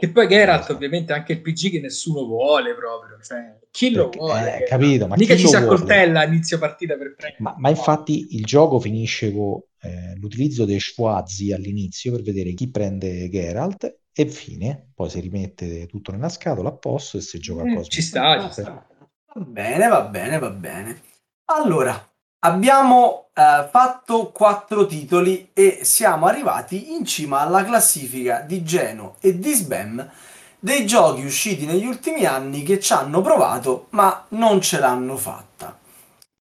Che 0.00 0.08
poi 0.10 0.28
Geralt 0.28 0.60
Esatto. 0.60 0.72
ovviamente 0.74 1.12
è 1.12 1.16
anche 1.16 1.32
il 1.32 1.42
PG 1.42 1.70
che 1.70 1.80
nessuno 1.80 2.24
vuole 2.24 2.74
proprio, 2.74 3.18
cioè 3.22 3.58
chi 3.70 3.92
lo 3.92 4.08
Perché- 4.08 4.18
vuole? 4.18 4.64
eh, 4.64 4.64
capito, 4.64 5.06
ma 5.06 5.16
Mica 5.16 5.34
chi 5.34 5.38
ci 5.40 5.44
lo 5.44 5.50
si 5.50 5.56
accoltella 5.56 6.20
a 6.20 6.24
inizio 6.24 6.58
partita 6.58 6.96
per 6.96 7.14
prendere. 7.14 7.42
Ma, 7.42 7.54
ma 7.58 7.68
infatti 7.68 8.34
il 8.36 8.44
gioco 8.44 8.80
finisce 8.80 9.30
con 9.32 9.60
eh, 9.82 10.16
l'utilizzo 10.16 10.64
dei 10.64 10.80
schwazzi 10.80 11.52
all'inizio 11.52 12.12
per 12.12 12.22
vedere 12.22 12.54
chi 12.54 12.70
prende 12.70 13.28
Geralt 13.28 13.98
e 14.12 14.26
fine, 14.26 14.90
poi 14.94 15.10
si 15.10 15.20
rimette 15.20 15.86
tutto 15.86 16.12
nella 16.12 16.28
scatola 16.30 16.70
a 16.70 16.72
posto 16.72 17.18
e 17.18 17.20
si 17.20 17.38
gioca 17.38 17.62
a 17.62 17.66
Eh, 17.66 17.74
Cosmo. 17.74 17.90
ci 17.90 18.02
sta, 18.02 18.40
ci 18.42 18.52
sta. 18.52 18.86
Va 19.34 19.40
bene, 19.42 19.86
va 19.88 20.02
bene, 20.02 20.38
va 20.38 20.50
bene. 20.50 21.00
Allora, 21.46 22.09
abbiamo 22.40 23.28
eh, 23.34 23.68
fatto 23.70 24.30
quattro 24.30 24.86
titoli 24.86 25.50
e 25.52 25.80
siamo 25.82 26.26
arrivati 26.26 26.92
in 26.94 27.04
cima 27.04 27.40
alla 27.40 27.64
classifica 27.64 28.40
di 28.40 28.62
Geno 28.62 29.16
e 29.20 29.38
di 29.38 29.52
Sbam 29.52 30.10
dei 30.58 30.86
giochi 30.86 31.24
usciti 31.24 31.64
negli 31.64 31.86
ultimi 31.86 32.24
anni 32.26 32.62
che 32.62 32.78
ci 32.80 32.92
hanno 32.92 33.22
provato 33.22 33.86
ma 33.90 34.24
non 34.28 34.60
ce 34.60 34.78
l'hanno 34.78 35.16
fatta. 35.16 35.78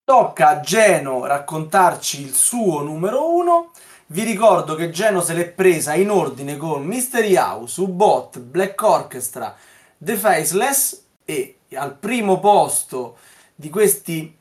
Tocca 0.05 0.49
a 0.49 0.61
Geno 0.61 1.27
raccontarci 1.27 2.23
il 2.23 2.33
suo 2.33 2.81
numero 2.83 3.35
uno. 3.35 3.73
Vi 4.09 4.23
ricordo 4.23 4.77
che 4.77 4.91
Geno 4.91 5.21
se 5.21 5.35
l'è 5.35 5.49
presa 5.49 5.95
in 5.95 6.11
ordine 6.11 6.57
con 6.57 6.85
Mystery 6.85 7.37
House, 7.37 7.81
U-Bot, 7.81 8.39
Black 8.39 8.81
Orchestra, 8.81 9.55
The 9.99 10.17
Faceless 10.17 11.03
e 11.25 11.59
al 11.75 11.97
primo 11.97 12.39
posto 12.39 13.17
di 13.55 13.69
questi 13.69 14.36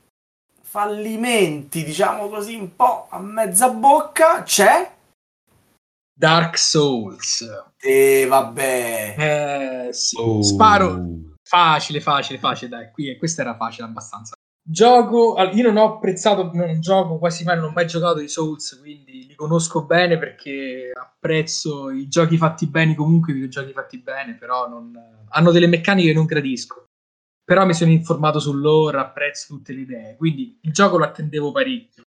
fallimenti, 0.76 1.86
diciamo 1.86 2.28
così, 2.28 2.56
un 2.56 2.76
po' 2.76 3.08
a 3.10 3.20
mezza 3.20 3.70
bocca 3.70 4.44
c'è 4.44 4.92
Dark 6.14 6.58
Souls. 6.58 7.46
e 7.80 8.26
vabbè. 8.28 9.16
Eh, 9.88 9.94
sì. 9.94 10.18
Oh. 10.20 10.44
Sparo 10.44 11.02
facile, 11.42 12.02
facile, 12.02 12.40
facile, 12.40 12.70
dai, 12.70 12.92
qui 12.92 13.18
questa 13.18 13.42
era 13.44 13.56
facile 13.56 13.88
abbastanza. 13.88 14.34
Gioco, 14.68 15.38
io 15.54 15.64
non 15.64 15.78
ho 15.78 15.96
apprezzato, 15.96 16.52
non 16.54 16.82
gioco 16.82 17.20
quasi 17.20 17.46
mai, 17.46 17.56
non 17.56 17.70
ho 17.70 17.72
mai 17.74 17.88
giocato 17.88 18.20
i 18.20 18.28
Souls, 18.28 18.78
quindi 18.82 19.28
li 19.28 19.36
conosco 19.36 19.86
bene 19.86 20.18
perché 20.18 20.92
apprezzo 20.94 21.90
i 21.90 22.10
giochi 22.10 22.36
fatti 22.36 22.68
bene 22.68 22.96
comunque, 22.96 23.32
i 23.32 23.36
videogiochi 23.36 23.72
fatti 23.72 24.00
bene, 24.00 24.34
però 24.34 24.68
non, 24.68 24.92
hanno 25.30 25.52
delle 25.52 25.68
meccaniche 25.68 26.10
che 26.10 26.14
non 26.14 26.26
gradisco. 26.26 26.84
Però 27.46 27.64
mi 27.64 27.76
sono 27.76 27.92
informato 27.92 28.40
su 28.40 28.54
loro, 28.54 29.00
apprezzo 29.00 29.54
tutte 29.54 29.72
le 29.72 29.82
idee, 29.82 30.16
quindi 30.16 30.58
il 30.62 30.72
gioco 30.74 30.98
lo 30.98 31.06
attendevo 31.06 31.52
parecchio. 31.52 32.04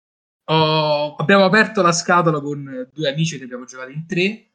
Ho- 0.45 1.17
abbiamo 1.17 1.45
aperto 1.45 1.83
la 1.83 1.91
scatola 1.91 2.41
con 2.41 2.89
due 2.93 3.09
amici 3.11 3.37
che 3.39 3.45
abbiamo 3.45 3.65
giocato 3.65 3.91
in 3.91 4.07
tre 4.07 4.51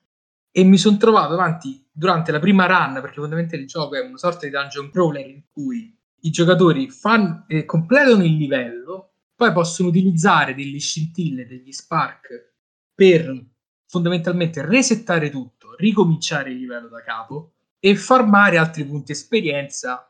e 0.52 0.64
mi 0.64 0.78
sono 0.78 0.96
trovato 0.98 1.32
davanti 1.36 1.86
durante 1.92 2.32
la 2.32 2.40
prima 2.40 2.66
run, 2.66 2.94
perché 2.94 3.20
fondamentalmente 3.20 3.58
il 3.58 3.68
gioco 3.68 3.96
è 3.96 4.00
una 4.00 4.18
sorta 4.18 4.46
di 4.46 4.52
dungeon 4.52 4.90
crawler 4.90 5.28
in 5.28 5.44
cui 5.52 5.94
i 6.22 6.30
giocatori 6.30 6.90
fan- 6.90 7.44
eh, 7.48 7.66
completano 7.66 8.24
il 8.24 8.38
livello, 8.38 9.12
poi 9.36 9.52
possono 9.52 9.90
utilizzare 9.90 10.56
delle 10.56 10.80
scintille, 10.80 11.46
degli 11.46 11.72
spark 11.74 12.54
per 12.94 13.46
fondamentalmente 13.86 14.66
resettare 14.66 15.30
tutto, 15.30 15.76
ricominciare 15.76 16.52
il 16.52 16.58
livello 16.58 16.88
da 16.88 17.02
capo 17.02 17.54
e 17.80 17.96
farmare 17.96 18.58
altri 18.58 18.86
punti 18.86 19.12
esperienza 19.12 20.10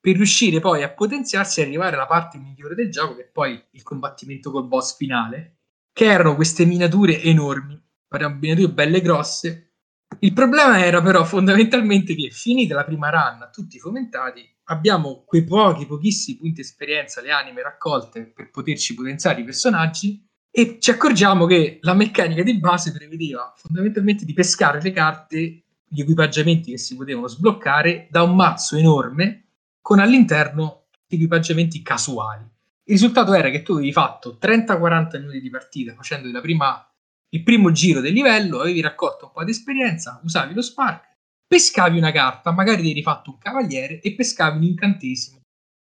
per 0.00 0.16
riuscire 0.16 0.60
poi 0.60 0.82
a 0.82 0.90
potenziarsi 0.90 1.60
e 1.60 1.64
arrivare 1.64 1.96
alla 1.96 2.06
parte 2.06 2.38
migliore 2.38 2.74
del 2.74 2.90
gioco, 2.90 3.16
che 3.16 3.22
è 3.22 3.30
poi 3.30 3.62
il 3.72 3.82
combattimento 3.82 4.50
col 4.50 4.66
boss 4.66 4.96
finale, 4.96 5.58
che 5.92 6.04
erano 6.04 6.34
queste 6.34 6.64
miniature 6.64 7.20
enormi, 7.22 7.80
parliamo 8.06 8.34
di 8.34 8.40
miniature 8.40 8.72
belle 8.72 9.00
grosse. 9.00 9.72
Il 10.20 10.32
problema 10.32 10.84
era 10.84 11.02
però 11.02 11.24
fondamentalmente 11.24 12.14
che 12.14 12.30
finita 12.30 12.74
la 12.74 12.84
prima 12.84 13.10
run, 13.10 13.50
tutti 13.52 13.78
fomentati, 13.78 14.42
abbiamo 14.64 15.24
quei 15.26 15.44
pochi, 15.44 15.86
pochissimi 15.86 16.38
punti 16.38 16.60
esperienza, 16.60 17.20
le 17.20 17.30
anime 17.30 17.62
raccolte 17.62 18.32
per 18.34 18.50
poterci 18.50 18.94
potenziare 18.94 19.40
i 19.40 19.44
personaggi 19.44 20.24
e 20.50 20.78
ci 20.80 20.90
accorgiamo 20.90 21.46
che 21.46 21.78
la 21.82 21.94
meccanica 21.94 22.42
di 22.42 22.58
base 22.58 22.92
prevedeva 22.92 23.52
fondamentalmente 23.56 24.24
di 24.24 24.32
pescare 24.32 24.80
le 24.80 24.92
carte, 24.92 25.62
gli 25.86 26.00
equipaggiamenti 26.00 26.70
che 26.70 26.78
si 26.78 26.96
potevano 26.96 27.28
sbloccare 27.28 28.08
da 28.10 28.22
un 28.22 28.34
mazzo 28.34 28.76
enorme 28.76 29.47
con 29.88 30.00
all'interno 30.00 30.88
equipaggiamenti 31.08 31.80
casuali. 31.80 32.42
Il 32.42 32.92
risultato 32.92 33.32
era 33.32 33.48
che 33.48 33.62
tu 33.62 33.72
avevi 33.72 33.90
fatto 33.90 34.36
30-40 34.38 35.18
minuti 35.18 35.40
di 35.40 35.48
partita 35.48 35.94
facendo 35.94 36.28
prima, 36.42 36.86
il 37.30 37.42
primo 37.42 37.72
giro 37.72 38.02
del 38.02 38.12
livello, 38.12 38.60
avevi 38.60 38.82
raccolto 38.82 39.24
un 39.24 39.32
po' 39.32 39.44
di 39.44 39.50
esperienza, 39.50 40.20
usavi 40.22 40.52
lo 40.52 40.60
spark, 40.60 41.16
pescavi 41.46 41.96
una 41.96 42.12
carta, 42.12 42.52
magari 42.52 42.82
ti 42.82 42.90
eri 42.90 43.02
fatto 43.02 43.30
un 43.30 43.38
cavaliere 43.38 44.00
e 44.00 44.14
pescavi 44.14 44.58
un 44.58 44.64
incantesimo 44.64 45.40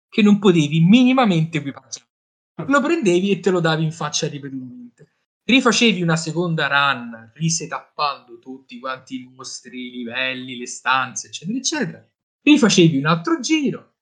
che 0.08 0.22
non 0.22 0.38
potevi 0.38 0.78
minimamente 0.82 1.58
equipaggiare. 1.58 2.06
Lo 2.64 2.80
prendevi 2.80 3.32
e 3.32 3.40
te 3.40 3.50
lo 3.50 3.58
davi 3.58 3.82
in 3.82 3.90
faccia 3.90 4.28
ripetutamente. 4.28 5.16
Rifacevi 5.42 6.00
una 6.00 6.16
seconda 6.16 6.68
run, 6.68 7.32
risetappando 7.34 8.38
tutti 8.38 8.78
quanti 8.78 9.16
i 9.16 9.24
mostri, 9.24 9.88
i 9.88 9.90
livelli, 9.90 10.56
le 10.56 10.68
stanze, 10.68 11.26
eccetera, 11.26 11.58
eccetera. 11.58 12.08
Rifacevi 12.40 12.98
un 12.98 13.06
altro 13.06 13.40
giro, 13.40 13.94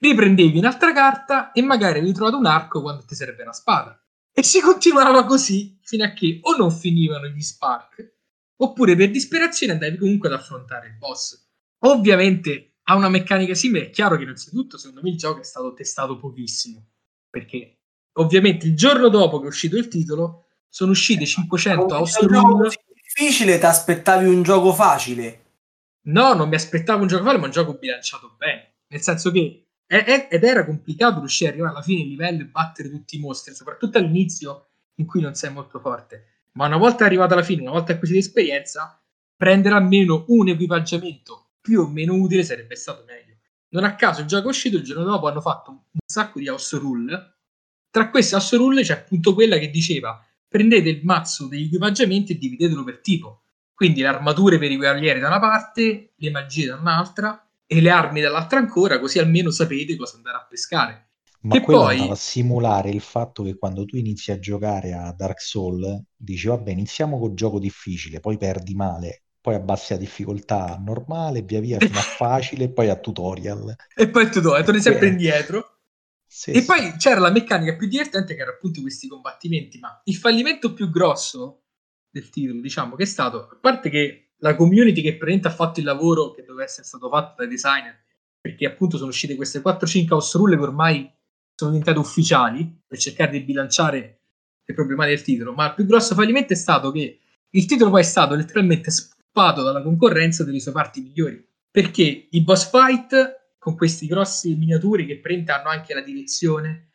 riprendevi 0.00 0.58
un'altra 0.58 0.92
carta 0.92 1.52
e 1.52 1.62
magari 1.62 1.98
avevi 1.98 2.14
trovato 2.14 2.38
un 2.38 2.46
arco 2.46 2.80
quando 2.80 3.04
ti 3.04 3.14
serve 3.14 3.42
una 3.42 3.52
spada. 3.52 4.02
E 4.32 4.42
si 4.42 4.60
continuava 4.60 5.24
così 5.24 5.78
fino 5.82 6.04
a 6.04 6.12
che 6.12 6.38
o 6.42 6.56
non 6.56 6.70
finivano 6.70 7.26
gli 7.26 7.40
spark, 7.40 8.14
oppure 8.56 8.96
per 8.96 9.10
disperazione 9.10 9.72
andavi 9.72 9.98
comunque 9.98 10.28
ad 10.28 10.34
affrontare 10.34 10.88
il 10.88 10.96
boss. 10.96 11.48
Ovviamente 11.84 12.76
ha 12.84 12.96
una 12.96 13.08
meccanica 13.08 13.54
simile, 13.54 13.86
è 13.86 13.90
chiaro 13.90 14.16
che 14.16 14.22
innanzitutto 14.22 14.78
secondo 14.78 15.02
me 15.02 15.10
il 15.10 15.18
gioco 15.18 15.40
è 15.40 15.44
stato 15.44 15.74
testato 15.74 16.16
pochissimo, 16.16 16.86
perché 17.28 17.80
ovviamente 18.14 18.66
il 18.66 18.76
giorno 18.76 19.08
dopo 19.08 19.38
che 19.38 19.44
è 19.44 19.48
uscito 19.48 19.76
il 19.76 19.88
titolo 19.88 20.46
sono 20.68 20.92
uscite 20.92 21.26
500 21.26 21.94
house 21.94 22.26
rule. 22.26 22.70
difficile, 23.02 23.58
ti 23.58 23.66
aspettavi 23.66 24.26
un 24.26 24.42
gioco 24.42 24.72
facile? 24.72 25.44
No, 26.04 26.32
non 26.32 26.48
mi 26.48 26.54
aspettavo 26.54 27.02
un 27.02 27.08
gioco 27.08 27.24
facile, 27.24 27.40
ma 27.40 27.46
un 27.46 27.52
gioco 27.52 27.74
bilanciato 27.74 28.34
bene. 28.38 28.76
Nel 28.88 29.02
senso 29.02 29.30
che 29.30 29.69
ed 29.92 30.44
era 30.44 30.64
complicato 30.64 31.18
riuscire 31.18 31.48
ad 31.50 31.54
arrivare 31.56 31.74
alla 31.74 31.84
fine 31.84 32.02
del 32.02 32.10
livello 32.10 32.42
e 32.42 32.46
battere 32.46 32.88
tutti 32.88 33.16
i 33.16 33.18
mostri, 33.18 33.54
soprattutto 33.54 33.98
all'inizio 33.98 34.68
in 34.94 35.06
cui 35.06 35.20
non 35.20 35.34
sei 35.34 35.52
molto 35.52 35.80
forte. 35.80 36.44
Ma 36.52 36.66
una 36.66 36.76
volta 36.76 37.04
arrivato 37.04 37.32
alla 37.32 37.42
fine, 37.42 37.62
una 37.62 37.72
volta 37.72 37.92
acquisita 37.92 38.20
esperienza, 38.20 39.02
prendere 39.34 39.74
almeno 39.74 40.26
un 40.28 40.48
equipaggiamento 40.48 41.54
più 41.60 41.80
o 41.80 41.88
meno 41.88 42.14
utile 42.14 42.44
sarebbe 42.44 42.76
stato 42.76 43.04
meglio. 43.04 43.38
Non 43.70 43.82
a 43.82 43.96
caso 43.96 44.24
è 44.24 44.46
uscito 44.46 44.76
il 44.76 44.84
giorno 44.84 45.02
dopo 45.02 45.26
hanno 45.26 45.40
fatto 45.40 45.70
un 45.70 45.80
sacco 46.06 46.38
di 46.38 46.48
house 46.48 46.78
rule. 46.78 47.38
Tra 47.90 48.10
queste 48.10 48.36
house 48.36 48.56
rule 48.56 48.82
c'è 48.82 48.92
appunto 48.92 49.34
quella 49.34 49.58
che 49.58 49.70
diceva 49.70 50.24
prendete 50.46 50.88
il 50.88 51.04
mazzo 51.04 51.48
degli 51.48 51.64
equipaggiamenti 51.64 52.32
e 52.32 52.38
dividetelo 52.38 52.84
per 52.84 53.00
tipo. 53.00 53.46
Quindi 53.74 54.02
le 54.02 54.06
armature 54.06 54.58
per 54.58 54.70
i 54.70 54.76
guerrieri 54.76 55.18
da 55.18 55.26
una 55.26 55.40
parte, 55.40 56.12
le 56.14 56.30
magie 56.30 56.66
da 56.66 56.76
un'altra 56.76 57.44
e 57.72 57.80
le 57.80 57.90
armi 57.90 58.20
dall'altra 58.20 58.58
ancora, 58.58 58.98
così 58.98 59.20
almeno 59.20 59.50
sapete 59.50 59.94
cosa 59.96 60.16
andare 60.16 60.38
a 60.38 60.46
pescare. 60.48 61.10
Ma 61.42 61.58
e 61.58 61.60
quello 61.60 61.84
poi 61.84 61.84
andava 61.84 62.12
a 62.12 62.16
simulare 62.16 62.88
il 62.88 63.02
fatto 63.02 63.42
che 63.42 63.56
quando 63.58 63.84
tu 63.84 63.96
inizi 63.96 64.30
a 64.32 64.38
giocare 64.38 64.94
a 64.94 65.12
Dark 65.12 65.38
Souls, 65.42 66.02
dici 66.16 66.46
vabbè, 66.48 66.70
iniziamo 66.70 67.18
col 67.18 67.34
gioco 67.34 67.58
difficile, 67.58 68.20
poi 68.20 68.38
perdi 68.38 68.74
male, 68.74 69.24
poi 69.38 69.54
abbassi 69.54 69.92
la 69.92 69.98
difficoltà 69.98 70.76
normale, 70.78 71.42
via 71.42 71.60
via 71.60 71.80
fino 71.80 71.98
a 71.98 72.02
facile, 72.04 72.72
poi 72.72 72.88
a 72.88 72.96
tutorial. 72.98 73.74
e 73.94 74.08
poi 74.08 74.30
tutorial, 74.30 74.64
torni 74.64 74.80
sempre 74.80 75.08
Eh. 75.08 75.08
indietro. 75.08 75.78
Sì, 76.26 76.56
E 76.58 76.62
sì. 76.62 76.64
poi 76.64 76.94
c'era 76.96 77.20
la 77.20 77.30
meccanica 77.30 77.76
più 77.76 77.86
divertente 77.88 78.34
che 78.34 78.40
erano 78.40 78.56
appunto 78.56 78.80
questi 78.80 79.06
combattimenti, 79.08 79.78
ma 79.78 80.00
il 80.04 80.16
fallimento 80.16 80.72
più 80.72 80.90
grosso 80.90 81.64
del 82.10 82.28
titolo, 82.30 82.60
diciamo, 82.60 82.96
che 82.96 83.04
è 83.04 83.06
stato, 83.06 83.48
a 83.48 83.58
parte 83.60 83.88
che 83.90 84.29
la 84.40 84.54
community 84.56 85.02
che 85.02 85.16
praticamente 85.16 85.48
ha 85.48 85.52
fatto 85.52 85.80
il 85.80 85.86
lavoro 85.86 86.32
che 86.32 86.42
doveva 86.42 86.64
essere 86.64 86.86
stato 86.86 87.08
fatto 87.08 87.34
dai 87.38 87.48
designer, 87.48 87.98
perché 88.40 88.66
appunto 88.66 88.96
sono 88.96 89.10
uscite 89.10 89.36
queste 89.36 89.60
4-5 89.60 90.06
house 90.10 90.38
rule 90.38 90.56
che 90.56 90.62
ormai 90.62 91.12
sono 91.54 91.70
diventate 91.72 91.98
ufficiali 91.98 92.80
per 92.86 92.98
cercare 92.98 93.32
di 93.32 93.40
bilanciare 93.40 94.20
le 94.64 94.74
problematiche 94.74 95.16
del 95.16 95.24
titolo, 95.24 95.52
ma 95.52 95.66
il 95.66 95.74
più 95.74 95.84
grosso 95.84 96.14
fallimento 96.14 96.52
è 96.52 96.56
stato 96.56 96.90
che 96.90 97.20
il 97.50 97.66
titolo 97.66 97.90
poi 97.90 98.00
è 98.00 98.04
stato 98.04 98.34
letteralmente 98.34 98.90
spappato 98.90 99.62
dalla 99.62 99.82
concorrenza 99.82 100.44
delle 100.44 100.60
sue 100.60 100.72
parti 100.72 101.02
migliori, 101.02 101.44
perché 101.70 102.28
i 102.30 102.42
boss 102.42 102.70
fight 102.70 103.56
con 103.58 103.76
questi 103.76 104.06
grossi 104.06 104.54
miniaturi 104.54 105.04
che 105.04 105.18
praticamente 105.18 105.52
hanno 105.52 105.68
anche 105.68 105.92
la 105.92 106.00
direzione, 106.00 106.92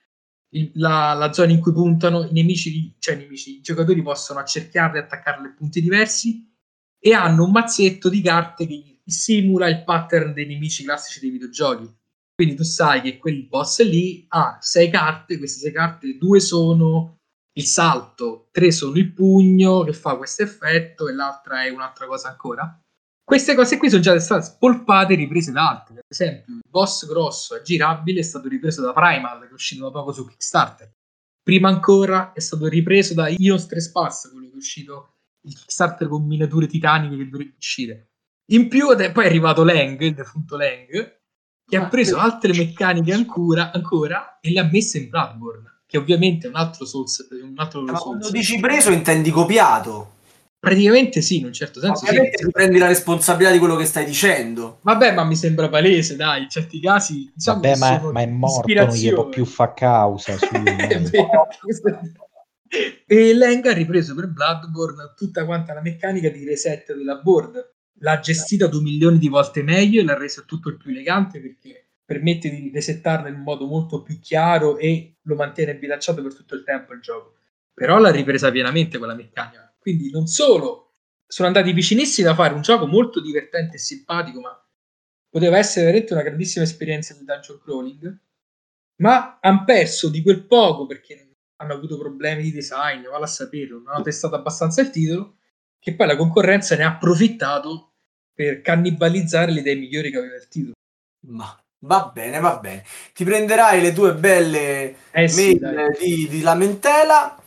la, 0.75 1.13
la 1.13 1.31
zona 1.31 1.51
in 1.51 1.59
cui 1.59 1.73
puntano, 1.73 2.23
i 2.23 2.31
nemici, 2.31 2.95
cioè 2.97 3.15
i 3.15 3.19
nemici, 3.19 3.57
i 3.57 3.61
giocatori 3.61 4.01
possono 4.01 4.39
accerchiarli 4.39 4.97
e 4.97 5.01
attaccarli 5.01 5.47
a 5.47 5.53
punti 5.55 5.81
diversi 5.81 6.54
e 7.05 7.13
hanno 7.13 7.43
un 7.43 7.51
mazzetto 7.51 8.09
di 8.09 8.19
carte 8.19 8.65
che 8.65 8.97
simula 9.05 9.69
il 9.69 9.83
pattern 9.83 10.33
dei 10.33 10.47
nemici 10.47 10.83
classici 10.83 11.19
dei 11.19 11.29
videogiochi. 11.29 11.87
Quindi 12.33 12.55
tu 12.55 12.63
sai 12.63 13.01
che 13.01 13.19
quel 13.19 13.45
boss 13.45 13.83
lì 13.83 14.25
ha 14.29 14.57
sei 14.59 14.89
carte, 14.89 15.37
queste 15.37 15.59
sei 15.59 15.71
carte, 15.71 16.17
due 16.17 16.39
sono 16.39 17.17
il 17.57 17.63
salto, 17.63 18.47
tre 18.51 18.71
sono 18.71 18.97
il 18.97 19.13
pugno 19.13 19.83
che 19.83 19.93
fa 19.93 20.17
questo 20.17 20.41
effetto 20.41 21.07
e 21.07 21.13
l'altra 21.13 21.63
è 21.63 21.69
un'altra 21.69 22.07
cosa 22.07 22.29
ancora. 22.29 22.79
Queste 23.23 23.53
cose 23.53 23.77
qui 23.77 23.89
sono 23.89 24.01
già 24.01 24.19
state 24.19 24.41
spolpate 24.43 25.13
e 25.13 25.17
riprese 25.17 25.51
da 25.51 25.69
altri. 25.69 25.97
Ad 25.97 26.03
esempio, 26.07 26.55
il 26.55 26.61
boss 26.67 27.05
grosso 27.05 27.55
e 27.55 27.61
girabile 27.61 28.21
è 28.21 28.23
stato 28.23 28.47
ripreso 28.47 28.81
da 28.81 28.93
Primal, 28.93 29.41
che 29.41 29.49
è 29.49 29.53
uscito 29.53 29.83
da 29.83 29.91
poco 29.91 30.11
su 30.11 30.25
Kickstarter. 30.25 30.91
Prima 31.43 31.69
ancora 31.69 32.33
è 32.33 32.39
stato 32.39 32.67
ripreso 32.67 33.13
da 33.13 33.27
Ios 33.27 33.67
3 33.67 33.79
Spas, 33.79 34.29
quello 34.31 34.47
che 34.47 34.53
è 34.53 34.57
uscito 34.57 35.09
il 35.45 35.55
Kickstarter 35.55 36.07
con 36.07 36.25
miniature 36.25 36.67
titaniche 36.67 37.17
che 37.17 37.29
dovrebbe 37.29 37.55
uscire. 37.57 38.09
In 38.51 38.67
più, 38.67 38.87
poi 38.87 39.23
è 39.23 39.27
arrivato 39.27 39.63
Lang, 39.63 39.99
il 40.01 40.13
defunto 40.13 40.55
Lang, 40.57 41.19
che 41.67 41.77
ha 41.77 41.87
preso 41.87 42.17
altre 42.17 42.53
meccaniche 42.53 43.11
ancora, 43.11 43.71
ancora 43.71 44.39
e 44.39 44.51
le 44.51 44.59
ha 44.59 44.69
messe 44.71 44.99
in 44.99 45.09
Bloodborne, 45.09 45.81
che 45.87 45.97
ovviamente 45.97 46.45
è 46.45 46.49
un 46.49 46.55
altro 46.55 46.85
Souls. 46.85 47.27
Un 47.31 47.53
altro 47.55 47.81
Ma 47.81 47.97
Souls. 47.97 48.03
quando 48.03 48.29
dici 48.29 48.59
preso 48.59 48.91
intendi 48.91 49.31
copiato. 49.31 50.13
Praticamente 50.59 51.21
sì, 51.21 51.37
in 51.39 51.45
un 51.45 51.53
certo 51.53 51.79
senso 51.79 52.05
sì. 52.05 52.09
Ovviamente 52.09 52.43
ti 52.43 52.51
prendi 52.51 52.79
la 52.79 52.87
responsabilità 52.87 53.51
di 53.51 53.59
quello 53.59 53.75
che 53.75 53.85
stai 53.85 54.05
dicendo. 54.05 54.79
Vabbè, 54.81 55.13
ma 55.13 55.23
mi 55.23 55.35
sembra 55.35 55.69
palese, 55.69 56.15
dai, 56.15 56.43
in 56.43 56.49
certi 56.49 56.79
casi 56.79 57.31
diciamo 57.35 57.61
Vabbè, 57.61 57.77
ma, 57.77 58.11
ma 58.11 58.21
è 58.21 58.25
morto, 58.25 58.73
non 58.73 58.87
gli 58.89 59.13
può 59.13 59.27
più 59.29 59.45
fa 59.45 59.73
causa. 59.73 60.35
Su, 60.37 60.47
questo 61.61 61.87
è- 61.89 61.99
e 62.67 63.35
Lang 63.35 63.65
ha 63.65 63.73
ripreso 63.73 64.15
per 64.15 64.27
Bloodborne 64.27 65.13
tutta 65.15 65.45
quanta 65.45 65.73
la 65.73 65.81
meccanica 65.81 66.29
di 66.29 66.45
reset 66.45 66.93
della 66.93 67.17
board. 67.17 67.73
L'ha 67.99 68.19
gestita 68.19 68.67
due 68.67 68.81
milioni 68.81 69.17
di 69.17 69.29
volte 69.29 69.63
meglio 69.63 70.01
e 70.01 70.03
l'ha 70.03 70.17
resa 70.17 70.41
tutto 70.41 70.69
il 70.69 70.77
più 70.77 70.91
elegante 70.91 71.39
perché 71.39 71.87
permette 72.03 72.49
di 72.49 72.69
resettarla 72.73 73.29
in 73.29 73.41
modo 73.41 73.65
molto 73.65 74.03
più 74.03 74.19
chiaro 74.19 74.77
e 74.77 75.17
lo 75.21 75.35
mantiene 75.35 75.77
bilanciato 75.77 76.21
per 76.21 76.35
tutto 76.35 76.55
il 76.55 76.63
tempo 76.63 76.93
il 76.93 77.01
gioco. 77.01 77.37
Però 77.73 77.97
l'ha 77.97 78.11
ripresa 78.11 78.51
pienamente 78.51 78.97
quella 78.97 79.15
meccanica. 79.15 79.73
Quindi 79.79 80.09
non 80.09 80.27
solo 80.27 80.91
sono 81.27 81.47
andati 81.47 81.73
vicinissimi 81.73 82.27
da 82.27 82.35
fare 82.35 82.53
un 82.53 82.61
gioco 82.61 82.85
molto 82.85 83.21
divertente 83.21 83.75
e 83.75 83.79
simpatico, 83.79 84.39
ma 84.39 84.65
poteva 85.29 85.57
essere 85.57 85.85
veramente 85.85 86.13
una 86.13 86.21
grandissima 86.21 86.63
esperienza 86.63 87.13
di 87.13 87.25
dungeon 87.25 87.59
crawling, 87.59 88.19
ma 88.97 89.39
hanno 89.41 89.63
perso 89.65 90.09
di 90.09 90.21
quel 90.21 90.45
poco 90.45 90.85
perché 90.85 91.15
hanno 91.57 91.73
avuto 91.73 91.97
problemi 91.97 92.43
di 92.43 92.51
design, 92.51 93.03
vale 93.09 93.23
a 93.23 93.27
sapere, 93.27 93.69
non 93.69 93.83
hanno 93.87 94.03
testato 94.03 94.35
abbastanza 94.35 94.81
il 94.81 94.89
titolo, 94.89 95.35
che 95.79 95.95
poi 95.95 96.07
la 96.07 96.15
concorrenza 96.15 96.75
ne 96.75 96.83
ha 96.83 96.89
approfittato 96.89 97.93
per 98.33 98.61
cannibalizzare 98.61 99.51
le 99.51 99.61
idee 99.61 99.75
migliori 99.75 100.11
che 100.11 100.17
aveva 100.17 100.35
il 100.35 100.47
titolo. 100.47 100.73
Ma 101.27 101.57
va 101.79 102.11
bene, 102.13 102.39
va 102.39 102.57
bene. 102.57 102.83
Ti 103.13 103.23
prenderai 103.23 103.81
le 103.81 103.93
tue 103.93 104.13
belle 104.13 104.95
Eh 105.11 105.27
sì, 105.27 105.59
di, 105.99 106.27
di 106.27 106.41
lamentela. 106.41 107.39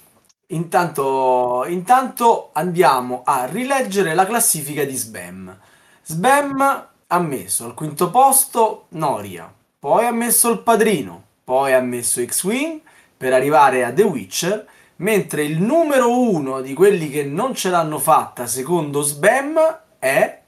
Intanto, 0.51 1.67
intanto 1.69 2.51
andiamo 2.55 3.23
a 3.25 3.45
rileggere 3.45 4.15
la 4.15 4.25
classifica 4.25 4.85
di 4.85 4.97
Sbam. 4.97 5.59
Sbam 6.03 6.89
ha 7.09 7.19
messo 7.21 7.67
al 7.67 7.75
quinto 7.75 8.09
posto 8.11 8.87
Noria, 8.91 9.53
poi 9.79 10.07
ha 10.07 10.13
messo 10.13 10.51
il 10.51 10.61
padrino, 10.61 11.23
poi 11.45 11.75
ha 11.75 11.81
messo 11.81 12.25
X-Wing 12.25 12.81
per 13.19 13.33
arrivare 13.33 13.85
a 13.85 13.93
The 13.93 14.05
Witcher, 14.05 14.67
mentre 14.97 15.45
il 15.45 15.61
numero 15.61 16.19
uno 16.19 16.61
di 16.61 16.73
quelli 16.73 17.11
che 17.11 17.25
non 17.25 17.55
ce 17.55 17.69
l'hanno 17.69 17.99
fatta, 17.99 18.47
secondo 18.47 19.03
Sbam, 19.03 19.59
è 19.99 20.43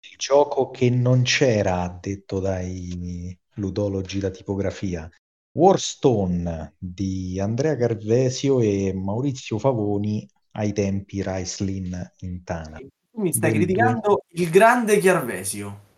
Il 0.00 0.18
gioco 0.18 0.70
che 0.70 0.90
non 0.90 1.22
c'era, 1.22 1.96
detto 2.00 2.40
dai 2.40 3.34
ludologi 3.54 4.18
da 4.18 4.30
tipografia. 4.30 5.08
Warstone 5.52 6.74
di 6.78 7.38
Andrea 7.40 7.76
Carvesio 7.76 8.60
e 8.60 8.92
Maurizio 8.92 9.58
Favoni 9.58 10.28
ai 10.52 10.72
tempi 10.72 11.22
Raislin 11.22 12.12
in 12.18 12.42
Tana. 12.44 12.78
Tu 12.78 13.20
mi 13.20 13.32
stai 13.32 13.52
Del 13.52 13.60
criticando 13.60 14.24
il 14.30 14.50
grande 14.50 14.98
Chiarvesio. 14.98 15.88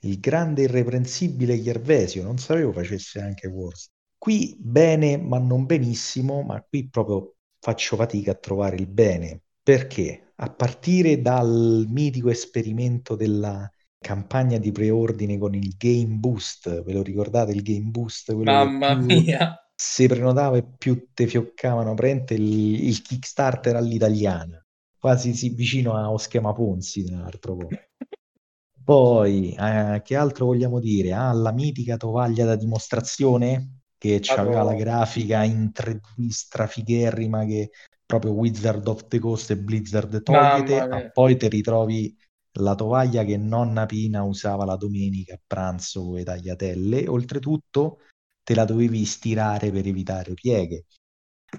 Il 0.00 0.20
grande 0.20 0.62
irreprensibile 0.62 1.60
Gervesio, 1.60 2.22
non 2.22 2.38
sapevo 2.38 2.72
facesse 2.72 3.20
anche 3.20 3.48
Warstone. 3.48 3.95
Qui 4.18 4.56
bene, 4.58 5.16
ma 5.16 5.38
non 5.38 5.66
benissimo, 5.66 6.42
ma 6.42 6.62
qui 6.62 6.88
proprio 6.88 7.36
faccio 7.60 7.96
fatica 7.96 8.32
a 8.32 8.34
trovare 8.34 8.76
il 8.76 8.86
bene. 8.88 9.42
Perché? 9.62 10.32
A 10.36 10.50
partire 10.50 11.20
dal 11.22 11.86
mitico 11.88 12.28
esperimento 12.30 13.16
della 13.16 13.68
campagna 13.98 14.58
di 14.58 14.70
preordine 14.72 15.38
con 15.38 15.54
il 15.54 15.74
Game 15.76 16.14
Boost, 16.16 16.82
ve 16.82 16.92
lo 16.92 17.02
ricordate 17.02 17.52
il 17.52 17.62
Game 17.62 17.90
Boost? 17.90 18.32
Mamma 18.32 18.94
mia. 18.94 19.56
si 19.74 20.06
prenotava 20.06 20.56
e 20.56 20.64
più 20.64 21.08
te 21.12 21.26
fioccavano, 21.26 21.94
praticamente 21.94 22.34
il, 22.34 22.88
il 22.88 23.02
Kickstarter 23.02 23.76
all'italiana, 23.76 24.64
quasi 24.98 25.34
sì, 25.34 25.50
vicino 25.50 25.94
a 25.94 26.18
schema 26.18 26.52
Ponzi, 26.52 27.04
tra 27.04 27.18
l'altro. 27.18 27.56
poi. 27.56 27.76
Poi, 28.86 29.52
eh, 29.58 30.00
che 30.04 30.14
altro 30.14 30.46
vogliamo 30.46 30.78
dire? 30.78 31.12
Ah, 31.12 31.32
la 31.32 31.52
mitica 31.52 31.96
tovaglia 31.96 32.44
da 32.44 32.54
dimostrazione 32.54 33.80
che 33.98 34.20
aveva 34.36 34.62
la 34.62 34.74
grafica 34.74 35.42
in 35.42 35.70
3D 35.72 36.28
strafigherrima 36.28 37.44
che 37.44 37.70
proprio 38.04 38.32
Wizard 38.32 38.86
of 38.86 39.08
the 39.08 39.18
Coast 39.18 39.50
e 39.50 39.56
Blizzard 39.56 40.22
togliete, 40.22 40.86
ma 40.86 41.10
poi 41.10 41.36
ti 41.36 41.48
ritrovi 41.48 42.16
la 42.58 42.74
tovaglia 42.74 43.24
che 43.24 43.36
nonna 43.36 43.84
Pina 43.84 44.22
usava 44.22 44.64
la 44.64 44.76
domenica 44.76 45.34
a 45.34 45.40
pranzo 45.44 46.04
con 46.04 46.14
le 46.14 46.24
tagliatelle. 46.24 47.08
Oltretutto 47.08 47.98
te 48.42 48.54
la 48.54 48.64
dovevi 48.64 49.04
stirare 49.04 49.70
per 49.70 49.86
evitare 49.86 50.34
pieghe. 50.34 50.84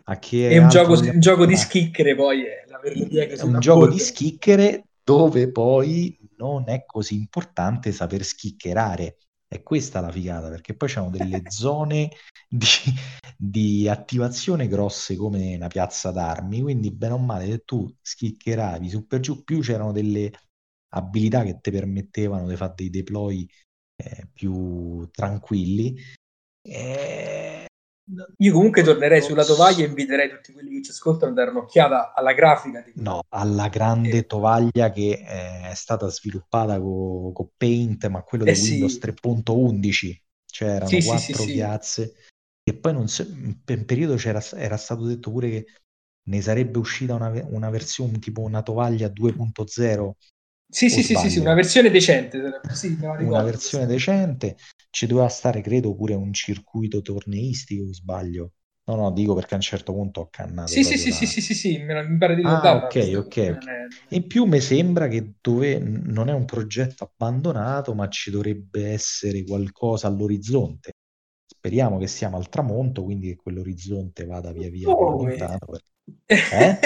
È 0.08 0.58
un 0.58 0.70
gioco, 0.70 0.94
un 1.00 1.20
gioco 1.20 1.46
di 1.46 1.56
schicchere 1.56 2.16
poi 2.16 2.44
che 2.44 3.28
È 3.28 3.42
un 3.44 3.60
gioco 3.60 3.82
di 3.82 3.88
polvere. 3.88 4.04
schicchere 4.04 4.84
dove 5.04 5.52
poi 5.52 6.18
non 6.38 6.70
è 6.70 6.84
così 6.86 7.16
importante 7.16 7.92
saper 7.92 8.24
schiccherare. 8.24 9.18
È 9.48 9.64
questa 9.64 10.02
la 10.02 10.12
figata, 10.12 10.50
perché 10.50 10.76
poi 10.76 10.90
c'erano 10.90 11.10
delle 11.12 11.44
zone 11.50 12.12
di, 12.50 12.66
di 13.38 13.88
attivazione 13.88 14.68
grosse 14.68 15.16
come 15.16 15.56
una 15.56 15.68
piazza 15.68 16.12
d'armi, 16.12 16.62
quindi 16.62 16.92
bene 16.92 17.14
o 17.14 17.18
male 17.18 17.46
se 17.46 17.60
tu 17.64 17.94
schiccheravi 18.02 18.90
su 18.90 19.08
per 19.08 19.22
giù, 19.22 19.44
più 19.44 19.62
c'erano 19.62 19.92
delle 19.92 20.32
abilità 20.90 21.44
che 21.44 21.60
ti 21.60 21.72
permettevano 21.72 22.48
di 22.48 22.56
fare 22.56 22.74
dei 22.76 22.90
deploy 22.90 23.48
eh, 23.96 24.28
più 24.34 25.08
tranquilli. 25.12 25.96
E... 26.62 27.67
Io 28.38 28.54
comunque 28.54 28.84
tornerei 28.84 29.22
sulla 29.22 29.44
tovaglia 29.44 29.84
e 29.84 29.88
inviterei 29.88 30.30
tutti 30.30 30.54
quelli 30.54 30.76
che 30.76 30.84
ci 30.84 30.92
ascoltano 30.92 31.32
a 31.32 31.36
dare 31.36 31.50
un'occhiata 31.50 32.14
alla 32.14 32.34
grafica 32.34 32.82
di 32.82 32.94
No, 33.00 33.22
alla 33.30 33.68
grande 33.68 34.20
Eh. 34.20 34.26
tovaglia 34.26 34.90
che 34.92 35.12
eh, 35.12 35.70
è 35.70 35.74
stata 35.76 36.08
sviluppata 36.10 36.80
con 36.80 37.50
Paint, 37.56 38.08
ma 38.08 38.24
quello 38.24 38.46
di 38.46 38.52
Eh 38.52 38.56
sì. 38.56 38.72
Windows 38.72 38.98
3.11, 38.98 40.20
cioè 40.46 40.70
erano 40.70 40.90
Sì, 40.90 41.02
quattro 41.02 41.44
sì. 41.44 41.52
piazze. 41.54 42.16
E 42.64 42.74
poi 42.76 42.94
non 42.94 43.08
so- 43.08 43.26
per 43.64 43.78
un 43.80 43.86
periodo 43.86 44.16
c'era, 44.16 44.42
era 44.56 44.78
stato 44.78 45.06
detto 45.06 45.32
pure 45.32 45.50
che 45.50 45.66
ne 46.30 46.42
sarebbe 46.42 46.80
uscita 46.80 47.14
una, 47.14 47.30
una 47.50 47.70
versione 47.70 48.18
tipo 48.20 48.42
una 48.42 48.64
tovaglia 48.64 49.10
2.0, 49.10 50.16
Sì, 50.70 50.90
sì, 50.90 51.02
sì, 51.04 51.16
sì, 51.16 51.40
una 51.40 51.54
versione 51.54 51.90
decente. 51.90 52.62
Sì, 52.74 52.98
una 53.20 53.42
versione 53.42 53.86
decente. 53.86 54.58
Ci 54.90 55.08
doveva 55.08 55.30
stare, 55.30 55.62
credo, 55.62 55.96
pure 55.96 56.14
un 56.14 56.34
circuito 56.34 57.02
torneistico, 57.02 57.86
o 57.90 57.94
sbaglio. 57.94 58.52
No, 58.86 58.96
no, 58.96 59.12
dico 59.12 59.34
perché 59.34 59.54
a 59.54 59.58
un 59.58 59.64
certo 59.64 59.94
punto 59.94 60.22
ho 60.22 60.28
cannato 60.30 60.72
Sì, 60.72 60.84
sì, 60.84 60.98
sì, 60.98 61.26
sì, 61.26 61.42
sì, 61.42 61.54
sì, 61.54 61.78
mi 61.80 62.18
pare 62.18 62.36
di 62.36 62.42
Ah, 62.42 62.52
ricordarla 62.52 62.88
ok, 62.88 63.14
ok, 63.26 63.58
In 64.10 64.28
più 64.28 64.46
mi 64.46 64.62
sembra 64.62 65.08
che 65.08 65.34
dove, 65.42 65.80
non 65.80 66.30
è 66.30 66.34
un 66.34 66.46
progetto 66.46 67.04
abbandonato, 67.04 67.94
ma 67.94 68.08
ci 68.10 68.32
dovrebbe 68.32 68.90
essere 68.92 69.44
qualcosa 69.44 70.08
all'orizzonte. 70.08 70.94
Speriamo 71.46 71.98
che 71.98 72.08
siamo 72.08 72.38
al 72.38 72.50
tramonto, 72.50 73.04
quindi 73.04 73.30
che 73.30 73.36
quell'orizzonte 73.36 74.26
vada 74.26 74.52
via 74.52 74.70
via 74.70 74.94
Come? 74.94 75.08
lontano. 75.08 75.60
Eh? 76.48 76.80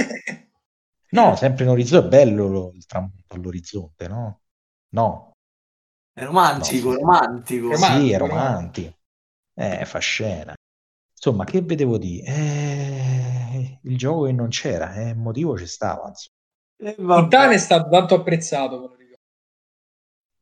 No, 1.14 1.36
sempre 1.36 1.64
in 1.66 1.70
orizzonte, 1.70 2.06
è 2.22 2.26
bello 2.26 2.48
lo- 2.48 2.72
il 2.74 2.86
tramonto 2.86 3.36
all'orizzonte, 3.36 4.08
no? 4.08 4.42
No, 4.90 5.32
È 6.14 6.24
romantico, 6.24 6.92
No, 6.92 6.94
sì. 6.98 7.00
romantico. 7.00 7.68
Romantico, 7.68 7.76
sì, 7.76 8.12
è 8.12 8.18
romantico. 8.18 8.98
Eh, 9.54 9.86
fa 9.86 10.00
scena. 10.00 10.54
Insomma, 11.14 11.44
che 11.46 11.62
vedevo 11.62 11.98
di? 11.98 12.22
Eh, 12.22 13.80
il 13.84 13.98
gioco 13.98 14.24
che 14.26 14.32
non 14.34 14.50
c'era, 14.50 14.94
eh, 14.96 15.14
motivo 15.16 15.58
ci 15.58 15.68
stava, 15.68 16.08
insomma. 16.10 16.36
E 16.78 16.96
Tana 17.30 17.54
è 17.54 17.58
stato 17.58 17.90
tanto 17.90 18.16
apprezzato, 18.16 18.76
me 18.80 18.88
lo 18.88 18.96
ricordo. 18.96 19.22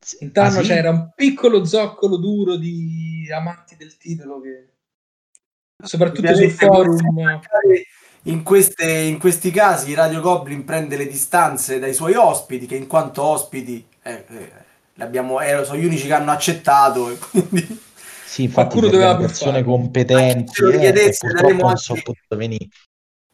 Sì, 0.00 0.16
In 0.24 0.32
Tana 0.32 0.58
ah, 0.58 0.62
sì? 0.62 0.62
c'era 0.62 0.90
un 0.90 1.12
piccolo 1.14 1.64
zoccolo 1.64 2.16
duro 2.16 2.56
di 2.56 3.26
amanti 3.32 3.76
del 3.76 3.96
titolo 3.96 4.40
che 4.40 4.74
soprattutto 5.82 6.34
sul 6.34 6.50
forum 6.50 7.40
In, 8.24 8.42
queste- 8.42 8.84
in 8.92 9.18
questi 9.18 9.50
casi 9.50 9.94
Radio 9.94 10.20
Goblin 10.20 10.64
prende 10.64 10.96
le 10.96 11.06
distanze 11.06 11.78
dai 11.78 11.94
suoi 11.94 12.14
ospiti, 12.14 12.66
che 12.66 12.76
in 12.76 12.86
quanto 12.86 13.22
ospiti 13.22 13.84
eh, 14.02 14.24
eh, 14.28 14.52
l'abbiamo- 14.94 15.40
eh, 15.40 15.64
sono 15.64 15.78
gli 15.78 15.84
unici 15.86 16.06
che 16.06 16.12
hanno 16.14 16.30
accettato 16.30 17.10
e 17.10 17.18
quindi 17.18 17.80
Sì, 18.24 18.44
infatti 18.44 18.78
Qualcuno 18.78 18.88
doveva 18.88 19.16
persone. 19.16 19.58
A 19.60 19.64
competenti 19.64 20.52
ce 20.52 20.64
lo 20.64 20.70
eh, 20.70 20.76
e 20.76 20.78
chiedesse, 20.78 21.26
purtroppo 21.26 21.42
daremo 21.42 21.60
non 21.62 21.70
anche- 21.70 21.82
so 21.82 21.94
potuto 22.02 22.36
venire. 22.36 22.68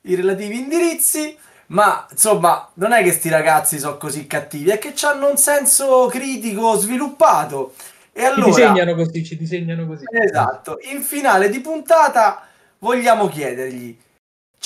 i 0.03 0.14
relativi 0.14 0.59
indirizzi. 0.59 1.37
Ma 1.68 2.07
insomma, 2.11 2.70
non 2.74 2.93
è 2.93 3.03
che 3.03 3.11
sti 3.12 3.28
ragazzi 3.28 3.78
sono 3.80 3.97
così 3.97 4.26
cattivi, 4.28 4.70
è 4.70 4.78
che 4.78 4.95
hanno 5.03 5.28
un 5.30 5.37
senso 5.37 6.07
critico 6.07 6.76
sviluppato. 6.76 7.74
E 8.12 8.20
ci 8.20 8.26
allora, 8.26 8.45
disegnano 8.47 8.95
così, 8.95 9.24
ci 9.24 9.37
disegnano 9.37 9.87
così. 9.87 10.05
esatto, 10.09 10.78
in 10.93 11.03
finale 11.03 11.49
di 11.51 11.61
puntata 11.61 12.47
vogliamo 12.78 13.26
chiedergli: 13.28 13.99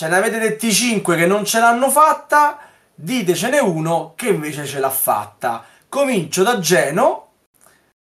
ce 0.00 0.08
ne 0.08 0.16
avete 0.16 0.38
detti 0.38 0.72
5 0.72 1.14
che 1.14 1.26
non 1.26 1.44
ce 1.44 1.60
l'hanno 1.60 1.90
fatta? 1.90 2.58
Ditecene 2.94 3.58
uno 3.58 4.14
che 4.16 4.28
invece 4.28 4.64
ce 4.64 4.78
l'ha 4.78 4.88
fatta. 4.88 5.62
Comincio 5.90 6.42
da 6.42 6.58
Geno. 6.58 7.32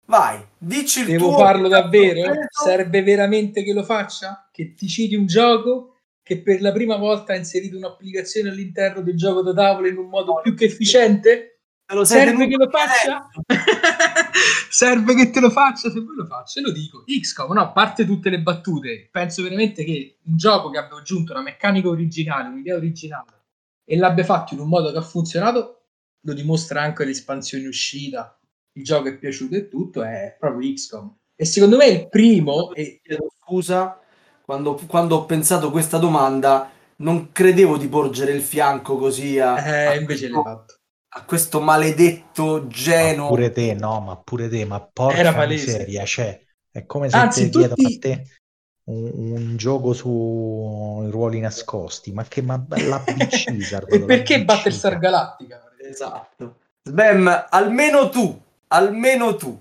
Vai, 0.05 0.43
dici 0.57 1.01
il 1.01 1.05
Devo 1.05 1.27
tuo. 1.27 1.37
farlo 1.37 1.67
davvero? 1.67 2.21
Preso. 2.23 2.47
Serve 2.49 3.03
veramente 3.03 3.61
che 3.61 3.71
lo 3.71 3.83
faccia? 3.83 4.49
Che 4.51 4.73
ti 4.73 4.87
citi 4.87 5.13
un 5.13 5.27
gioco 5.27 5.97
che 6.23 6.41
per 6.41 6.59
la 6.59 6.71
prima 6.71 6.95
volta 6.95 7.33
ha 7.33 7.35
inserito 7.35 7.77
un'applicazione 7.77 8.49
all'interno 8.49 9.01
del 9.01 9.15
gioco 9.15 9.43
da 9.43 9.53
tavola 9.53 9.87
in 9.87 9.97
un 9.97 10.09
modo 10.09 10.39
più 10.41 10.55
che 10.55 10.65
efficiente? 10.65 11.54
Te 11.87 11.93
lo 11.93 12.03
Serve 12.03 12.47
che 12.47 12.55
lo 12.55 12.67
faccia? 12.67 13.29
Serve 14.69 15.13
che 15.13 15.29
te 15.29 15.39
lo 15.39 15.51
faccia? 15.51 15.91
Se 15.91 15.99
vuoi 15.99 16.15
lo 16.15 16.25
faccio, 16.25 16.59
e 16.59 16.63
lo 16.63 16.71
dico. 16.71 17.03
XCOM, 17.05 17.53
no, 17.53 17.61
a 17.61 17.71
parte 17.71 18.05
tutte 18.05 18.31
le 18.31 18.41
battute, 18.41 19.07
penso 19.11 19.43
veramente 19.43 19.83
che 19.83 20.17
un 20.23 20.35
gioco 20.35 20.71
che 20.71 20.79
abbia 20.79 20.97
aggiunto 20.97 21.31
una 21.31 21.43
meccanica 21.43 21.87
originale, 21.87 22.49
un'idea 22.49 22.75
originale, 22.75 23.43
e 23.85 23.97
l'abbia 23.97 24.23
fatto 24.23 24.55
in 24.55 24.61
un 24.61 24.67
modo 24.67 24.91
che 24.91 24.97
ha 24.97 25.01
funzionato, 25.01 25.83
lo 26.21 26.33
dimostra 26.33 26.81
anche 26.81 27.05
l'espansione 27.05 27.67
uscita. 27.67 28.35
Il 28.73 28.83
gioco 28.83 29.07
è 29.07 29.17
piaciuto 29.17 29.55
e 29.55 29.67
tutto, 29.67 30.01
è 30.01 30.35
proprio 30.39 30.73
XCOM. 30.73 31.15
E 31.35 31.45
secondo 31.45 31.77
me 31.77 31.85
il 31.85 32.09
primo, 32.09 32.73
e 32.73 32.99
Chiedo 33.03 33.27
scusa, 33.39 33.99
quando, 34.41 34.73
quando 34.87 35.17
ho 35.17 35.25
pensato 35.25 35.69
questa 35.69 35.99
domanda, 35.99 36.71
non 36.97 37.31
credevo 37.31 37.77
di 37.77 37.87
porgere 37.87 38.31
il 38.31 38.41
fianco 38.41 38.97
così 38.97 39.37
a, 39.37 39.53
a 39.53 39.93
eh, 39.93 39.99
invece 39.99 40.29
l'hai 40.29 40.41
fatto. 40.41 40.79
A 41.17 41.23
questo 41.23 41.61
maledetto 41.61 42.61
Ma 42.63 42.67
Geno. 42.67 43.27
pure 43.27 43.51
te, 43.51 43.73
no, 43.73 44.01
ma 44.01 44.17
pure 44.17 44.49
te, 44.49 44.65
ma 44.65 44.81
porca 44.81 45.17
Era 45.17 45.33
palese. 45.33 45.65
miseria, 45.71 46.03
cioè, 46.05 46.43
è 46.71 46.85
come 46.85 47.09
se 47.09 47.15
Anzi, 47.15 47.43
ti 47.45 47.49
chiedono 47.57 47.75
tutti- 47.75 47.95
a 47.95 47.99
te 47.99 48.27
un, 48.87 49.31
un 49.31 49.57
gioco 49.57 49.93
sui 49.93 51.09
ruoli 51.09 51.39
nascosti, 51.39 52.11
ma 52.11 52.23
che 52.25 52.41
ma 52.41 52.63
serve 53.61 53.95
E 53.95 54.03
perché 54.03 54.43
Battlestar 54.43 54.99
Galactica? 54.99 55.63
Esatto. 55.79 56.57
Sbam, 56.83 57.45
almeno 57.49 58.09
tu, 58.09 58.39
almeno 58.67 59.35
tu. 59.35 59.59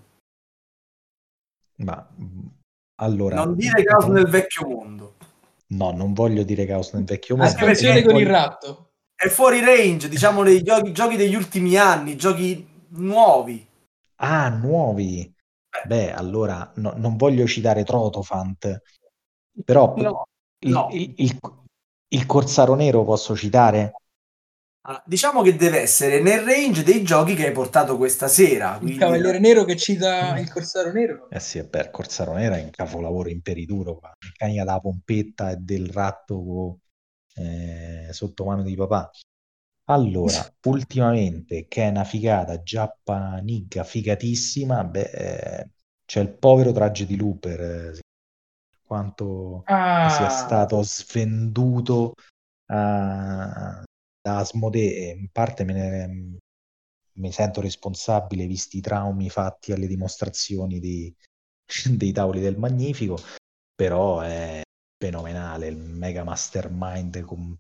Ma 1.77 2.07
allora, 2.97 3.37
Non 3.37 3.55
dire 3.55 3.83
caos 3.83 4.05
nel 4.07 4.27
vecchio 4.27 4.67
mondo. 4.69 5.15
no, 5.69 5.91
non 5.93 6.13
voglio 6.13 6.43
dire 6.43 6.67
caos 6.67 6.93
nel 6.93 7.05
vecchio 7.05 7.37
mondo. 7.37 7.51
Anche 7.51 7.65
perché 7.65 7.81
Espansione 7.81 8.07
con 8.07 8.21
il 8.21 8.27
voglio- 8.27 8.37
ratto. 8.39 8.89
È 9.25 9.29
fuori 9.31 9.61
range, 9.61 10.11
diciamo, 10.11 10.43
dei 10.43 10.63
giochi, 10.63 10.93
giochi 10.93 11.17
degli 11.17 11.35
ultimi 11.35 11.79
anni, 11.79 12.15
giochi 12.15 12.67
nuovi. 12.91 13.67
Ah, 14.17 14.51
nuovi. 14.51 15.33
Beh, 15.87 16.13
allora 16.13 16.71
no- 16.77 16.93
non 16.97 17.17
voglio 17.17 17.47
citare 17.47 17.85
Trotofant, 17.85 18.83
però 19.65 19.95
No, 19.97 20.25
il, 20.59 20.71
no. 20.71 20.89
il- 20.93 21.15
il- 21.17 21.39
Il 22.09 22.27
Corsaro 22.27 22.75
Nero 22.75 23.03
posso 23.03 23.35
citare? 23.35 23.95
Allora, 24.87 25.03
diciamo 25.07 25.41
che 25.41 25.57
deve 25.57 25.81
essere 25.81 26.21
nel 26.21 26.41
range 26.45 26.83
dei 26.83 27.03
giochi 27.03 27.35
che 27.35 27.47
hai 27.47 27.53
portato 27.53 27.97
questa 27.97 28.29
sera. 28.29 28.75
Il 28.75 28.81
quindi- 28.81 28.99
Cavaliere 28.99 29.39
Nero 29.39 29.65
che 29.65 29.75
cita 29.75 30.39
il 30.39 30.53
Corsaro 30.53 30.93
Nero. 30.93 31.31
Eh 31.31 31.41
sì, 31.41 31.63
beh, 31.63 31.81
il 31.81 31.91
Corsaro 31.91 32.35
Nero 32.35 32.55
è 32.57 32.63
un 32.63 32.71
capolavoro 32.71 33.31
imperituro, 33.31 33.97
qua. 33.97 34.13
meccanica 34.21 34.65
della 34.65 34.81
pompetta 34.81 35.51
e 35.51 35.57
del 35.57 35.89
ratto 35.89 36.81
eh, 37.35 38.09
sotto 38.13 38.45
mano 38.45 38.63
di 38.63 38.75
papà. 38.77 39.11
Allora, 39.87 40.33
ultimamente, 40.67 41.67
che 41.67 41.85
è 41.85 41.89
una 41.89 42.05
figata 42.05 42.63
giappanica 42.63 43.85
figatissima, 43.85 44.85
beh, 44.85 45.11
eh, 45.11 45.71
c'è 46.07 46.21
il 46.21 46.33
povero 46.37 46.73
Traje 46.73 47.07
di 47.07 47.17
Looper, 47.17 47.61
eh, 47.61 47.99
quanto 48.87 49.65
Ah, 49.67 50.09
sia 50.11 50.29
stato 50.29 50.83
svenduto 50.83 52.15
a- 52.67 53.83
da 54.21 54.39
Asmodee 54.39 55.11
e 55.11 55.17
in 55.19 55.29
parte 55.31 55.65
me 55.65 55.73
ne, 55.73 56.39
mi 57.17 57.33
sento 57.33 57.61
responsabile 57.61 58.47
visti 58.47 58.79
i 58.79 58.81
traumi 58.81 59.31
fatti 59.31 59.73
alle 59.73 59.87
dimostrazioni 59.87 60.81
di- 60.81 61.15
dei 61.97 62.13
tavoli 62.13 62.41
del 62.41 62.59
Magnifico, 62.59 63.19
però 63.75 64.21
è 64.21 64.63
fenomenale 65.05 65.67
il 65.67 65.77
mega 65.77 66.25
mastermind 66.25 67.21
com- 67.21 67.55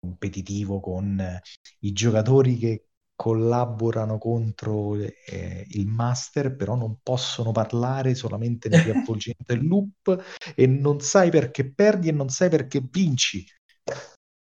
competitivo 0.00 0.80
con 0.80 1.20
eh, 1.20 1.42
i 1.80 1.92
giocatori 1.92 2.56
che 2.56 2.86
collaborano 3.14 4.18
contro 4.18 4.96
eh, 4.96 5.66
il 5.68 5.86
master, 5.86 6.56
però 6.56 6.74
non 6.74 6.98
possono 7.02 7.52
parlare 7.52 8.14
solamente 8.14 8.68
nel 8.68 8.80
riavvolgimento 8.80 9.44
del 9.54 9.66
loop 9.66 10.24
e 10.54 10.66
non 10.66 11.00
sai 11.00 11.30
perché 11.30 11.70
perdi 11.70 12.08
e 12.08 12.12
non 12.12 12.28
sai 12.30 12.48
perché 12.48 12.80
vinci. 12.80 13.44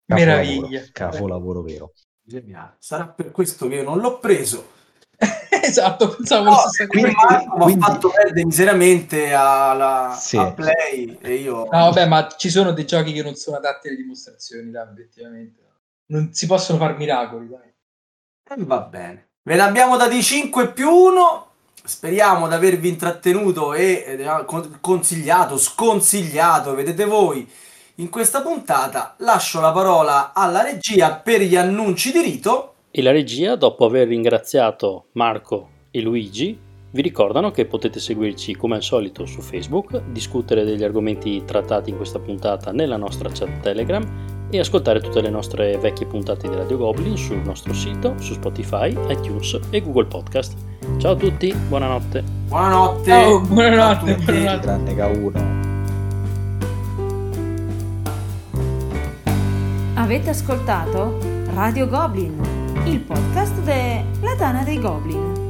Capolavoro, 0.07 0.69
Meraviglia. 0.69 0.85
capolavoro 0.93 1.63
vero. 1.63 1.93
Geniale. 2.23 2.77
Sarà 2.79 3.09
per 3.09 3.31
questo 3.31 3.67
che 3.67 3.77
io 3.77 3.85
non 3.85 3.99
l'ho 3.99 4.19
preso. 4.19 4.71
esatto, 5.71 6.09
pensavo 6.09 6.51
No, 6.51 6.57
quindi. 6.89 7.13
Marco 7.13 7.45
mi 7.57 7.61
ha 7.61 7.65
quindi- 7.65 7.83
fatto 7.85 8.11
perdere 8.11 8.45
miseramente 8.45 9.33
alla, 9.33 10.17
Sì. 10.19 10.37
a 10.37 10.53
Play 10.53 11.19
e 11.21 11.35
io... 11.35 11.57
No, 11.65 11.69
vabbè, 11.71 12.07
ma 12.07 12.29
ci 12.37 12.51
sono 12.51 12.73
dei 12.73 12.87
giochi 12.87 13.13
che 13.13 13.23
non 13.23 13.35
sono 13.35 13.57
adatti 13.57 13.89
alle 13.89 13.97
dimostrazioni, 13.97 14.71
dai, 14.71 14.87
obiettivamente. 14.89 15.59
Non 16.07 16.31
si 16.33 16.47
possono 16.47 16.79
fare 16.79 16.95
miracoli, 16.95 17.49
dai. 17.49 17.69
Eh, 18.51 18.65
va 18.65 18.81
bene. 18.81 19.29
Ve 19.43 19.55
ne 19.55 19.63
abbiamo 19.63 19.97
dati 19.97 20.23
5 20.23 20.73
più 20.73 20.91
1. 20.91 21.47
Speriamo 21.83 22.47
di 22.47 22.55
avervi 22.55 22.89
intrattenuto 22.89 23.73
e 23.73 24.05
eh, 24.07 24.45
con- 24.45 24.79
consigliato, 24.81 25.57
sconsigliato, 25.57 26.75
vedete 26.75 27.05
voi 27.05 27.49
in 27.97 28.09
questa 28.11 28.43
puntata. 28.43 29.15
Lascio 29.19 29.61
la 29.61 29.73
parola 29.73 30.33
alla 30.35 30.63
regia 30.63 31.15
per 31.17 31.41
gli 31.43 31.57
annunci 31.57 32.13
di 32.13 32.21
rito. 32.21 32.70
E 32.93 33.03
la 33.03 33.13
regia, 33.13 33.55
dopo 33.55 33.85
aver 33.85 34.09
ringraziato 34.09 35.11
Marco 35.13 35.69
e 35.93 36.01
Luigi, 36.01 36.59
vi 36.91 37.03
ricordano 37.03 37.53
che 37.53 37.65
potete 37.65 38.01
seguirci 38.01 38.57
come 38.57 38.75
al 38.75 38.83
solito 38.83 39.27
su 39.27 39.41
Facebook, 39.43 40.03
discutere 40.11 40.65
degli 40.65 40.83
argomenti 40.83 41.45
trattati 41.45 41.91
in 41.91 41.97
questa 41.97 42.19
puntata 42.19 42.73
nella 42.73 42.97
nostra 42.97 43.31
chat 43.33 43.61
Telegram 43.61 44.49
e 44.51 44.59
ascoltare 44.59 45.01
tutte 45.01 45.21
le 45.21 45.31
nostre 45.31 45.79
vecchie 45.79 46.07
puntate 46.07 46.49
di 46.49 46.57
Radio 46.57 46.79
Goblin 46.79 47.17
sul 47.17 47.41
nostro 47.45 47.73
sito, 47.75 48.17
su 48.19 48.33
Spotify, 48.33 48.89
iTunes 49.09 49.61
e 49.71 49.81
Google 49.81 50.07
Podcast. 50.07 50.57
Ciao 50.99 51.13
a 51.13 51.17
tutti, 51.17 51.55
buonanotte. 51.55 52.25
Buonanotte. 52.49 53.09
Ciao, 53.09 53.41
buonanotte, 53.41 54.11
a 54.11 54.15
tutti. 54.17 54.25
buonanotte. 54.25 54.61
Tranne 54.61 54.95
che 54.97 55.01
a 55.01 55.07
uno. 55.07 55.59
Avete 59.95 60.31
ascoltato 60.31 61.19
Radio 61.55 61.87
Goblin, 61.87 62.70
il 62.87 63.01
podcast 63.01 63.61
della 63.61 64.35
Tana 64.37 64.63
dei 64.65 64.79
Goblin. 64.79 65.50